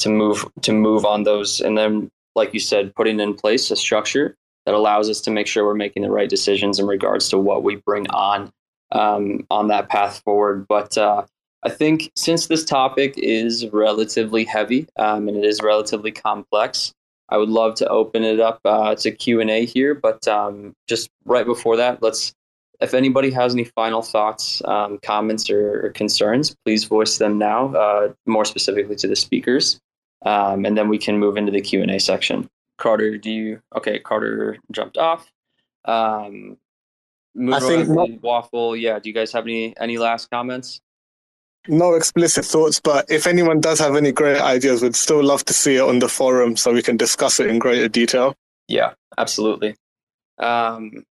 to 0.00 0.08
move 0.08 0.44
to 0.62 0.72
move 0.72 1.04
on 1.04 1.22
those. 1.22 1.60
And 1.60 1.78
then, 1.78 2.10
like 2.34 2.52
you 2.52 2.60
said, 2.60 2.94
putting 2.96 3.20
in 3.20 3.34
place 3.34 3.70
a 3.70 3.76
structure 3.76 4.34
that 4.64 4.74
allows 4.74 5.08
us 5.08 5.20
to 5.20 5.30
make 5.30 5.46
sure 5.46 5.64
we're 5.64 5.74
making 5.74 6.02
the 6.02 6.10
right 6.10 6.28
decisions 6.28 6.80
in 6.80 6.86
regards 6.86 7.28
to 7.28 7.38
what 7.38 7.62
we 7.62 7.76
bring 7.76 8.08
on 8.10 8.50
um, 8.90 9.46
on 9.50 9.68
that 9.68 9.88
path 9.88 10.20
forward. 10.24 10.66
But 10.68 10.98
uh, 10.98 11.26
I 11.62 11.70
think 11.70 12.12
since 12.14 12.46
this 12.46 12.64
topic 12.64 13.14
is 13.16 13.66
relatively 13.72 14.44
heavy 14.44 14.86
um, 14.96 15.28
and 15.28 15.36
it 15.36 15.44
is 15.44 15.60
relatively 15.62 16.12
complex, 16.12 16.92
I 17.28 17.38
would 17.38 17.48
love 17.48 17.74
to 17.76 17.88
open 17.88 18.22
it 18.22 18.40
up 18.40 18.60
uh, 18.64 18.94
to 18.96 19.10
Q 19.10 19.40
and 19.40 19.50
A 19.50 19.64
here. 19.64 19.94
But 19.94 20.26
um, 20.28 20.74
just 20.86 21.08
right 21.24 21.46
before 21.46 21.76
that, 21.76 22.02
let's. 22.02 22.32
If 22.78 22.92
anybody 22.92 23.30
has 23.30 23.54
any 23.54 23.64
final 23.64 24.02
thoughts, 24.02 24.60
um, 24.66 24.98
comments, 24.98 25.48
or, 25.48 25.86
or, 25.86 25.90
concerns, 25.92 26.54
please 26.66 26.84
voice 26.84 27.16
them 27.16 27.38
now. 27.38 27.74
Uh, 27.74 28.12
more 28.26 28.44
specifically 28.44 28.96
to 28.96 29.08
the 29.08 29.16
speakers, 29.16 29.80
um, 30.26 30.66
and 30.66 30.76
then 30.76 30.90
we 30.90 30.98
can 30.98 31.18
move 31.18 31.38
into 31.38 31.50
the 31.50 31.62
Q 31.62 31.80
and 31.80 31.90
A 31.90 31.98
section. 31.98 32.50
Carter, 32.76 33.16
do 33.16 33.30
you? 33.30 33.62
Okay, 33.74 33.98
Carter 33.98 34.58
jumped 34.72 34.98
off. 34.98 35.32
Um, 35.86 36.58
I 37.50 37.60
think 37.60 38.22
waffle. 38.22 38.76
Yeah. 38.76 38.98
Do 38.98 39.08
you 39.08 39.14
guys 39.14 39.32
have 39.32 39.44
any 39.44 39.74
any 39.78 39.96
last 39.98 40.30
comments? 40.30 40.80
No 41.68 41.94
explicit 41.94 42.44
thoughts, 42.44 42.80
but 42.80 43.10
if 43.10 43.26
anyone 43.26 43.60
does 43.60 43.78
have 43.78 43.96
any 43.96 44.12
great 44.12 44.40
ideas, 44.40 44.82
we'd 44.82 44.96
still 44.96 45.22
love 45.22 45.44
to 45.46 45.52
see 45.52 45.76
it 45.76 45.82
on 45.82 45.98
the 45.98 46.08
forum 46.08 46.56
so 46.56 46.72
we 46.72 46.82
can 46.82 46.96
discuss 46.96 47.40
it 47.40 47.48
in 47.48 47.58
greater 47.58 47.88
detail. 47.88 48.34
Yeah, 48.68 48.94
absolutely. 49.18 49.74
Um, 50.38 51.04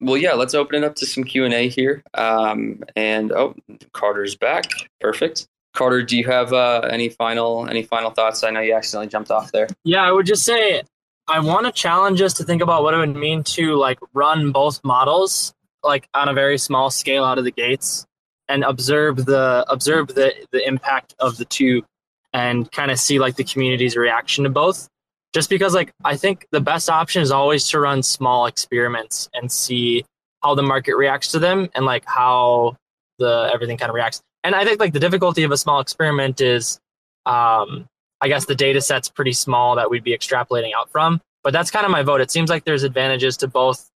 well, 0.00 0.16
yeah, 0.16 0.34
let's 0.34 0.54
open 0.54 0.82
it 0.82 0.86
up 0.86 0.96
to 0.96 1.06
some 1.06 1.24
Q 1.24 1.44
and 1.44 1.54
A 1.54 1.68
here. 1.68 2.02
Um, 2.14 2.82
and 2.96 3.32
oh, 3.32 3.54
Carter's 3.92 4.36
back. 4.36 4.64
Perfect. 5.00 5.46
Carter, 5.74 6.02
do 6.02 6.16
you 6.16 6.24
have 6.24 6.52
uh, 6.52 6.88
any 6.90 7.08
final 7.08 7.68
any 7.68 7.82
final 7.82 8.10
thoughts? 8.10 8.44
I 8.44 8.50
know 8.50 8.60
you 8.60 8.74
accidentally 8.74 9.08
jumped 9.08 9.30
off 9.30 9.50
there. 9.50 9.68
Yeah, 9.84 10.02
I 10.02 10.12
would 10.12 10.26
just 10.26 10.44
say 10.44 10.82
I 11.26 11.40
want 11.40 11.66
to 11.66 11.72
challenge 11.72 12.20
us 12.20 12.34
to 12.34 12.44
think 12.44 12.62
about 12.62 12.82
what 12.82 12.94
it 12.94 12.98
would 12.98 13.16
mean 13.16 13.42
to 13.44 13.76
like 13.76 13.98
run 14.12 14.52
both 14.52 14.82
models 14.84 15.52
like 15.82 16.08
on 16.14 16.28
a 16.28 16.32
very 16.32 16.58
small 16.58 16.90
scale 16.90 17.24
out 17.24 17.38
of 17.38 17.44
the 17.44 17.50
gates 17.50 18.06
and 18.48 18.64
observe 18.64 19.24
the 19.24 19.64
observe 19.68 20.08
the 20.08 20.32
the 20.52 20.66
impact 20.66 21.14
of 21.18 21.36
the 21.36 21.44
two 21.44 21.82
and 22.32 22.70
kind 22.72 22.90
of 22.90 22.98
see 22.98 23.18
like 23.18 23.36
the 23.36 23.44
community's 23.44 23.96
reaction 23.96 24.44
to 24.44 24.50
both 24.50 24.88
just 25.32 25.48
because 25.48 25.74
like 25.74 25.92
i 26.04 26.16
think 26.16 26.46
the 26.50 26.60
best 26.60 26.90
option 26.90 27.22
is 27.22 27.30
always 27.30 27.68
to 27.68 27.80
run 27.80 28.02
small 28.02 28.46
experiments 28.46 29.28
and 29.34 29.50
see 29.50 30.04
how 30.42 30.54
the 30.54 30.62
market 30.62 30.96
reacts 30.96 31.30
to 31.32 31.38
them 31.38 31.68
and 31.74 31.86
like 31.86 32.04
how 32.06 32.76
the 33.18 33.50
everything 33.52 33.76
kind 33.76 33.88
of 33.88 33.94
reacts 33.94 34.20
and 34.44 34.54
I 34.54 34.64
think 34.64 34.78
like 34.78 34.92
the 34.92 35.00
difficulty 35.00 35.42
of 35.42 35.50
a 35.50 35.56
small 35.56 35.80
experiment 35.80 36.40
is, 36.40 36.78
um, 37.24 37.86
I 38.20 38.28
guess 38.28 38.44
the 38.44 38.54
data 38.54 38.80
set's 38.80 39.08
pretty 39.08 39.32
small 39.32 39.74
that 39.76 39.90
we'd 39.90 40.04
be 40.04 40.16
extrapolating 40.16 40.72
out 40.76 40.90
from. 40.90 41.20
But 41.42 41.52
that's 41.52 41.70
kind 41.70 41.84
of 41.84 41.90
my 41.90 42.02
vote. 42.02 42.20
It 42.20 42.30
seems 42.30 42.50
like 42.50 42.64
there's 42.64 42.84
advantages 42.84 43.38
to 43.38 43.48
both 43.48 43.90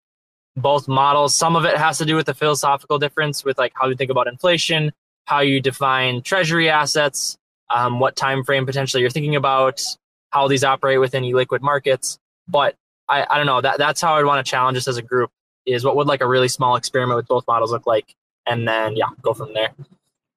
both 0.56 0.88
models. 0.88 1.36
Some 1.36 1.56
of 1.56 1.66
it 1.66 1.78
has 1.78 1.98
to 1.98 2.06
do 2.06 2.16
with 2.16 2.26
the 2.26 2.34
philosophical 2.34 3.00
difference 3.00 3.44
with 3.44 3.58
like 3.58 3.74
how 3.76 3.88
you 3.88 3.96
think 3.96 4.12
about 4.12 4.28
inflation, 4.28 4.92
how 5.26 5.40
you 5.40 5.60
define 5.60 6.22
treasury 6.22 6.70
assets, 6.70 7.38
um, 7.70 8.00
what 8.00 8.16
time 8.16 8.44
frame 8.44 8.66
potentially 8.66 9.02
you're 9.02 9.10
thinking 9.10 9.36
about, 9.36 9.82
how 10.30 10.48
these 10.48 10.64
operate 10.64 11.00
within 11.00 11.24
liquid 11.32 11.62
markets. 11.62 12.20
But 12.48 12.76
I, 13.10 13.26
I 13.30 13.38
don't 13.38 13.46
know. 13.46 13.62
That 13.62 13.78
that's 13.78 14.02
how 14.02 14.16
I'd 14.16 14.26
want 14.26 14.46
to 14.46 14.50
challenge 14.50 14.78
us 14.78 14.88
as 14.88 14.98
a 14.98 15.02
group. 15.02 15.32
Is 15.66 15.84
what 15.84 15.96
would 15.96 16.08
like 16.08 16.22
a 16.22 16.28
really 16.28 16.48
small 16.48 16.76
experiment 16.76 17.18
with 17.18 17.28
both 17.28 17.46
models 17.48 17.72
look 17.72 17.88
like, 17.88 18.14
and 18.46 18.68
then 18.68 18.96
yeah, 18.96 19.08
go 19.24 19.34
from 19.34 19.54
there. 19.54 19.72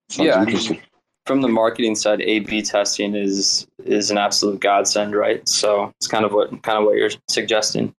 Sounds 0.08 0.26
yeah, 0.26 0.40
interesting. 0.40 0.80
From 1.26 1.42
the 1.42 1.48
marketing 1.48 1.94
side, 1.94 2.22
A/B 2.22 2.62
testing 2.62 3.14
is 3.14 3.66
is 3.84 4.10
an 4.10 4.16
absolute 4.16 4.60
godsend, 4.60 5.14
right? 5.14 5.46
So 5.46 5.92
it's 6.00 6.06
kind 6.06 6.24
of 6.24 6.32
what 6.32 6.50
kind 6.62 6.78
of 6.78 6.84
what 6.84 6.96
you're 6.96 7.10
suggesting. 7.28 7.94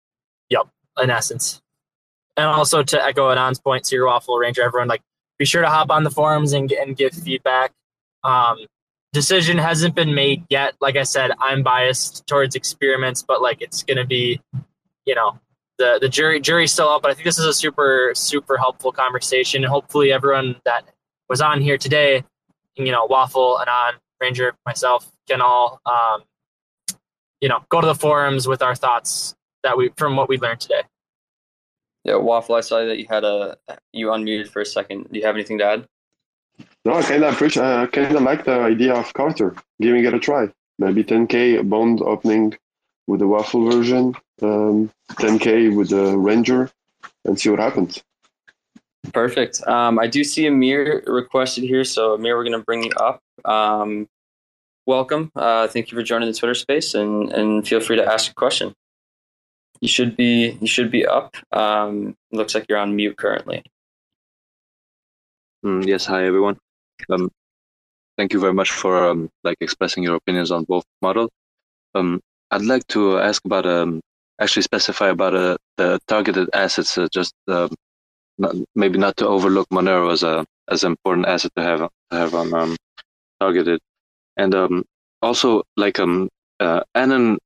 Yep, 0.49 0.69
in 1.03 1.11
essence. 1.11 1.61
And 2.39 2.47
also 2.47 2.85
to 2.85 3.05
echo 3.05 3.31
Anon's 3.31 3.59
point, 3.59 3.85
Seer 3.85 4.07
Waffle 4.07 4.39
Ranger, 4.39 4.63
everyone 4.63 4.87
like 4.87 5.03
be 5.39 5.45
sure 5.45 5.61
to 5.61 5.69
hop 5.69 5.91
on 5.91 6.05
the 6.05 6.11
forums 6.11 6.53
and 6.53 6.71
and 6.71 6.97
give 6.97 7.13
feedback. 7.13 7.73
Um, 8.23 8.59
decision 9.13 9.59
hasn't 9.59 9.97
been 9.97 10.15
made 10.15 10.45
yet. 10.49 10.75
Like 10.81 10.97
I 10.97 11.03
said, 11.03 11.33
I'm 11.41 11.65
biased 11.65 12.27
towards 12.29 12.55
experiments, 12.55 13.25
but 13.27 13.43
like 13.43 13.61
it's 13.61 13.83
gonna 13.83 14.07
be, 14.07 14.41
you 15.05 15.17
know, 15.17 15.37
the 15.79 15.99
the 16.01 16.09
jury 16.09 16.41
jury's 16.41 16.73
still 16.73 16.89
out. 16.89 17.03
But 17.03 17.11
I 17.11 17.15
think 17.15 17.25
this 17.25 17.41
is 17.41 17.45
a 17.45 17.53
super 17.53 18.13
super 18.15 18.57
helpful 18.57 18.93
conversation, 18.93 19.65
and 19.65 19.71
hopefully 19.71 20.13
everyone 20.13 20.61
that 20.65 20.85
was 21.29 21.41
on 21.41 21.61
here 21.61 21.77
today, 21.77 22.23
you 22.77 22.93
know, 22.93 23.05
Waffle 23.07 23.59
and 23.59 23.69
on 23.69 23.95
Ranger, 24.21 24.55
myself 24.65 25.11
can 25.29 25.41
all, 25.41 25.81
um, 25.87 26.23
you 27.41 27.49
know, 27.49 27.65
go 27.69 27.81
to 27.81 27.87
the 27.87 27.97
forums 27.97 28.47
with 28.47 28.63
our 28.63 28.77
thoughts 28.77 29.35
that 29.65 29.77
we 29.77 29.91
from 29.97 30.15
what 30.15 30.29
we 30.29 30.39
learned 30.39 30.61
today. 30.61 30.83
Yeah, 32.09 32.17
Waffle, 32.17 32.55
I 32.55 32.63
saw 32.63 32.83
that 32.87 32.99
you 32.99 33.07
had 33.07 33.23
a 33.23 33.59
you 33.93 34.07
unmuted 34.07 34.49
for 34.49 34.63
a 34.63 34.65
second. 34.65 35.09
Do 35.13 35.19
you 35.19 35.27
have 35.27 35.35
anything 35.35 35.59
to 35.59 35.65
add? 35.65 35.87
No, 36.87 36.95
I 36.95 37.03
kind 37.03 37.23
of 37.23 37.35
appreciate. 37.35 37.63
I 37.63 37.85
kind 37.85 38.17
of 38.17 38.23
like 38.23 38.47
the 38.47 38.61
idea 38.61 38.95
of 38.95 39.13
Carter 39.13 39.55
giving 39.79 40.03
it 40.07 40.15
a 40.15 40.19
try. 40.19 40.49
Maybe 40.79 41.05
10k 41.05 41.69
bond 41.69 42.01
opening 42.01 42.57
with 43.07 43.21
the 43.21 43.27
Waffle 43.27 43.71
version, 43.71 44.15
um, 44.41 44.91
10k 45.13 45.77
with 45.77 45.91
the 45.91 46.17
Ranger, 46.17 46.71
and 47.27 47.39
see 47.39 47.51
what 47.51 47.59
happens. 47.59 48.03
Perfect. 49.13 49.61
Um, 49.67 49.99
I 49.99 50.07
do 50.07 50.25
see 50.25 50.47
Emir 50.47 51.03
requested 51.07 51.65
here, 51.65 51.85
so 51.85 52.15
Emir, 52.15 52.39
we're 52.39 52.45
going 52.45 52.59
to 52.59 52.65
bring 52.65 52.85
you 52.85 52.93
up. 52.93 53.21
Um, 53.45 54.09
welcome. 54.87 55.31
Uh, 55.37 55.69
thank 55.69 55.91
you 55.91 55.99
for 55.99 56.03
joining 56.03 56.31
the 56.33 56.35
Twitter 56.35 56.55
space, 56.55 56.95
and 56.95 57.31
and 57.35 57.69
feel 57.69 57.81
free 57.81 57.97
to 57.97 58.07
ask 58.11 58.31
a 58.31 58.35
question. 58.35 58.75
You 59.81 59.89
should 59.89 60.17
be 60.17 60.59
you 60.61 60.67
should 60.67 60.91
be 60.91 61.07
up. 61.07 61.37
Um, 61.53 62.17
looks 62.33 62.55
like 62.55 62.67
you're 62.69 62.79
on 62.79 62.97
mute 62.97 63.17
currently. 63.17 63.63
Mm, 65.65 65.87
yes. 65.87 66.07
Hi, 66.07 66.25
everyone. 66.27 66.59
Um, 67.11 67.31
thank 68.17 68.33
you 68.33 68.41
very 68.41 68.55
much 68.55 68.71
for 68.73 69.09
um, 69.09 69.31
like 69.45 69.57
expressing 69.61 70.03
your 70.03 70.17
opinions 70.17 70.51
on 70.51 70.65
both 70.65 70.85
models. 71.03 71.31
Um, 71.95 72.21
I'd 72.51 72.63
like 72.63 72.87
to 72.89 73.19
ask 73.19 73.45
about 73.45 73.67
um, 73.67 74.01
actually 74.41 74.63
specify 74.63 75.09
about 75.09 75.35
uh, 75.35 75.57
the 75.77 76.01
targeted 76.09 76.49
assets. 76.55 76.99
Uh, 76.99 77.09
just 77.13 77.35
um, 77.49 77.71
not, 78.39 78.55
maybe 78.75 78.99
not 78.99 79.17
to 79.19 79.29
overlook 79.29 79.69
Monero 79.71 80.13
as 80.13 80.23
a 80.23 80.45
as 80.69 80.85
an 80.85 80.93
important 80.93 81.27
asset 81.27 81.53
to 81.57 81.63
have 81.63 81.81
to 81.81 82.17
have 82.17 82.35
on 82.35 82.55
um, 82.55 82.77
targeted, 83.41 83.81
and 84.37 84.55
um, 84.55 84.85
also 85.23 85.63
like 85.77 85.99
um 86.01 86.29
uh, 86.61 86.83
Anon, 86.95 87.39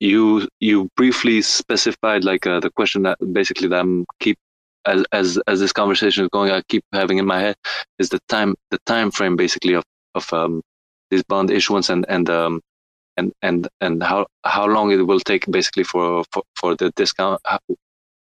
you 0.00 0.48
you 0.60 0.88
briefly 0.96 1.42
specified 1.42 2.24
like 2.24 2.46
uh, 2.46 2.60
the 2.60 2.70
question 2.70 3.02
that 3.02 3.18
basically 3.32 3.68
that 3.68 3.80
I'm 3.80 4.06
keep 4.20 4.38
as 4.86 5.04
as 5.12 5.38
as 5.46 5.60
this 5.60 5.72
conversation 5.72 6.24
is 6.24 6.30
going, 6.30 6.50
I 6.50 6.62
keep 6.68 6.84
having 6.92 7.18
in 7.18 7.26
my 7.26 7.40
head 7.40 7.56
is 7.98 8.08
the 8.08 8.20
time 8.28 8.54
the 8.70 8.78
time 8.86 9.10
frame 9.10 9.36
basically 9.36 9.74
of 9.74 9.84
of 10.14 10.32
um 10.32 10.62
this 11.10 11.22
bond 11.24 11.50
issuance 11.50 11.88
and 11.88 12.06
and 12.08 12.30
um 12.30 12.60
and 13.16 13.32
and 13.42 13.68
and 13.80 14.02
how 14.02 14.26
how 14.44 14.66
long 14.66 14.92
it 14.92 15.06
will 15.06 15.20
take 15.20 15.46
basically 15.50 15.84
for 15.84 16.24
for, 16.32 16.42
for 16.54 16.76
the 16.76 16.90
discount 16.96 17.40
how, 17.44 17.58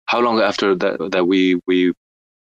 how 0.06 0.20
long 0.20 0.40
after 0.42 0.76
that 0.76 1.12
that 1.12 1.26
we 1.28 1.60
we 1.68 1.94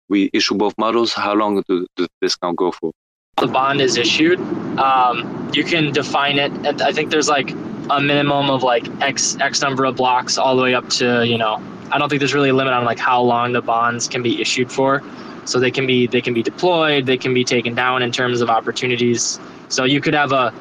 we 0.08 0.30
issue 0.32 0.54
both 0.54 0.74
models? 0.78 1.12
How 1.12 1.34
long 1.34 1.62
do, 1.68 1.86
does 1.96 2.08
this 2.20 2.36
now 2.42 2.52
go 2.52 2.72
for? 2.72 2.92
The 3.38 3.46
bond 3.46 3.80
is 3.80 3.96
issued. 3.96 4.38
Um, 4.78 5.50
you 5.52 5.64
can 5.64 5.92
define 5.92 6.38
it, 6.38 6.52
and 6.66 6.82
I 6.82 6.92
think 6.92 7.10
there's 7.10 7.28
like 7.28 7.50
a 7.90 8.00
minimum 8.00 8.50
of 8.50 8.62
like 8.62 8.86
x 9.00 9.36
x 9.40 9.60
number 9.60 9.84
of 9.84 9.96
blocks 9.96 10.38
all 10.38 10.56
the 10.56 10.62
way 10.62 10.74
up 10.74 10.88
to 10.90 11.26
you 11.26 11.38
know. 11.38 11.62
I 11.90 11.98
don't 11.98 12.08
think 12.08 12.20
there's 12.20 12.34
really 12.34 12.48
a 12.48 12.54
limit 12.54 12.72
on 12.72 12.84
like 12.84 12.98
how 12.98 13.20
long 13.20 13.52
the 13.52 13.60
bonds 13.60 14.08
can 14.08 14.22
be 14.22 14.40
issued 14.40 14.72
for. 14.72 15.02
So 15.44 15.58
they 15.58 15.70
can 15.70 15.86
be 15.86 16.06
they 16.06 16.20
can 16.20 16.34
be 16.34 16.42
deployed, 16.42 17.06
they 17.06 17.18
can 17.18 17.34
be 17.34 17.44
taken 17.44 17.74
down 17.74 18.02
in 18.02 18.12
terms 18.12 18.40
of 18.40 18.48
opportunities. 18.48 19.40
So 19.68 19.84
you 19.84 20.00
could 20.00 20.14
have 20.14 20.32
a 20.32 20.52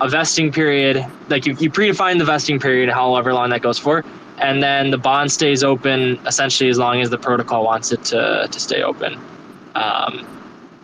a 0.00 0.08
vesting 0.08 0.50
period, 0.50 1.04
like 1.28 1.46
you, 1.46 1.54
you 1.60 1.70
predefine 1.70 2.18
the 2.18 2.24
vesting 2.24 2.58
period, 2.58 2.88
however 2.88 3.34
long 3.34 3.50
that 3.50 3.60
goes 3.60 3.78
for, 3.78 4.02
and 4.38 4.62
then 4.62 4.90
the 4.90 4.98
bond 4.98 5.30
stays 5.30 5.62
open 5.62 6.18
essentially 6.26 6.70
as 6.70 6.78
long 6.78 7.00
as 7.02 7.10
the 7.10 7.18
protocol 7.18 7.64
wants 7.64 7.92
it 7.92 8.02
to, 8.04 8.48
to 8.50 8.60
stay 8.60 8.82
open. 8.82 9.20
Um, 9.74 10.26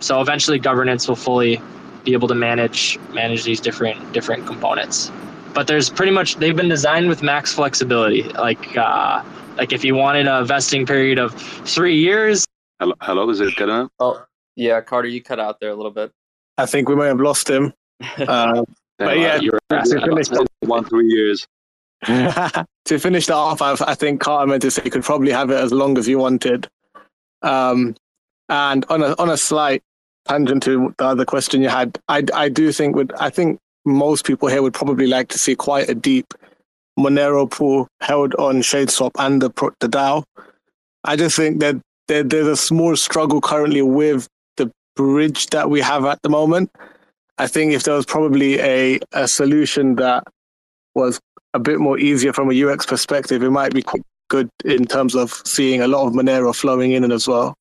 so 0.00 0.20
eventually, 0.20 0.58
governance 0.58 1.08
will 1.08 1.16
fully 1.16 1.60
be 2.04 2.12
able 2.12 2.28
to 2.28 2.34
manage 2.34 2.98
manage 3.12 3.44
these 3.44 3.60
different 3.60 4.12
different 4.12 4.46
components. 4.46 5.10
But 5.56 5.68
there's 5.68 5.88
pretty 5.88 6.12
much 6.12 6.36
they've 6.36 6.54
been 6.54 6.68
designed 6.68 7.08
with 7.08 7.22
max 7.22 7.54
flexibility. 7.54 8.24
Like 8.24 8.76
uh, 8.76 9.24
like 9.56 9.72
if 9.72 9.84
you 9.84 9.94
wanted 9.94 10.26
a 10.28 10.44
vesting 10.44 10.84
period 10.84 11.18
of 11.18 11.32
three 11.32 11.96
years. 11.96 12.44
Hello, 12.78 12.92
hello 13.00 13.30
is 13.30 13.40
it 13.40 13.56
good 13.56 13.88
Oh 13.98 14.22
yeah, 14.54 14.82
Carter, 14.82 15.08
you 15.08 15.22
cut 15.22 15.40
out 15.40 15.58
there 15.58 15.70
a 15.70 15.74
little 15.74 15.90
bit. 15.90 16.12
I 16.58 16.66
think 16.66 16.90
we 16.90 16.94
may 16.94 17.06
have 17.06 17.20
lost 17.20 17.48
him. 17.48 17.72
Uh, 18.18 18.64
but 18.98 19.18
yeah, 19.18 19.36
you're 19.36 19.58
to 19.70 20.00
finish 20.00 20.30
off, 20.30 20.46
one 20.60 20.84
three 20.84 21.06
years. 21.06 21.46
to 22.04 22.98
finish 22.98 23.26
that 23.26 23.34
off, 23.34 23.62
I, 23.62 23.76
I 23.86 23.94
think 23.94 24.20
Carter 24.20 24.46
meant 24.46 24.62
to 24.62 24.70
say 24.70 24.82
you 24.84 24.90
could 24.90 25.04
probably 25.04 25.32
have 25.32 25.50
it 25.50 25.56
as 25.56 25.72
long 25.72 25.96
as 25.96 26.06
you 26.06 26.18
wanted. 26.18 26.68
Um, 27.40 27.94
and 28.50 28.84
on 28.90 29.02
a 29.02 29.14
on 29.18 29.30
a 29.30 29.36
slight 29.38 29.82
tangent 30.28 30.62
to 30.64 30.94
the 30.98 31.04
other 31.04 31.24
question 31.24 31.62
you 31.62 31.70
had, 31.70 31.98
I 32.08 32.24
I 32.34 32.50
do 32.50 32.72
think 32.72 32.96
would 32.96 33.12
I 33.14 33.30
think 33.30 33.58
most 33.86 34.26
people 34.26 34.48
here 34.48 34.62
would 34.62 34.74
probably 34.74 35.06
like 35.06 35.28
to 35.28 35.38
see 35.38 35.54
quite 35.54 35.88
a 35.88 35.94
deep 35.94 36.34
Monero 36.98 37.50
pool 37.50 37.88
held 38.00 38.34
on 38.34 38.56
ShadeSwap 38.56 39.12
and 39.18 39.40
the 39.40 39.50
the 39.80 39.88
DAO. 39.88 40.24
I 41.04 41.16
just 41.16 41.36
think 41.36 41.60
that 41.60 41.76
there, 42.08 42.22
there's 42.22 42.46
a 42.46 42.56
small 42.56 42.96
struggle 42.96 43.40
currently 43.40 43.82
with 43.82 44.26
the 44.56 44.70
bridge 44.96 45.46
that 45.48 45.70
we 45.70 45.80
have 45.80 46.04
at 46.04 46.20
the 46.22 46.28
moment. 46.28 46.70
I 47.38 47.46
think 47.46 47.72
if 47.72 47.82
there 47.82 47.94
was 47.94 48.06
probably 48.06 48.58
a, 48.60 48.98
a 49.12 49.28
solution 49.28 49.96
that 49.96 50.24
was 50.94 51.20
a 51.52 51.58
bit 51.58 51.78
more 51.78 51.98
easier 51.98 52.32
from 52.32 52.50
a 52.50 52.64
UX 52.64 52.86
perspective, 52.86 53.42
it 53.42 53.50
might 53.50 53.74
be 53.74 53.82
quite 53.82 54.02
good 54.28 54.48
in 54.64 54.86
terms 54.86 55.14
of 55.14 55.32
seeing 55.44 55.82
a 55.82 55.86
lot 55.88 56.06
of 56.06 56.14
Monero 56.14 56.54
flowing 56.54 56.92
in 56.92 57.04
and 57.04 57.12
as 57.12 57.28
well. 57.28 57.54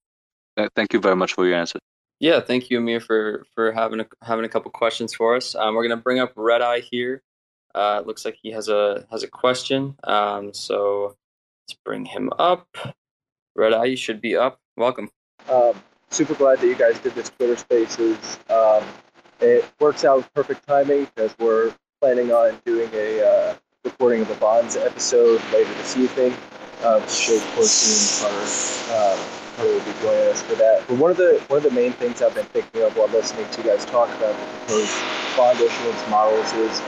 Thank 0.75 0.93
you 0.93 0.99
very 0.99 1.15
much 1.15 1.33
for 1.33 1.45
your 1.45 1.55
answer. 1.55 1.79
Yeah, 2.19 2.39
thank 2.39 2.69
you, 2.69 2.77
Emir, 2.77 2.99
for 2.99 3.45
for 3.53 3.71
having 3.71 3.99
a, 3.99 4.05
having 4.21 4.45
a 4.45 4.49
couple 4.49 4.71
questions 4.71 5.13
for 5.13 5.35
us. 5.35 5.53
Um, 5.55 5.75
we're 5.75 5.87
gonna 5.87 6.01
bring 6.01 6.19
up 6.19 6.33
Red 6.35 6.61
Eye 6.61 6.79
here. 6.79 7.21
Uh, 7.73 8.01
looks 8.05 8.23
like 8.23 8.37
he 8.41 8.51
has 8.51 8.69
a 8.69 9.05
has 9.11 9.23
a 9.23 9.27
question. 9.27 9.97
Um, 10.03 10.53
so 10.53 11.15
let's 11.67 11.79
bring 11.83 12.05
him 12.05 12.31
up. 12.39 12.67
Red 13.55 13.73
Eye, 13.73 13.85
you 13.85 13.97
should 13.97 14.21
be 14.21 14.35
up. 14.35 14.59
Welcome. 14.77 15.09
Um, 15.49 15.73
super 16.09 16.35
glad 16.35 16.59
that 16.59 16.67
you 16.67 16.75
guys 16.75 16.99
did 16.99 17.15
this 17.15 17.29
Twitter 17.29 17.57
Spaces. 17.57 18.39
Um, 18.49 18.83
it 19.41 19.69
works 19.79 20.05
out 20.05 20.33
perfect 20.33 20.65
timing 20.65 21.07
because 21.15 21.35
we're 21.37 21.73
planning 22.01 22.31
on 22.31 22.59
doing 22.65 22.89
a 22.93 23.21
uh, 23.21 23.55
recording 23.83 24.21
of 24.21 24.29
a 24.31 24.35
Bonds 24.35 24.77
episode 24.77 25.41
later 25.51 25.73
this 25.73 25.97
evening. 25.97 26.33
Um, 26.83 27.05
Shade 27.07 27.41
Team 27.41 27.59
Carter, 28.21 29.44
will 29.63 29.79
be 29.79 29.93
joining 30.01 30.27
us 30.29 30.41
for 30.41 30.55
that. 30.55 30.87
But 30.87 30.97
one 30.97 31.11
of 31.11 31.17
the 31.17 31.43
one 31.47 31.57
of 31.57 31.63
the 31.63 31.71
main 31.71 31.93
things 31.93 32.21
I've 32.21 32.35
been 32.35 32.45
thinking 32.47 32.81
of 32.81 32.95
while 32.97 33.07
listening 33.07 33.47
to 33.49 33.61
you 33.61 33.69
guys 33.69 33.85
talk 33.85 34.09
about 34.09 34.35
the 34.35 34.57
proposed 34.65 35.03
bond 35.37 35.59
issuance 35.59 36.09
models 36.09 36.51
is 36.53 36.81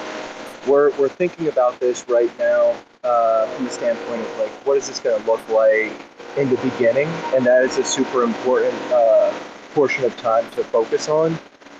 we're, 0.68 0.91
we're 0.97 1.09
thinking 1.09 1.47
about 1.47 1.80
this 1.80 2.07
right 2.09 2.32
now 2.38 2.76
uh, 3.03 3.47
from 3.47 3.65
the 3.65 3.72
standpoint 3.72 4.22
of 4.22 4.38
like 4.38 4.51
what 4.65 4.78
is 4.78 4.88
this 4.88 4.99
going 4.99 5.22
to 5.22 5.30
look 5.30 5.47
like 5.49 5.93
in 6.36 6.49
the 6.49 6.57
beginning 6.57 7.07
and 7.34 7.45
that 7.45 7.63
is 7.63 7.78
a 7.78 7.84
super 7.84 8.24
important 8.24 8.74
uh, 8.91 9.38
portion 9.74 10.03
of 10.03 10.15
time 10.18 10.49
to 10.51 10.63
focus 10.63 11.07
on 11.07 11.38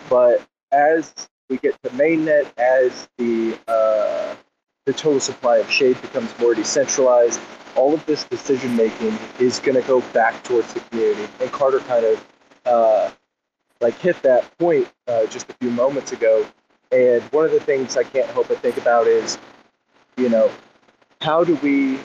but 0.10 0.46
as 0.72 1.14
we 1.50 1.58
get 1.58 1.76
to 1.84 1.90
mainnet 1.92 2.52
as 2.58 3.08
the 3.18 3.58
uh, 3.68 4.36
the 4.86 4.94
total 4.94 5.20
supply 5.20 5.58
of 5.58 5.70
shade 5.70 6.02
becomes 6.02 6.34
more 6.40 6.56
decentralized 6.56 7.42
all 7.78 7.94
of 7.94 8.06
this 8.06 8.26
decision 8.26 8.76
making 8.76 9.18
is 9.40 9.60
going 9.60 9.80
to 9.80 9.88
go 9.88 10.02
back 10.12 10.44
towards 10.44 10.74
the 10.74 10.80
community. 10.82 11.32
And 11.40 11.52
carter 11.52 11.80
kind 11.80 12.06
of 12.06 12.28
uh, 12.66 13.12
like 13.80 13.98
hit 14.00 14.22
that 14.24 14.58
point 14.58 14.92
uh, 15.08 15.28
just 15.28 15.50
a 15.50 15.54
few 15.54 15.72
moments 15.72 16.12
ago. 16.12 16.46
And 16.92 17.24
one 17.26 17.46
of 17.46 17.52
the 17.52 17.60
things 17.60 17.96
I 17.96 18.04
can't 18.04 18.30
help 18.30 18.48
but 18.48 18.60
think 18.60 18.78
about 18.78 19.08
is, 19.08 19.38
you 20.18 20.30
know, 20.30 20.52
how 21.22 21.44
do 21.44 21.56
we 21.58 22.00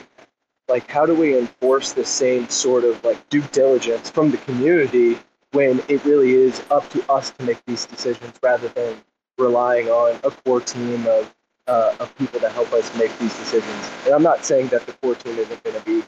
like 0.67 0.89
how 0.89 1.05
do 1.05 1.13
we 1.13 1.37
enforce 1.37 1.93
the 1.93 2.05
same 2.05 2.47
sort 2.49 2.83
of 2.83 3.03
like 3.03 3.29
due 3.29 3.41
diligence 3.51 4.09
from 4.09 4.31
the 4.31 4.37
community 4.37 5.17
when 5.51 5.81
it 5.87 6.03
really 6.05 6.33
is 6.33 6.63
up 6.71 6.89
to 6.89 7.11
us 7.11 7.31
to 7.31 7.43
make 7.43 7.63
these 7.65 7.85
decisions 7.85 8.33
rather 8.41 8.69
than 8.69 8.95
relying 9.37 9.87
on 9.89 10.19
a 10.23 10.31
core 10.31 10.61
team 10.61 11.05
of 11.07 11.33
uh, 11.67 11.95
of 11.99 12.15
people 12.17 12.39
to 12.39 12.49
help 12.49 12.71
us 12.73 12.95
make 12.97 13.17
these 13.19 13.35
decisions. 13.37 13.89
And 14.05 14.13
I'm 14.13 14.23
not 14.23 14.45
saying 14.45 14.67
that 14.67 14.85
the 14.85 14.93
core 14.93 15.15
team 15.15 15.37
isn't 15.37 15.63
going 15.63 15.77
to 15.77 15.85
be 15.85 16.03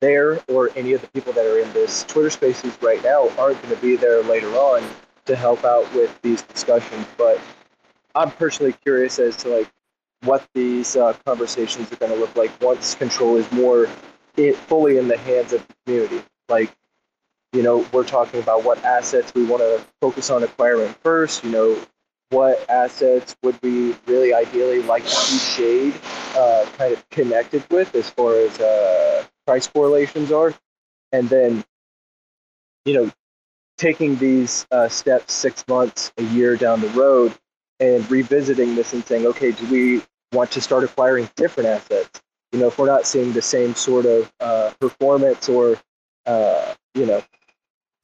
there 0.00 0.42
or 0.48 0.70
any 0.76 0.92
of 0.92 1.00
the 1.00 1.08
people 1.08 1.32
that 1.32 1.46
are 1.46 1.58
in 1.58 1.72
this 1.72 2.04
Twitter 2.04 2.30
Spaces 2.30 2.76
right 2.82 3.02
now 3.02 3.28
aren't 3.38 3.60
going 3.62 3.74
to 3.74 3.80
be 3.80 3.96
there 3.96 4.22
later 4.22 4.50
on 4.54 4.82
to 5.24 5.34
help 5.34 5.64
out 5.64 5.92
with 5.94 6.20
these 6.22 6.42
discussions, 6.42 7.06
but 7.16 7.40
I'm 8.14 8.30
personally 8.30 8.72
curious 8.72 9.18
as 9.18 9.36
to 9.38 9.48
like 9.48 9.70
what 10.22 10.46
these 10.54 10.96
uh, 10.96 11.14
conversations 11.24 11.92
are 11.92 11.96
going 11.96 12.12
to 12.12 12.18
look 12.18 12.34
like 12.36 12.50
once 12.62 12.94
control 12.94 13.36
is 13.36 13.50
more 13.52 13.88
it, 14.36 14.56
fully 14.56 14.98
in 14.98 15.08
the 15.08 15.18
hands 15.18 15.52
of 15.52 15.66
the 15.66 15.74
community. 15.84 16.22
Like, 16.48 16.74
you 17.52 17.62
know, 17.62 17.86
we're 17.92 18.04
talking 18.04 18.40
about 18.40 18.64
what 18.64 18.82
assets 18.84 19.32
we 19.34 19.44
want 19.44 19.62
to 19.62 19.84
focus 20.00 20.30
on 20.30 20.42
acquiring 20.42 20.94
first. 21.02 21.44
You 21.44 21.50
know, 21.50 21.86
what 22.30 22.68
assets 22.68 23.36
would 23.42 23.58
we 23.62 23.96
really 24.06 24.34
ideally 24.34 24.82
like 24.82 25.04
to 25.04 25.10
see 25.10 25.38
Shade 25.38 25.94
uh, 26.36 26.66
kind 26.76 26.92
of 26.92 27.08
connected 27.10 27.64
with 27.70 27.94
as 27.94 28.10
far 28.10 28.34
as 28.34 28.58
uh, 28.60 29.24
price 29.46 29.66
correlations 29.68 30.32
are, 30.32 30.54
and 31.12 31.28
then, 31.28 31.64
you 32.84 32.94
know, 32.94 33.10
taking 33.78 34.16
these 34.16 34.66
uh, 34.70 34.88
steps 34.88 35.32
six 35.32 35.64
months, 35.68 36.12
a 36.18 36.22
year 36.22 36.56
down 36.56 36.80
the 36.80 36.88
road 36.90 37.32
and 37.78 38.10
revisiting 38.10 38.74
this 38.74 38.92
and 38.92 39.04
saying, 39.04 39.26
okay, 39.26 39.52
do 39.52 39.66
we 39.66 40.02
want 40.32 40.50
to 40.50 40.60
start 40.60 40.82
acquiring 40.82 41.28
different 41.36 41.68
assets? 41.68 42.22
You 42.52 42.60
know, 42.60 42.68
if 42.68 42.78
we're 42.78 42.86
not 42.86 43.06
seeing 43.06 43.32
the 43.32 43.42
same 43.42 43.74
sort 43.74 44.06
of 44.06 44.32
uh, 44.40 44.72
performance 44.80 45.48
or, 45.48 45.78
uh, 46.24 46.74
you 46.94 47.06
know, 47.06 47.22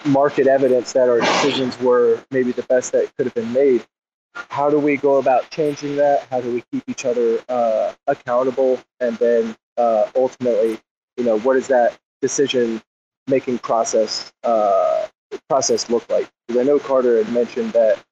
market 0.05 0.47
evidence 0.47 0.93
that 0.93 1.09
our 1.09 1.21
decisions 1.21 1.79
were 1.81 2.23
maybe 2.31 2.53
the 2.53 2.65
best 2.65 2.93
that 2.93 3.15
could 3.17 3.27
have 3.27 3.35
been 3.35 3.53
made, 3.53 3.87
how 4.35 4.71
do 4.71 4.79
we 4.79 4.97
go 4.97 5.19
about 5.19 5.51
changing 5.51 5.97
that? 5.97 6.27
How 6.31 6.41
do 6.41 6.53
we 6.53 6.63
keep 6.73 6.85
each 6.89 7.05
other 7.05 7.39
uh, 7.49 7.93
accountable? 8.07 8.81
And 9.01 9.17
then 9.17 9.57
uh, 9.77 10.07
ultimately, 10.15 10.79
you 11.17 11.25
know, 11.25 11.39
what 11.41 11.55
does 11.55 11.69
that 11.69 11.99
decision 12.21 12.83
making 13.27 13.59
process 13.59 14.33
uh, 14.43 15.07
process 15.49 15.91
look 15.91 16.09
like? 16.09 16.29
Because 16.47 16.61
I 16.61 16.65
know 16.65 16.79
Carter 16.79 17.23
had 17.23 17.33
mentioned 17.33 17.73
that 17.73 18.03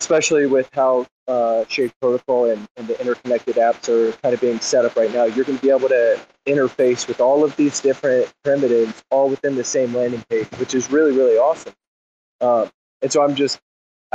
especially 0.00 0.46
with 0.46 0.68
how 0.72 1.06
uh, 1.26 1.64
Protocol 2.00 2.50
and, 2.50 2.68
and, 2.76 2.86
the 2.86 3.00
interconnected 3.00 3.56
apps 3.56 3.88
are 3.88 4.12
kind 4.18 4.34
of 4.34 4.40
being 4.40 4.60
set 4.60 4.84
up 4.84 4.94
right 4.96 5.12
now, 5.12 5.24
you're 5.24 5.44
going 5.44 5.56
to 5.56 5.62
be 5.62 5.70
able 5.70 5.88
to 5.88 6.20
interface 6.46 7.08
with 7.08 7.20
all 7.20 7.42
of 7.42 7.56
these 7.56 7.80
different 7.80 8.30
primitives 8.44 9.02
all 9.10 9.30
within 9.30 9.54
the 9.54 9.64
same 9.64 9.94
landing 9.94 10.22
page, 10.28 10.46
which 10.58 10.74
is 10.74 10.90
really, 10.90 11.12
really 11.12 11.38
awesome. 11.38 11.72
Um, 12.42 12.70
and 13.00 13.10
so 13.10 13.22
I'm 13.22 13.34
just, 13.34 13.58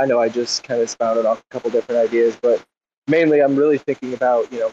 I 0.00 0.06
know 0.06 0.18
I 0.18 0.30
just 0.30 0.64
kind 0.64 0.80
of 0.80 0.88
spouted 0.88 1.26
off 1.26 1.40
a 1.40 1.52
couple 1.52 1.70
different 1.70 2.00
ideas, 2.00 2.38
but 2.40 2.64
mainly 3.06 3.40
I'm 3.40 3.54
really 3.54 3.76
thinking 3.76 4.14
about, 4.14 4.50
you 4.50 4.60
know, 4.60 4.72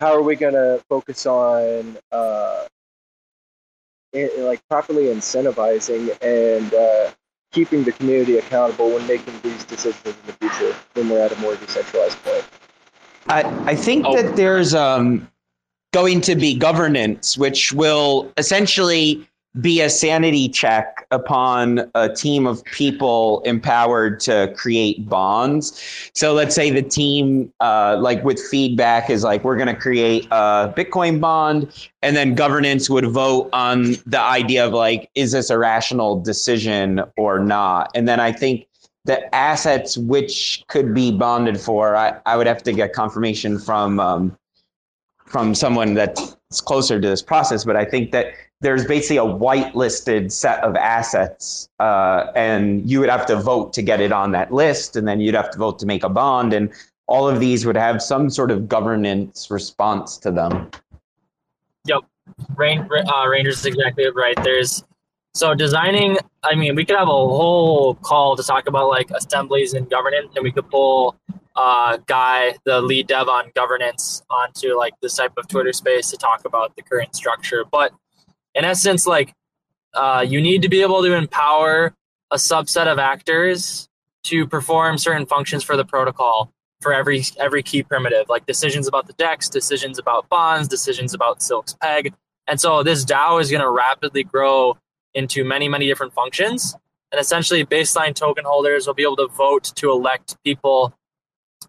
how 0.00 0.14
are 0.14 0.22
we 0.22 0.34
going 0.34 0.54
to 0.54 0.82
focus 0.88 1.26
on 1.26 1.98
uh, 2.10 2.64
in, 4.14 4.30
like 4.38 4.66
properly 4.70 5.04
incentivizing 5.04 6.16
and 6.22 6.72
uh, 6.72 7.10
keeping 7.52 7.84
the 7.84 7.92
community 7.92 8.38
accountable 8.38 8.90
when 8.90 9.06
making 9.06 9.38
these 9.42 9.62
decisions 9.64 10.06
in 10.06 10.26
the 10.26 10.32
future 10.32 10.74
when 10.94 11.10
we're 11.10 11.20
at 11.20 11.32
a 11.32 11.40
more 11.40 11.54
decentralized 11.56 12.16
point. 12.24 12.44
I, 13.28 13.42
I 13.70 13.76
think 13.76 14.06
oh. 14.06 14.16
that 14.16 14.36
there's 14.36 14.74
um, 14.74 15.30
going 15.92 16.22
to 16.22 16.34
be 16.34 16.54
governance, 16.54 17.36
which 17.36 17.74
will 17.74 18.32
essentially 18.38 19.28
be 19.60 19.80
a 19.80 19.88
sanity 19.88 20.48
check 20.48 21.06
upon 21.10 21.90
a 21.94 22.12
team 22.12 22.46
of 22.46 22.62
people 22.64 23.40
empowered 23.42 24.20
to 24.20 24.52
create 24.56 25.08
bonds. 25.08 26.10
So 26.14 26.34
let's 26.34 26.54
say 26.54 26.70
the 26.70 26.82
team, 26.82 27.52
uh, 27.60 27.96
like 28.00 28.22
with 28.24 28.40
feedback, 28.40 29.08
is 29.08 29.24
like, 29.24 29.44
we're 29.44 29.56
going 29.56 29.74
to 29.74 29.80
create 29.80 30.26
a 30.30 30.72
Bitcoin 30.76 31.20
bond. 31.20 31.88
And 32.02 32.16
then 32.16 32.34
governance 32.34 32.90
would 32.90 33.06
vote 33.06 33.48
on 33.52 33.96
the 34.06 34.20
idea 34.20 34.66
of 34.66 34.72
like, 34.72 35.10
is 35.14 35.32
this 35.32 35.50
a 35.50 35.58
rational 35.58 36.20
decision 36.20 37.02
or 37.16 37.38
not? 37.38 37.90
And 37.94 38.08
then 38.08 38.20
I 38.20 38.32
think 38.32 38.66
the 39.04 39.34
assets 39.34 39.96
which 39.96 40.64
could 40.68 40.92
be 40.94 41.12
bonded 41.12 41.60
for, 41.60 41.96
I, 41.96 42.18
I 42.26 42.36
would 42.36 42.46
have 42.46 42.62
to 42.64 42.72
get 42.72 42.92
confirmation 42.92 43.58
from 43.58 44.00
um, 44.00 44.36
from 45.26 45.54
someone 45.56 45.94
that's 45.94 46.36
closer 46.64 47.00
to 47.00 47.08
this 47.08 47.22
process. 47.22 47.64
But 47.64 47.76
I 47.76 47.84
think 47.84 48.12
that 48.12 48.32
there's 48.60 48.86
basically 48.86 49.18
a 49.18 49.24
whitelisted 49.24 50.32
set 50.32 50.62
of 50.64 50.76
assets, 50.76 51.68
uh, 51.78 52.32
and 52.34 52.88
you 52.88 53.00
would 53.00 53.10
have 53.10 53.26
to 53.26 53.36
vote 53.36 53.72
to 53.74 53.82
get 53.82 54.00
it 54.00 54.12
on 54.12 54.32
that 54.32 54.52
list, 54.52 54.96
and 54.96 55.06
then 55.06 55.20
you'd 55.20 55.34
have 55.34 55.50
to 55.50 55.58
vote 55.58 55.78
to 55.80 55.86
make 55.86 56.02
a 56.04 56.08
bond, 56.08 56.52
and 56.52 56.72
all 57.06 57.28
of 57.28 57.38
these 57.38 57.66
would 57.66 57.76
have 57.76 58.02
some 58.02 58.30
sort 58.30 58.50
of 58.50 58.68
governance 58.68 59.50
response 59.50 60.16
to 60.18 60.30
them. 60.30 60.70
Yep, 61.84 62.00
Rain, 62.56 62.88
uh, 62.90 63.26
Rangers 63.28 63.60
is 63.60 63.66
exactly 63.66 64.10
right. 64.10 64.36
There's 64.42 64.82
so 65.34 65.54
designing. 65.54 66.16
I 66.42 66.54
mean, 66.54 66.74
we 66.74 66.84
could 66.84 66.96
have 66.96 67.08
a 67.08 67.10
whole 67.10 67.94
call 67.96 68.36
to 68.36 68.42
talk 68.42 68.66
about 68.66 68.88
like 68.88 69.10
assemblies 69.10 69.74
and 69.74 69.88
governance, 69.88 70.28
and 70.34 70.42
we 70.42 70.50
could 70.50 70.68
pull 70.70 71.14
uh, 71.56 71.98
guy, 72.06 72.54
the 72.64 72.80
lead 72.80 73.06
dev 73.06 73.28
on 73.28 73.50
governance, 73.54 74.22
onto 74.30 74.76
like 74.76 74.94
this 75.02 75.14
type 75.14 75.32
of 75.36 75.46
Twitter 75.48 75.72
space 75.72 76.10
to 76.10 76.16
talk 76.16 76.44
about 76.44 76.74
the 76.76 76.82
current 76.82 77.14
structure. 77.14 77.64
But 77.70 77.92
in 78.56 78.64
essence, 78.64 79.06
like 79.06 79.32
uh, 79.94 80.24
you 80.26 80.40
need 80.40 80.62
to 80.62 80.68
be 80.68 80.82
able 80.82 81.02
to 81.02 81.12
empower 81.14 81.94
a 82.32 82.36
subset 82.36 82.86
of 82.86 82.98
actors 82.98 83.88
to 84.24 84.46
perform 84.46 84.98
certain 84.98 85.26
functions 85.26 85.62
for 85.62 85.76
the 85.76 85.84
protocol 85.84 86.50
for 86.80 86.92
every 86.92 87.22
every 87.38 87.62
key 87.62 87.82
primitive, 87.82 88.28
like 88.28 88.46
decisions 88.46 88.88
about 88.88 89.06
the 89.06 89.12
DEX, 89.14 89.48
decisions 89.48 89.98
about 89.98 90.28
bonds, 90.28 90.68
decisions 90.68 91.14
about 91.14 91.42
Silk's 91.42 91.74
peg. 91.74 92.12
And 92.48 92.60
so 92.60 92.82
this 92.82 93.04
DAO 93.04 93.40
is 93.40 93.50
going 93.50 93.62
to 93.62 93.70
rapidly 93.70 94.24
grow 94.24 94.76
into 95.14 95.44
many, 95.44 95.68
many 95.68 95.86
different 95.86 96.12
functions. 96.12 96.74
And 97.12 97.20
essentially, 97.20 97.64
baseline 97.64 98.14
token 98.14 98.44
holders 98.44 98.86
will 98.86 98.94
be 98.94 99.02
able 99.02 99.16
to 99.16 99.28
vote 99.28 99.72
to 99.76 99.90
elect 99.90 100.36
people 100.44 100.92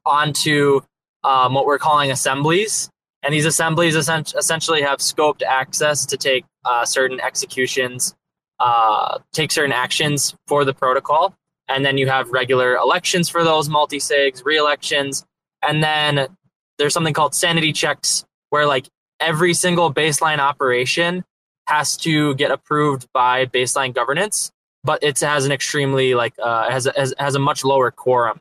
onto 0.05 0.81
um, 1.23 1.53
what 1.53 1.65
we're 1.65 1.79
calling 1.79 2.11
assemblies. 2.11 2.89
And 3.27 3.33
these 3.33 3.45
assemblies 3.45 3.93
essentially 3.97 4.81
have 4.83 4.99
scoped 4.99 5.43
access 5.43 6.05
to 6.05 6.15
take 6.15 6.45
uh, 6.63 6.85
certain 6.85 7.19
executions, 7.19 8.15
uh, 8.61 9.19
take 9.33 9.51
certain 9.51 9.73
actions 9.73 10.33
for 10.47 10.63
the 10.63 10.73
protocol. 10.73 11.35
And 11.67 11.83
then 11.83 11.97
you 11.97 12.07
have 12.07 12.29
regular 12.29 12.77
elections 12.77 13.27
for 13.27 13.43
those 13.43 13.67
multi 13.67 13.97
sigs, 13.97 14.45
re 14.45 14.55
elections. 14.55 15.25
And 15.61 15.83
then 15.83 16.37
there's 16.77 16.93
something 16.93 17.13
called 17.13 17.35
sanity 17.35 17.73
checks 17.73 18.23
where 18.49 18.65
like 18.65 18.87
every 19.19 19.53
single 19.53 19.93
baseline 19.93 20.37
operation 20.37 21.25
has 21.65 21.97
to 21.97 22.33
get 22.35 22.49
approved 22.49 23.11
by 23.11 23.45
baseline 23.45 23.93
governance, 23.93 24.53
but 24.85 25.03
it 25.03 25.19
has 25.19 25.45
an 25.45 25.51
extremely 25.51 26.15
like 26.15 26.33
uh, 26.41 26.71
has, 26.71 26.85
a, 26.85 26.93
has 26.95 27.13
has 27.17 27.35
a 27.35 27.39
much 27.39 27.65
lower 27.65 27.91
quorum 27.91 28.39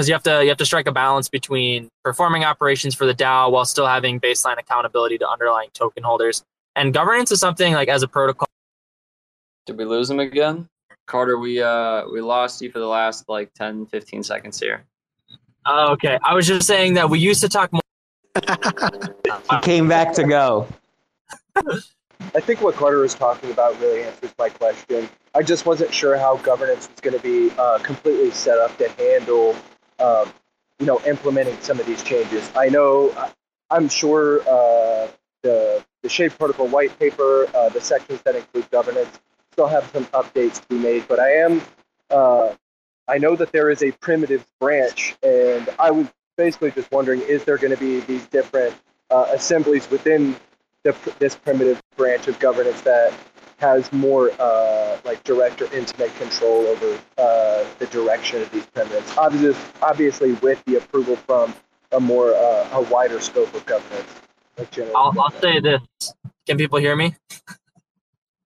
because 0.00 0.08
you 0.08 0.14
have 0.14 0.22
to 0.22 0.42
you 0.42 0.48
have 0.48 0.56
to 0.56 0.64
strike 0.64 0.86
a 0.86 0.92
balance 0.92 1.28
between 1.28 1.90
performing 2.02 2.42
operations 2.42 2.94
for 2.94 3.04
the 3.04 3.14
DAO 3.14 3.50
while 3.50 3.66
still 3.66 3.86
having 3.86 4.18
baseline 4.18 4.58
accountability 4.58 5.18
to 5.18 5.28
underlying 5.28 5.68
token 5.74 6.02
holders. 6.02 6.42
And 6.74 6.94
governance 6.94 7.30
is 7.32 7.38
something 7.38 7.74
like 7.74 7.88
as 7.88 8.02
a 8.02 8.08
protocol. 8.08 8.48
Did 9.66 9.76
we 9.76 9.84
lose 9.84 10.08
him 10.08 10.18
again? 10.18 10.66
Carter, 11.06 11.38
we 11.38 11.60
uh 11.60 12.04
we 12.10 12.22
lost 12.22 12.62
you 12.62 12.70
for 12.70 12.78
the 12.78 12.86
last 12.86 13.28
like 13.28 13.52
10, 13.52 13.86
15 13.86 14.22
seconds 14.22 14.58
here. 14.58 14.84
Uh, 15.66 15.90
okay, 15.90 16.18
I 16.24 16.34
was 16.34 16.46
just 16.46 16.66
saying 16.66 16.94
that 16.94 17.10
we 17.10 17.18
used 17.18 17.42
to 17.42 17.48
talk 17.50 17.70
more. 17.70 17.82
he 19.50 19.60
came 19.60 19.86
back 19.86 20.14
to 20.14 20.24
go. 20.24 20.66
I 22.34 22.40
think 22.40 22.62
what 22.62 22.74
Carter 22.74 23.00
was 23.00 23.14
talking 23.14 23.50
about 23.50 23.78
really 23.80 24.04
answers 24.04 24.32
my 24.38 24.48
question. 24.48 25.10
I 25.34 25.42
just 25.42 25.66
wasn't 25.66 25.92
sure 25.92 26.16
how 26.16 26.38
governance 26.38 26.88
was 26.88 27.00
going 27.00 27.16
to 27.16 27.22
be 27.22 27.54
uh, 27.58 27.78
completely 27.80 28.30
set 28.30 28.58
up 28.58 28.76
to 28.78 28.88
handle, 28.92 29.56
um, 30.00 30.32
you 30.78 30.86
know, 30.86 31.00
implementing 31.06 31.60
some 31.60 31.78
of 31.78 31.86
these 31.86 32.02
changes. 32.02 32.50
I 32.56 32.68
know, 32.68 33.14
I'm 33.70 33.88
sure 33.88 34.40
uh, 34.42 35.08
the 35.42 35.84
the 36.02 36.08
Shade 36.08 36.32
Protocol 36.38 36.66
white 36.68 36.98
paper, 36.98 37.46
uh, 37.54 37.68
the 37.68 37.80
sections 37.80 38.22
that 38.22 38.34
include 38.34 38.70
governance, 38.70 39.20
still 39.52 39.66
have 39.66 39.88
some 39.92 40.06
updates 40.06 40.60
to 40.62 40.68
be 40.68 40.78
made. 40.78 41.06
But 41.06 41.20
I 41.20 41.32
am, 41.32 41.62
uh, 42.10 42.54
I 43.06 43.18
know 43.18 43.36
that 43.36 43.52
there 43.52 43.68
is 43.68 43.82
a 43.82 43.92
primitive 43.92 44.46
branch, 44.58 45.16
and 45.22 45.68
I 45.78 45.90
was 45.90 46.06
basically 46.36 46.70
just 46.70 46.90
wondering: 46.90 47.20
is 47.20 47.44
there 47.44 47.58
going 47.58 47.74
to 47.74 47.80
be 47.80 48.00
these 48.00 48.26
different 48.26 48.74
uh, 49.10 49.26
assemblies 49.32 49.90
within 49.90 50.36
the, 50.82 50.96
this 51.18 51.36
primitive 51.36 51.82
branch 51.96 52.28
of 52.28 52.38
governance 52.38 52.80
that 52.82 53.12
has 53.60 53.92
more 53.92 54.30
uh, 54.40 54.98
like 55.04 55.22
direct 55.24 55.60
or 55.62 55.72
intimate 55.72 56.14
control 56.16 56.66
over 56.66 56.98
uh, 57.18 57.64
the 57.78 57.86
direction 57.86 58.42
of 58.42 58.50
these 58.50 58.66
primitives. 58.66 59.16
Obviously, 59.16 59.62
obviously, 59.82 60.32
with 60.34 60.62
the 60.64 60.76
approval 60.76 61.16
from 61.16 61.54
a 61.92 62.00
more 62.00 62.34
uh, 62.34 62.68
a 62.72 62.82
wider 62.82 63.20
scope 63.20 63.52
of 63.54 63.64
governance. 63.66 64.08
Like 64.56 64.78
I'll, 64.94 65.14
I'll 65.18 65.40
say 65.40 65.60
this: 65.60 65.80
Can 66.46 66.56
people 66.56 66.78
hear 66.78 66.96
me? 66.96 67.14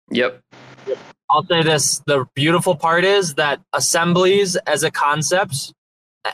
Yep. 0.09 0.41
Yep. 0.87 0.97
I'll 1.29 1.45
say 1.45 1.63
this: 1.63 2.01
the 2.05 2.25
beautiful 2.33 2.75
part 2.75 3.03
is 3.03 3.35
that 3.35 3.61
assemblies, 3.73 4.55
as 4.55 4.83
a 4.83 4.91
concept, 4.91 5.73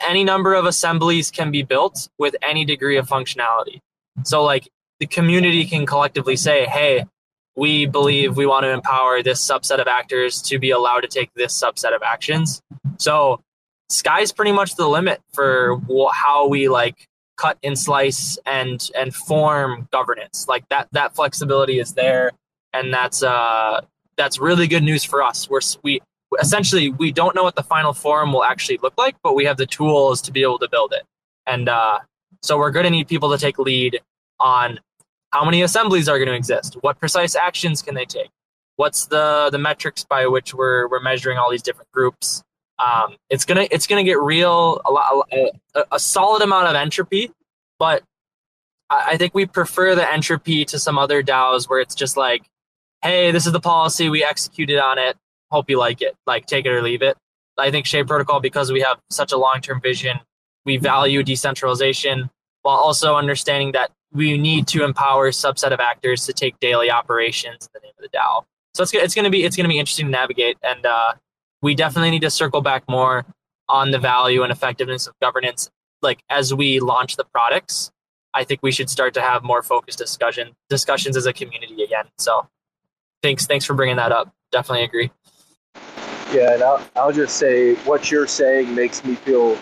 any 0.06 0.24
number 0.24 0.54
of 0.54 0.66
assemblies 0.66 1.30
can 1.30 1.50
be 1.50 1.62
built 1.62 2.08
with 2.18 2.36
any 2.42 2.64
degree 2.64 2.96
of 2.96 3.08
functionality. 3.08 3.80
So, 4.24 4.42
like 4.42 4.68
the 5.00 5.06
community 5.06 5.64
can 5.64 5.86
collectively 5.86 6.36
say, 6.36 6.66
hey, 6.66 7.04
we 7.58 7.86
believe 7.86 8.36
we 8.36 8.46
want 8.46 8.62
to 8.62 8.70
empower 8.70 9.22
this 9.22 9.44
subset 9.44 9.80
of 9.80 9.88
actors 9.88 10.40
to 10.42 10.58
be 10.58 10.70
allowed 10.70 11.00
to 11.00 11.08
take 11.08 11.32
this 11.34 11.52
subset 11.60 11.94
of 11.94 12.02
actions. 12.02 12.62
So 12.98 13.40
sky's 13.88 14.30
pretty 14.32 14.52
much 14.52 14.76
the 14.76 14.88
limit 14.88 15.20
for 15.32 15.80
how 16.12 16.46
we 16.46 16.68
like 16.68 17.08
cut 17.36 17.58
and 17.62 17.78
slice 17.78 18.38
and 18.46 18.88
and 18.96 19.14
form 19.14 19.88
governance. 19.92 20.46
Like 20.48 20.68
that 20.68 20.88
that 20.92 21.16
flexibility 21.16 21.80
is 21.80 21.94
there, 21.94 22.30
and 22.72 22.94
that's 22.94 23.22
uh 23.22 23.80
that's 24.16 24.38
really 24.38 24.68
good 24.68 24.84
news 24.84 25.02
for 25.02 25.22
us. 25.22 25.50
We're 25.50 25.60
we 25.82 26.00
essentially 26.40 26.90
we 26.90 27.10
don't 27.10 27.34
know 27.34 27.42
what 27.42 27.56
the 27.56 27.62
final 27.62 27.92
form 27.92 28.32
will 28.32 28.44
actually 28.44 28.78
look 28.82 28.94
like, 28.96 29.16
but 29.22 29.34
we 29.34 29.44
have 29.46 29.56
the 29.56 29.66
tools 29.66 30.22
to 30.22 30.32
be 30.32 30.42
able 30.42 30.58
to 30.60 30.68
build 30.68 30.92
it. 30.92 31.02
And 31.46 31.68
uh, 31.68 32.00
so 32.42 32.58
we're 32.58 32.70
going 32.70 32.84
to 32.84 32.90
need 32.90 33.08
people 33.08 33.30
to 33.30 33.38
take 33.38 33.58
lead 33.58 34.00
on 34.38 34.78
how 35.32 35.44
many 35.44 35.62
assemblies 35.62 36.08
are 36.08 36.18
going 36.18 36.28
to 36.28 36.34
exist? 36.34 36.76
What 36.80 36.98
precise 36.98 37.34
actions 37.34 37.82
can 37.82 37.94
they 37.94 38.04
take? 38.04 38.30
What's 38.76 39.06
the 39.06 39.48
the 39.50 39.58
metrics 39.58 40.04
by 40.04 40.26
which 40.26 40.54
we're 40.54 40.88
we're 40.88 41.00
measuring 41.00 41.36
all 41.36 41.50
these 41.50 41.62
different 41.62 41.90
groups? 41.90 42.44
Um, 42.78 43.16
it's 43.28 43.44
gonna 43.44 43.66
it's 43.72 43.88
gonna 43.88 44.04
get 44.04 44.20
real 44.20 44.80
a, 44.84 44.90
lot, 44.92 45.28
a, 45.74 45.84
a 45.90 45.98
solid 45.98 46.42
amount 46.42 46.68
of 46.68 46.76
entropy, 46.76 47.32
but 47.80 48.04
I, 48.88 49.04
I 49.08 49.16
think 49.16 49.34
we 49.34 49.46
prefer 49.46 49.96
the 49.96 50.10
entropy 50.10 50.64
to 50.66 50.78
some 50.78 50.96
other 50.96 51.24
DAOs 51.24 51.68
where 51.68 51.80
it's 51.80 51.96
just 51.96 52.16
like, 52.16 52.42
hey, 53.02 53.32
this 53.32 53.46
is 53.46 53.52
the 53.52 53.60
policy 53.60 54.08
we 54.08 54.22
executed 54.24 54.78
on 54.78 54.98
it. 54.98 55.16
Hope 55.50 55.68
you 55.68 55.78
like 55.78 56.00
it. 56.00 56.14
Like 56.24 56.46
take 56.46 56.64
it 56.64 56.70
or 56.70 56.80
leave 56.80 57.02
it. 57.02 57.16
I 57.58 57.72
think 57.72 57.86
Shade 57.86 58.06
Protocol 58.06 58.38
because 58.38 58.70
we 58.70 58.80
have 58.82 59.00
such 59.10 59.32
a 59.32 59.36
long 59.36 59.60
term 59.60 59.80
vision, 59.80 60.20
we 60.64 60.76
value 60.76 61.24
decentralization 61.24 62.30
while 62.62 62.76
also 62.76 63.16
understanding 63.16 63.72
that 63.72 63.90
we 64.12 64.38
need 64.38 64.66
to 64.68 64.84
empower 64.84 65.26
a 65.26 65.30
subset 65.30 65.72
of 65.72 65.80
actors 65.80 66.26
to 66.26 66.32
take 66.32 66.58
daily 66.60 66.90
operations 66.90 67.66
in 67.66 67.80
the 67.80 67.80
name 67.86 67.92
of 67.98 68.02
the 68.02 68.16
DAO. 68.16 68.44
So 68.74 68.82
it's 68.82 68.94
it's 68.94 69.14
going 69.14 69.24
to 69.24 69.30
be 69.30 69.44
it's 69.44 69.56
going 69.56 69.64
to 69.64 69.68
be 69.68 69.78
interesting 69.78 70.06
to 70.06 70.12
navigate, 70.12 70.56
and 70.62 70.84
uh, 70.86 71.14
we 71.62 71.74
definitely 71.74 72.10
need 72.10 72.22
to 72.22 72.30
circle 72.30 72.60
back 72.60 72.84
more 72.88 73.24
on 73.68 73.90
the 73.90 73.98
value 73.98 74.42
and 74.42 74.52
effectiveness 74.52 75.06
of 75.06 75.14
governance. 75.20 75.70
Like 76.00 76.22
as 76.30 76.54
we 76.54 76.80
launch 76.80 77.16
the 77.16 77.24
products, 77.24 77.90
I 78.34 78.44
think 78.44 78.60
we 78.62 78.70
should 78.70 78.88
start 78.88 79.14
to 79.14 79.20
have 79.20 79.42
more 79.42 79.62
focused 79.62 79.98
discussion 79.98 80.52
discussions 80.68 81.16
as 81.16 81.26
a 81.26 81.32
community 81.32 81.82
again. 81.82 82.04
So 82.18 82.48
thanks 83.22 83.46
thanks 83.46 83.64
for 83.64 83.74
bringing 83.74 83.96
that 83.96 84.12
up. 84.12 84.32
Definitely 84.52 84.84
agree. 84.84 85.10
Yeah, 86.32 86.52
and 86.52 86.62
I'll, 86.62 86.86
I'll 86.94 87.12
just 87.12 87.36
say 87.36 87.74
what 87.86 88.10
you're 88.10 88.26
saying 88.26 88.74
makes 88.74 89.02
me 89.02 89.14
feel 89.14 89.56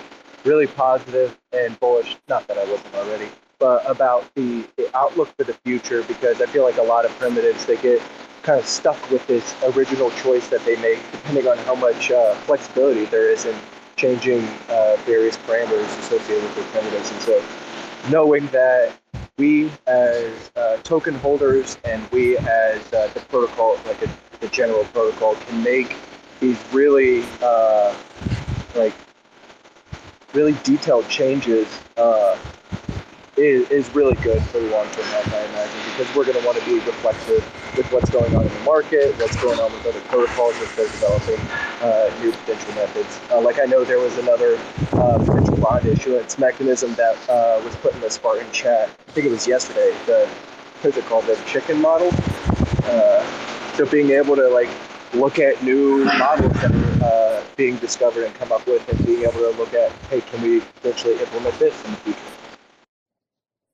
really 0.44 0.66
positive 0.66 1.38
and 1.53 1.78
bullish. 1.78 2.16
Not 2.28 2.47
that 2.49 2.59
I 2.59 2.64
wasn't 2.64 2.94
already, 2.94 3.28
but 3.59 3.89
about 3.89 4.33
the, 4.35 4.67
the 4.77 4.91
outlook 4.97 5.29
for 5.39 5.45
the 5.45 5.55
future 5.65 6.03
because 6.03 6.41
I 6.41 6.47
feel 6.47 6.65
like 6.65 6.77
a 6.77 6.83
lot 6.83 7.05
of 7.05 7.11
primitives 7.19 7.65
they 7.67 7.77
get 7.77 8.03
kind 8.43 8.61
of 8.61 8.67
stuck 8.67 9.11
with 9.11 9.27
this 9.27 9.57
original 9.75 10.11
choice 10.13 10.49
that 10.49 10.65
they 10.65 10.77
make, 10.77 11.01
depending 11.11 11.49
on 11.49 11.59
how 11.59 11.75
much 11.75 12.13
uh, 12.13 12.35
flexibility 12.43 13.05
there 13.07 13.29
is 13.29 13.45
in 13.45 13.57
changing 13.97 14.47
uh, 14.69 14.97
various 15.05 15.37
parameters 15.39 15.87
associated 15.99 16.45
with 16.45 16.55
their 16.55 16.65
primitives. 16.67 17.11
And 17.11 17.21
so, 17.23 17.45
knowing 18.09 18.47
that 18.49 18.93
we 19.39 19.71
as 19.87 20.51
uh, 20.55 20.77
token 20.85 21.15
holders 21.17 21.77
and 21.85 22.09
we 22.11 22.39
as 22.39 22.93
uh, 22.93 23.11
the 23.15 23.21
protocol, 23.21 23.79
like 23.85 24.01
a, 24.03 24.11
the 24.41 24.49
general 24.49 24.85
protocol, 24.85 25.35
can 25.35 25.63
make 25.63 25.97
these 26.39 26.59
really 26.73 27.25
uh, 27.43 27.97
like 28.77 28.95
really 30.35 30.55
detailed 30.63 31.09
changes 31.09 31.67
uh, 31.97 32.39
is, 33.37 33.70
is 33.70 33.95
really 33.95 34.14
good 34.22 34.43
for 34.45 34.59
the 34.59 34.68
long 34.70 34.87
term 34.91 35.05
health, 35.05 35.34
I 35.34 35.45
imagine, 35.45 35.80
because 35.91 36.14
we're 36.16 36.24
going 36.24 36.39
to 36.39 36.47
want 36.47 36.59
to 36.59 36.64
be 36.64 36.74
reflexive 36.74 37.45
with 37.76 37.87
what's 37.93 38.11
going 38.11 38.34
on 38.34 38.43
in 38.43 38.53
the 38.53 38.61
market, 38.61 39.14
what's 39.18 39.37
going 39.43 39.59
on 39.61 39.72
with 39.72 39.87
other 39.87 40.01
protocols 40.03 40.55
as 40.57 40.74
they're 40.74 40.87
developing 40.87 41.39
uh, 41.82 42.11
new 42.22 42.32
potential 42.32 42.74
methods. 42.74 43.20
Uh, 43.30 43.41
like 43.41 43.59
I 43.59 43.64
know 43.64 43.84
there 43.84 43.99
was 43.99 44.16
another 44.18 44.59
uh, 44.93 45.18
potential 45.18 45.57
bond 45.59 45.87
issuance 45.87 46.39
mechanism 46.39 46.95
that 46.95 47.16
uh, 47.28 47.61
was 47.62 47.76
put 47.76 47.95
in 47.95 48.01
the 48.01 48.11
Spartan 48.11 48.51
chat. 48.53 48.89
I 49.09 49.12
think 49.12 49.26
it 49.26 49.30
was 49.30 49.47
yesterday. 49.47 49.95
The 50.07 50.28
what's 50.82 50.97
it 50.97 51.05
called? 51.05 51.26
The 51.26 51.37
chicken 51.47 51.80
model. 51.80 52.11
Uh, 52.84 53.72
so 53.74 53.87
being 53.87 54.11
able 54.11 54.37
to 54.37 54.49
like 54.49 54.70
look 55.12 55.39
at 55.39 55.62
new 55.62 56.05
models 56.05 56.53
that 56.55 56.72
are 56.72 57.05
uh, 57.05 57.45
being 57.57 57.76
discovered 57.76 58.24
and 58.24 58.34
come 58.34 58.53
up 58.53 58.66
with, 58.66 58.87
and 58.89 59.05
being 59.07 59.22
able 59.22 59.32
to 59.32 59.51
look 59.51 59.72
at, 59.74 59.93
hey, 60.11 60.20
can 60.20 60.43
we 60.43 60.61
potentially 60.61 61.14
implement 61.20 61.59
this 61.59 61.84
in 61.84 61.91
the 61.91 61.97
future? 61.99 62.36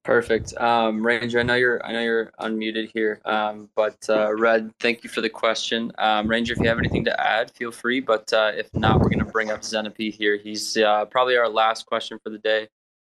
Perfect. 0.04 0.52
Um, 0.56 1.06
Ranger, 1.06 1.38
I 1.38 1.42
know 1.44 1.54
you're 1.54 1.84
I 1.86 1.92
know 1.92 2.00
you're 2.00 2.32
unmuted 2.40 2.90
here, 2.92 3.20
um, 3.24 3.68
but 3.76 3.96
uh, 4.08 4.34
Red, 4.34 4.72
thank 4.80 5.04
you 5.04 5.10
for 5.10 5.20
the 5.20 5.30
question. 5.30 5.92
Um, 5.96 6.26
Ranger, 6.26 6.54
if 6.54 6.58
you 6.58 6.66
have 6.66 6.78
anything 6.78 7.04
to 7.04 7.20
add, 7.20 7.52
feel 7.52 7.70
free. 7.70 8.00
But 8.00 8.32
uh, 8.32 8.50
if 8.56 8.68
not, 8.74 8.98
we're 8.98 9.10
going 9.10 9.20
to 9.20 9.24
bring 9.24 9.52
up 9.52 9.60
Zenepi 9.60 10.12
here. 10.12 10.36
He's 10.36 10.76
uh, 10.76 11.04
probably 11.04 11.36
our 11.36 11.48
last 11.48 11.86
question 11.86 12.18
for 12.24 12.30
the 12.30 12.38
day, 12.38 12.68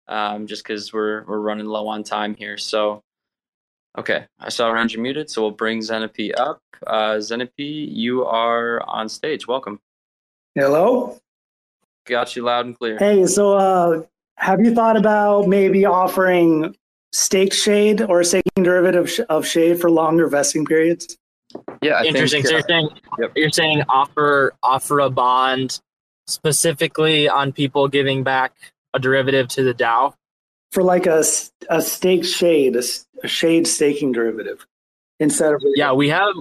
um, 0.08 0.48
just 0.48 0.64
because 0.64 0.92
we're 0.92 1.22
we're 1.26 1.38
running 1.38 1.66
low 1.66 1.86
on 1.86 2.02
time 2.02 2.34
here. 2.34 2.58
So, 2.58 3.04
okay, 3.96 4.26
I 4.40 4.48
saw 4.48 4.72
Ranger 4.72 5.00
muted, 5.00 5.30
so 5.30 5.42
we'll 5.42 5.52
bring 5.52 5.78
Zenepi 5.78 6.32
up. 6.36 6.60
Uh, 6.84 7.18
Zenepi, 7.18 7.86
you 7.88 8.24
are 8.24 8.82
on 8.88 9.08
stage. 9.08 9.46
Welcome. 9.46 9.78
Hello. 10.56 11.20
got 12.04 12.34
you 12.34 12.42
loud 12.42 12.66
and 12.66 12.76
clear. 12.76 12.98
Hey, 12.98 13.26
so 13.26 13.56
uh, 13.56 14.02
have 14.34 14.60
you 14.60 14.74
thought 14.74 14.96
about 14.96 15.46
maybe 15.46 15.84
offering 15.84 16.74
stake 17.12 17.52
shade 17.52 18.02
or 18.02 18.20
a 18.20 18.24
staking 18.24 18.62
derivative 18.62 19.10
sh- 19.10 19.20
of 19.28 19.46
shade 19.46 19.80
for 19.80 19.90
longer 19.90 20.28
vesting 20.28 20.64
periods? 20.64 21.16
Yeah, 21.82 21.94
I 21.94 22.04
Interesting. 22.04 22.42
Think, 22.42 22.46
so 22.46 22.52
you're 22.52 22.62
saying 22.68 22.88
you're 23.36 23.50
saying 23.50 23.82
offer 23.88 24.52
offer 24.62 25.00
a 25.00 25.10
bond 25.10 25.80
specifically 26.26 27.28
on 27.28 27.52
people 27.52 27.88
giving 27.88 28.22
back 28.22 28.52
a 28.94 28.98
derivative 28.98 29.48
to 29.48 29.64
the 29.64 29.74
DAO. 29.74 30.14
For 30.70 30.82
like 30.82 31.06
a 31.06 31.24
a 31.68 31.82
stake 31.82 32.24
shade, 32.24 32.76
a 32.76 33.28
shade 33.28 33.66
staking 33.66 34.12
derivative 34.12 34.66
instead 35.18 35.52
of 35.52 35.62
Yeah, 35.74 35.92
we 35.92 36.08
have. 36.10 36.34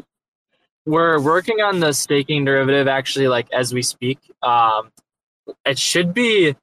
We're 0.85 1.19
working 1.19 1.61
on 1.61 1.79
the 1.79 1.93
staking 1.93 2.45
derivative 2.45 2.87
actually, 2.87 3.27
like 3.27 3.51
as 3.51 3.73
we 3.73 3.81
speak. 3.81 4.19
Um, 4.43 4.91
it 5.65 5.79
should 5.79 6.13
be. 6.13 6.55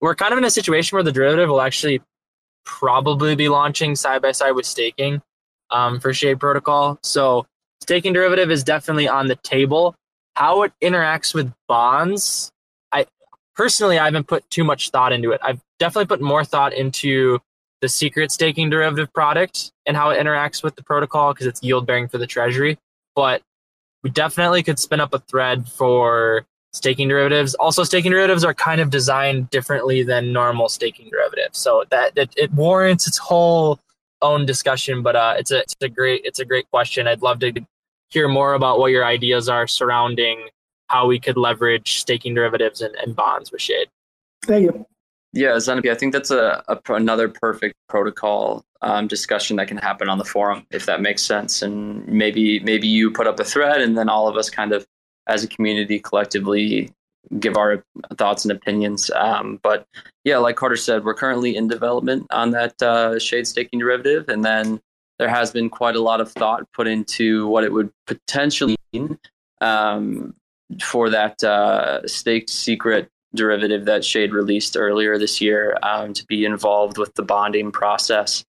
We're 0.00 0.14
kind 0.14 0.32
of 0.32 0.38
in 0.38 0.44
a 0.44 0.50
situation 0.50 0.96
where 0.96 1.02
the 1.02 1.12
derivative 1.12 1.48
will 1.48 1.62
actually 1.62 2.02
probably 2.66 3.34
be 3.34 3.48
launching 3.48 3.96
side 3.96 4.20
by 4.20 4.32
side 4.32 4.52
with 4.52 4.66
staking 4.66 5.22
um, 5.70 5.98
for 5.98 6.12
Shade 6.12 6.38
Protocol. 6.38 6.98
So 7.02 7.46
staking 7.80 8.12
derivative 8.12 8.50
is 8.50 8.62
definitely 8.62 9.08
on 9.08 9.28
the 9.28 9.36
table. 9.36 9.94
How 10.34 10.64
it 10.64 10.72
interacts 10.82 11.34
with 11.34 11.50
bonds, 11.66 12.50
I 12.92 13.06
personally 13.54 13.98
I 13.98 14.04
haven't 14.04 14.26
put 14.26 14.48
too 14.50 14.64
much 14.64 14.90
thought 14.90 15.12
into 15.12 15.32
it. 15.32 15.40
I've 15.42 15.60
definitely 15.78 16.06
put 16.06 16.20
more 16.20 16.44
thought 16.44 16.74
into 16.74 17.38
the 17.80 17.88
secret 17.88 18.30
staking 18.30 18.68
derivative 18.68 19.12
product 19.12 19.72
and 19.86 19.96
how 19.96 20.10
it 20.10 20.18
interacts 20.18 20.62
with 20.62 20.76
the 20.76 20.82
protocol 20.82 21.32
because 21.32 21.46
it's 21.46 21.62
yield 21.62 21.86
bearing 21.86 22.08
for 22.08 22.18
the 22.18 22.26
treasury. 22.26 22.78
But 23.14 23.42
we 24.02 24.10
definitely 24.10 24.62
could 24.62 24.78
spin 24.78 25.00
up 25.00 25.14
a 25.14 25.18
thread 25.20 25.68
for 25.68 26.44
staking 26.76 27.08
derivatives. 27.08 27.54
Also, 27.54 27.82
staking 27.84 28.10
derivatives 28.10 28.44
are 28.44 28.54
kind 28.54 28.80
of 28.80 28.90
designed 28.90 29.50
differently 29.50 30.02
than 30.02 30.32
normal 30.32 30.68
staking 30.68 31.08
derivatives, 31.10 31.58
so 31.58 31.84
that 31.90 32.12
it, 32.16 32.32
it 32.36 32.52
warrants 32.52 33.06
its 33.06 33.18
whole 33.18 33.80
own 34.22 34.46
discussion. 34.46 35.02
But 35.02 35.16
uh, 35.16 35.34
it's 35.38 35.50
a 35.50 35.60
it's 35.60 35.76
a 35.80 35.88
great 35.88 36.22
it's 36.24 36.38
a 36.38 36.44
great 36.44 36.70
question. 36.70 37.08
I'd 37.08 37.22
love 37.22 37.40
to 37.40 37.52
hear 38.08 38.28
more 38.28 38.54
about 38.54 38.78
what 38.78 38.92
your 38.92 39.04
ideas 39.04 39.48
are 39.48 39.66
surrounding 39.66 40.48
how 40.88 41.06
we 41.06 41.18
could 41.18 41.36
leverage 41.36 41.98
staking 41.98 42.34
derivatives 42.34 42.80
and, 42.80 42.94
and 42.96 43.16
bonds 43.16 43.50
with 43.50 43.60
Shade. 43.60 43.88
Thank 44.44 44.64
you. 44.64 44.86
Yeah, 45.32 45.56
Zenepi, 45.56 45.90
I 45.90 45.94
think 45.94 46.12
that's 46.12 46.30
a, 46.30 46.62
a 46.68 46.76
pr- 46.76 46.94
another 46.94 47.28
perfect 47.28 47.74
protocol 47.88 48.64
um, 48.80 49.06
discussion 49.08 49.56
that 49.56 49.68
can 49.68 49.76
happen 49.76 50.08
on 50.08 50.18
the 50.18 50.24
forum, 50.24 50.66
if 50.70 50.86
that 50.86 51.02
makes 51.02 51.22
sense. 51.22 51.62
And 51.62 52.06
maybe 52.06 52.60
maybe 52.60 52.86
you 52.86 53.10
put 53.10 53.26
up 53.26 53.40
a 53.40 53.44
thread, 53.44 53.80
and 53.80 53.98
then 53.98 54.08
all 54.08 54.28
of 54.28 54.36
us 54.36 54.48
kind 54.48 54.72
of, 54.72 54.86
as 55.26 55.44
a 55.44 55.48
community, 55.48 55.98
collectively 55.98 56.90
give 57.40 57.56
our 57.56 57.84
thoughts 58.16 58.44
and 58.44 58.52
opinions. 58.52 59.10
Um, 59.14 59.58
but 59.62 59.86
yeah, 60.24 60.38
like 60.38 60.56
Carter 60.56 60.76
said, 60.76 61.04
we're 61.04 61.14
currently 61.14 61.56
in 61.56 61.68
development 61.68 62.26
on 62.30 62.50
that 62.52 62.80
uh, 62.80 63.18
shade 63.18 63.46
staking 63.46 63.80
derivative, 63.80 64.28
and 64.28 64.44
then 64.44 64.80
there 65.18 65.28
has 65.28 65.50
been 65.50 65.70
quite 65.70 65.96
a 65.96 66.00
lot 66.00 66.20
of 66.20 66.30
thought 66.32 66.70
put 66.72 66.86
into 66.86 67.46
what 67.48 67.64
it 67.64 67.72
would 67.72 67.90
potentially 68.06 68.76
mean 68.92 69.18
um, 69.60 70.34
for 70.82 71.10
that 71.10 71.42
uh, 71.42 72.06
staked 72.06 72.50
secret 72.50 73.08
derivative 73.34 73.84
that 73.86 74.04
Shade 74.04 74.32
released 74.32 74.76
earlier 74.76 75.18
this 75.18 75.40
year 75.40 75.76
um, 75.82 76.12
to 76.12 76.24
be 76.26 76.44
involved 76.44 76.98
with 76.98 77.14
the 77.14 77.22
bonding 77.22 77.70
process. 77.70 78.44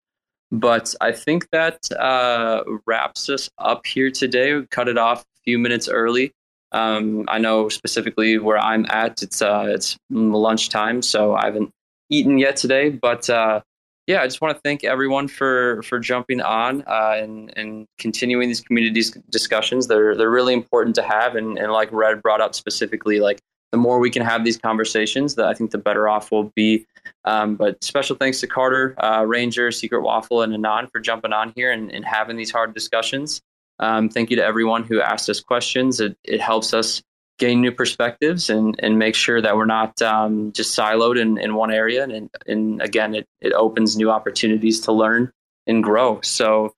But 0.52 0.96
I 1.02 1.12
think 1.12 1.50
that 1.52 1.92
uh, 1.92 2.64
wraps 2.86 3.30
us 3.30 3.50
up 3.58 3.86
here 3.86 4.10
today. 4.10 4.54
We 4.54 4.66
cut 4.68 4.88
it 4.88 4.98
off 4.98 5.22
a 5.22 5.42
few 5.44 5.60
minutes 5.60 5.90
early. 5.90 6.34
Um, 6.72 7.26
I 7.28 7.38
know 7.38 7.70
specifically 7.70 8.38
where 8.38 8.58
I'm 8.58 8.86
at. 8.90 9.24
It's 9.24 9.42
uh, 9.42 9.66
it's 9.70 9.98
lunchtime, 10.10 11.02
so 11.02 11.36
I 11.36 11.46
haven't 11.46 11.72
eaten 12.10 12.38
yet 12.38 12.58
today. 12.58 12.90
But 12.90 13.30
uh, 13.30 13.62
yeah, 14.08 14.22
I 14.22 14.26
just 14.26 14.42
want 14.42 14.56
to 14.56 14.62
thank 14.62 14.84
everyone 14.84 15.28
for 15.28 15.82
for 15.84 16.00
jumping 16.00 16.42
on 16.42 16.84
uh, 16.88 17.16
and 17.18 17.54
and 17.58 17.86
continuing 18.00 18.48
these 18.48 18.62
community 18.62 19.02
discussions. 19.30 19.88
They're 19.88 20.16
they're 20.16 20.32
really 20.32 20.54
important 20.54 20.96
to 20.96 21.04
have, 21.04 21.36
and 21.36 21.58
and 21.58 21.72
like 21.72 21.90
Red 21.92 22.22
brought 22.22 22.42
up 22.42 22.56
specifically, 22.56 23.20
like 23.20 23.40
the 23.72 23.78
more 23.78 24.00
we 24.00 24.10
can 24.10 24.24
have 24.24 24.46
these 24.46 24.58
conversations, 24.58 25.36
that 25.36 25.46
I 25.46 25.54
think 25.54 25.72
the 25.72 25.78
better 25.78 26.08
off 26.08 26.32
we'll 26.32 26.52
be. 26.56 26.86
Um, 27.26 27.56
but 27.56 27.84
special 27.84 28.16
thanks 28.16 28.40
to 28.40 28.48
Carter, 28.48 28.96
uh, 29.04 29.26
Ranger, 29.26 29.72
Secret 29.72 30.02
Waffle, 30.02 30.42
and 30.42 30.54
Anon 30.54 30.88
for 30.88 31.00
jumping 31.00 31.34
on 31.34 31.52
here 31.56 31.72
and, 31.72 31.92
and 31.92 32.06
having 32.06 32.38
these 32.38 32.52
hard 32.52 32.74
discussions. 32.74 33.42
Um, 33.80 34.10
thank 34.10 34.30
you 34.30 34.36
to 34.38 34.44
everyone 34.44 34.84
who 34.84 35.02
asked 35.02 35.30
us 35.30 35.40
questions. 35.40 36.00
It, 36.00 36.18
it 36.24 36.42
helps 36.42 36.74
us 36.74 37.02
gain 37.38 37.62
new 37.62 37.72
perspectives 37.72 38.50
and, 38.50 38.76
and 38.80 38.98
make 38.98 39.16
sure 39.16 39.42
that 39.42 39.56
we're 39.56 39.66
not 39.66 40.02
um, 40.02 40.52
just 40.54 40.78
siloed 40.78 41.20
in, 41.20 41.38
in 41.38 41.54
one 41.56 41.72
area. 41.72 42.04
And, 42.04 42.30
and 42.48 42.82
again, 42.82 43.14
it, 43.14 43.28
it 43.42 43.54
opens 43.54 43.96
new 43.96 44.10
opportunities 44.10 44.80
to 44.82 44.92
learn 44.92 45.32
and 45.68 45.84
grow. 45.84 46.20
So 46.22 46.74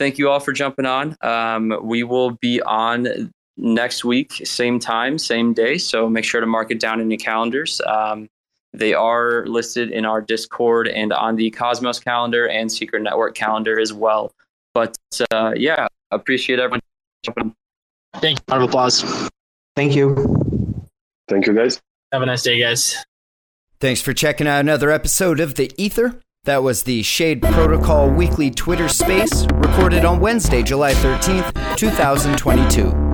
thank 0.00 0.18
you 0.18 0.28
all 0.28 0.40
for 0.40 0.52
jumping 0.52 0.86
on. 0.86 1.16
Um, 1.20 1.78
we 1.82 2.02
will 2.02 2.32
be 2.32 2.60
on 2.62 3.32
next 3.56 4.04
week, 4.04 4.32
same 4.44 4.80
time, 4.80 5.18
same 5.18 5.52
day. 5.52 5.78
So 5.78 6.08
make 6.08 6.24
sure 6.24 6.40
to 6.40 6.46
mark 6.46 6.72
it 6.72 6.80
down 6.80 7.00
in 7.00 7.08
your 7.10 7.18
calendars. 7.18 7.80
Um, 7.86 8.28
they 8.72 8.92
are 8.94 9.46
listed 9.46 9.92
in 9.92 10.04
our 10.04 10.20
Discord 10.20 10.88
and 10.88 11.12
on 11.12 11.36
the 11.36 11.50
Cosmos 11.52 12.00
calendar 12.00 12.48
and 12.48 12.70
Secret 12.72 13.02
Network 13.02 13.36
calendar 13.36 13.78
as 13.78 13.92
well. 13.92 14.32
But 14.74 14.98
uh, 15.30 15.52
yeah, 15.54 15.86
appreciate 16.14 16.58
everyone. 16.58 16.80
Thank 18.16 18.38
you. 18.38 18.44
Round 18.48 18.62
of 18.62 18.68
applause. 18.68 19.30
Thank 19.76 19.94
you. 19.94 20.14
Thank 21.28 21.46
you, 21.46 21.54
guys. 21.54 21.80
Have 22.12 22.22
a 22.22 22.26
nice 22.26 22.42
day, 22.42 22.60
guys. 22.60 22.96
Thanks 23.80 24.00
for 24.00 24.12
checking 24.12 24.46
out 24.46 24.60
another 24.60 24.90
episode 24.90 25.40
of 25.40 25.56
The 25.56 25.72
Ether. 25.76 26.20
That 26.44 26.62
was 26.62 26.82
the 26.82 27.02
Shade 27.02 27.42
Protocol 27.42 28.10
weekly 28.10 28.50
Twitter 28.50 28.88
space 28.88 29.46
recorded 29.54 30.04
on 30.04 30.20
Wednesday, 30.20 30.62
July 30.62 30.92
13th, 30.92 31.76
2022. 31.76 33.13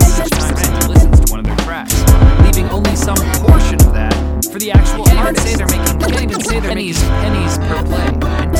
only 2.71 2.95
some 2.95 3.17
portion 3.45 3.75
of 3.81 3.93
that 3.93 4.13
for 4.51 4.57
the 4.57 4.71
actual 4.71 5.03
can't 5.05 5.19
artist. 5.19 5.47
Even 5.47 5.57
say 5.59 5.65
they're 5.65 5.79
making, 5.79 5.99
can't 5.99 6.31
even 6.31 6.41
say 6.41 6.59
they're 6.59 6.69
pennies, 6.69 7.03
pennies 7.03 7.57
per 7.57 7.83
play. 7.83 8.40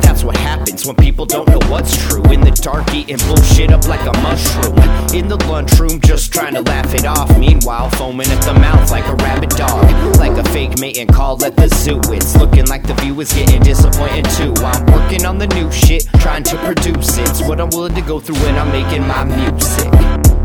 That's 0.00 0.24
what 0.24 0.36
happens 0.36 0.86
when 0.86 0.96
people 0.96 1.26
don't 1.26 1.48
know 1.48 1.60
what's 1.68 1.96
true. 1.96 2.22
In 2.32 2.40
the 2.40 2.50
dark, 2.50 2.92
eating 2.94 3.18
bullshit 3.26 3.70
up 3.70 3.86
like 3.86 4.00
a 4.00 4.12
mushroom. 4.20 4.78
In 5.14 5.28
the 5.28 5.36
lunchroom, 5.46 6.00
just 6.00 6.32
trying 6.32 6.54
to 6.54 6.62
laugh 6.62 6.92
it 6.94 7.04
off. 7.04 7.36
Meanwhile, 7.38 7.90
foaming 7.90 8.28
at 8.28 8.42
the 8.42 8.54
mouth 8.54 8.90
like 8.90 9.06
a 9.06 9.14
rabid 9.16 9.50
dog. 9.50 9.84
Like 10.16 10.36
a 10.36 10.44
fake 10.50 10.78
mating 10.78 11.08
call 11.08 11.44
at 11.44 11.56
the 11.56 11.68
zoo. 11.68 12.00
It's 12.12 12.36
looking 12.36 12.66
like 12.66 12.86
the 12.86 12.94
view 12.94 13.20
is 13.20 13.32
getting 13.32 13.62
disappointed 13.62 14.24
too. 14.36 14.54
I'm 14.64 14.86
working 14.86 15.24
on 15.24 15.38
the 15.38 15.46
new 15.48 15.70
shit, 15.70 16.06
trying 16.18 16.42
to 16.44 16.56
produce 16.58 17.18
it. 17.18 17.28
It's 17.28 17.42
what 17.42 17.60
I'm 17.60 17.70
willing 17.70 17.94
to 17.94 18.02
go 18.02 18.18
through 18.18 18.36
when 18.36 18.56
I'm 18.56 18.72
making 18.72 19.06
my 19.06 19.24
music. 19.24 20.38